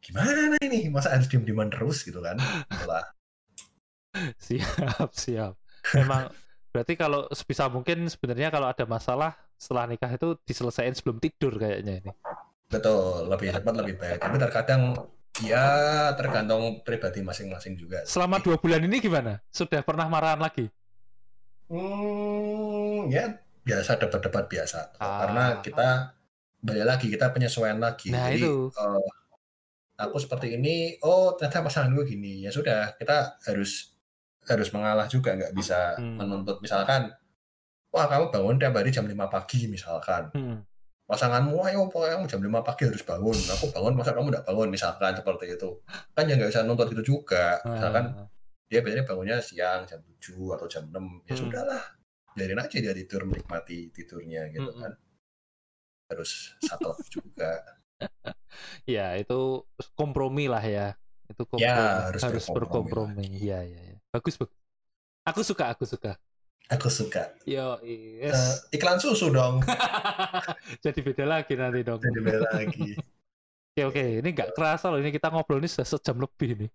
Gimana 0.04 0.56
ini? 0.60 0.92
Masa 0.92 1.16
harus 1.16 1.30
diem 1.30 1.44
dieman 1.46 1.72
terus 1.72 2.04
gitu 2.04 2.20
kan? 2.20 2.36
Setelah. 2.68 3.04
siap 4.46 5.10
siap. 5.16 5.54
Memang 5.96 6.28
berarti 6.70 6.94
kalau 6.98 7.26
sebisa 7.32 7.70
mungkin 7.72 8.10
sebenarnya 8.12 8.52
kalau 8.52 8.68
ada 8.68 8.84
masalah 8.84 9.32
setelah 9.56 9.88
nikah 9.88 10.10
itu 10.12 10.36
diselesaikan 10.44 10.92
sebelum 10.92 11.16
tidur 11.22 11.56
kayaknya 11.56 12.04
ini. 12.04 12.12
Betul 12.68 13.32
lebih 13.32 13.56
cepat 13.56 13.74
lebih 13.80 13.94
baik. 13.96 14.18
Tapi 14.20 14.36
terkadang 14.36 14.82
ya 15.40 15.66
tergantung 16.12 16.84
pribadi 16.84 17.24
masing-masing 17.24 17.80
juga. 17.80 18.04
Selama 18.04 18.42
dua 18.44 18.60
bulan 18.60 18.84
ini 18.84 19.00
gimana? 19.00 19.40
Sudah 19.48 19.80
pernah 19.80 20.10
marahan 20.12 20.42
lagi 20.42 20.68
hmm 21.68 23.08
ya 23.08 23.24
biasa 23.64 23.96
debat-debat 23.96 24.44
biasa 24.48 25.00
ah. 25.00 25.24
karena 25.24 25.44
kita 25.64 25.88
balik 26.64 26.84
lagi 26.84 27.06
kita 27.12 27.32
penyesuaian 27.32 27.80
lagi 27.80 28.12
nah, 28.12 28.28
jadi 28.28 28.40
itu. 28.40 28.72
Uh, 28.72 29.04
aku 30.00 30.16
seperti 30.20 30.56
ini 30.56 30.96
oh 31.04 31.36
ternyata 31.36 31.64
pasangan 31.64 31.92
gue 31.92 32.04
gini 32.04 32.44
ya 32.44 32.50
sudah 32.50 32.96
kita 32.98 33.40
harus 33.46 33.94
harus 34.44 34.68
mengalah 34.76 35.08
juga 35.08 35.32
nggak 35.36 35.54
bisa 35.56 35.96
hmm. 35.96 36.20
menuntut 36.20 36.60
misalkan 36.60 37.08
wah 37.88 38.06
kamu 38.10 38.28
bangun 38.28 38.56
tiap 38.60 38.74
hari 38.76 38.90
jam 38.92 39.06
5 39.08 39.16
pagi 39.30 39.70
misalkan 39.70 40.28
hmm. 40.34 40.56
pasanganmu 41.08 41.56
ayo 41.70 41.88
pokoknya 41.88 42.20
kamu 42.20 42.26
jam 42.28 42.42
5 42.42 42.68
pagi 42.68 42.82
harus 42.90 43.02
bangun 43.06 43.38
aku 43.54 43.64
bangun 43.72 43.92
masa 43.96 44.10
kamu 44.12 44.26
nggak 44.34 44.44
bangun 44.44 44.68
misalkan 44.68 45.12
seperti 45.16 45.44
itu 45.56 45.70
kan 46.12 46.24
ya 46.28 46.34
nggak 46.36 46.50
bisa 46.52 46.66
nuntut 46.66 46.90
itu 46.92 47.02
juga 47.16 47.62
misalkan 47.64 48.04
hmm. 48.12 48.33
Dia 48.68 48.80
biasanya 48.80 49.04
bangunnya 49.04 49.36
siang 49.44 49.84
jam 49.84 50.00
7 50.20 50.56
atau 50.56 50.66
jam 50.66 50.84
6 50.88 50.96
ya 51.28 51.34
hmm. 51.34 51.40
sudahlah 51.40 51.84
biarin 52.34 52.58
aja 52.58 52.76
dia 52.82 52.92
tidur 52.92 53.22
menikmati 53.30 53.94
tidurnya 53.94 54.50
gitu 54.50 54.66
mm 54.66 54.74
-hmm. 54.74 54.82
kan. 54.82 54.92
Harus 56.10 56.52
satu 56.60 56.92
juga. 57.08 57.62
Ya 58.86 59.18
itu 59.18 59.66
kompromi 59.98 60.46
lah 60.46 60.62
ya. 60.62 60.94
Itu 61.26 61.42
kompromi. 61.42 61.66
ya 61.66 62.06
harus, 62.10 62.22
harus 62.22 62.46
berkompromi 62.46 63.26
ya 63.42 63.66
ya 63.66 63.80
ya 63.80 63.96
bagus 64.14 64.38
bagus 64.38 64.54
aku 65.26 65.40
suka 65.42 65.74
aku 65.74 65.84
suka. 65.88 66.12
Aku 66.70 66.86
suka. 66.86 67.34
Yo 67.48 67.82
yes. 67.82 68.36
uh, 68.36 68.54
iklan 68.76 69.02
susu 69.02 69.32
dong. 69.34 69.58
Jadi 70.84 71.00
beda 71.02 71.24
lagi 71.26 71.58
nanti 71.58 71.82
dong. 71.82 71.98
Jadi 71.98 72.20
beda 72.22 72.46
lagi. 72.54 72.94
Oke 73.74 73.90
oke. 73.90 74.04
Ini 74.22 74.28
nggak 74.30 74.54
kerasa 74.54 74.86
loh. 74.86 75.02
Ini 75.02 75.10
kita 75.10 75.34
ngobrol 75.34 75.58
ini 75.58 75.66
sudah 75.66 75.82
sejam 75.82 76.14
lebih 76.22 76.62
nih 76.62 76.70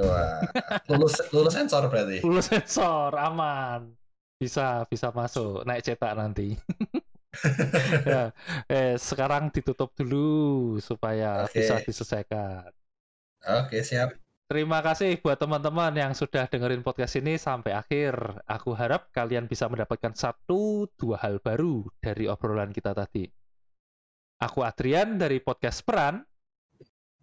Wah, 0.00 0.40
lulus 0.88 1.20
lulus 1.28 1.52
sensor 1.52 1.86
berarti. 1.92 2.24
Lulus 2.24 2.48
sensor, 2.48 3.12
aman 3.14 4.00
bisa 4.40 4.88
bisa 4.88 5.12
masuk 5.12 5.68
naik 5.68 5.84
cetak 5.84 6.16
nanti 6.16 6.56
ya 8.08 8.32
eh 8.72 8.96
sekarang 8.96 9.52
ditutup 9.52 9.92
dulu 9.92 10.80
supaya 10.80 11.44
okay. 11.44 11.60
bisa 11.60 11.74
diselesaikan 11.84 12.72
oke 13.44 13.68
okay, 13.68 13.84
siap 13.84 14.16
Terima 14.50 14.82
kasih 14.82 15.22
buat 15.22 15.38
teman-teman 15.38 15.94
yang 15.94 16.10
sudah 16.10 16.50
dengerin 16.50 16.82
podcast 16.82 17.14
ini 17.22 17.38
sampai 17.38 17.70
akhir. 17.70 18.42
Aku 18.50 18.74
harap 18.74 19.06
kalian 19.14 19.46
bisa 19.46 19.70
mendapatkan 19.70 20.10
satu 20.10 20.90
dua 20.98 21.22
hal 21.22 21.38
baru 21.38 21.86
dari 22.02 22.26
obrolan 22.26 22.74
kita 22.74 22.90
tadi. 22.90 23.30
Aku 24.42 24.66
Adrian 24.66 25.22
dari 25.22 25.38
podcast 25.38 25.86
Peran. 25.86 26.26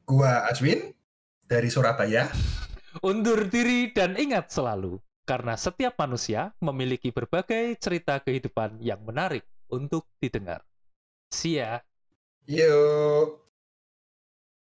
Gua 0.08 0.48
Aswin 0.48 0.96
dari 1.44 1.68
Surabaya. 1.68 2.32
Undur 3.02 3.46
diri 3.48 3.94
dan 3.94 4.18
ingat 4.18 4.50
selalu, 4.50 4.98
karena 5.28 5.54
setiap 5.54 5.98
manusia 6.02 6.54
memiliki 6.62 7.14
berbagai 7.14 7.78
cerita 7.78 8.18
kehidupan 8.22 8.82
yang 8.82 9.02
menarik 9.06 9.46
untuk 9.70 10.08
didengar. 10.18 10.64
See 11.30 11.62
ya. 11.62 11.84
Yuk. 12.48 13.47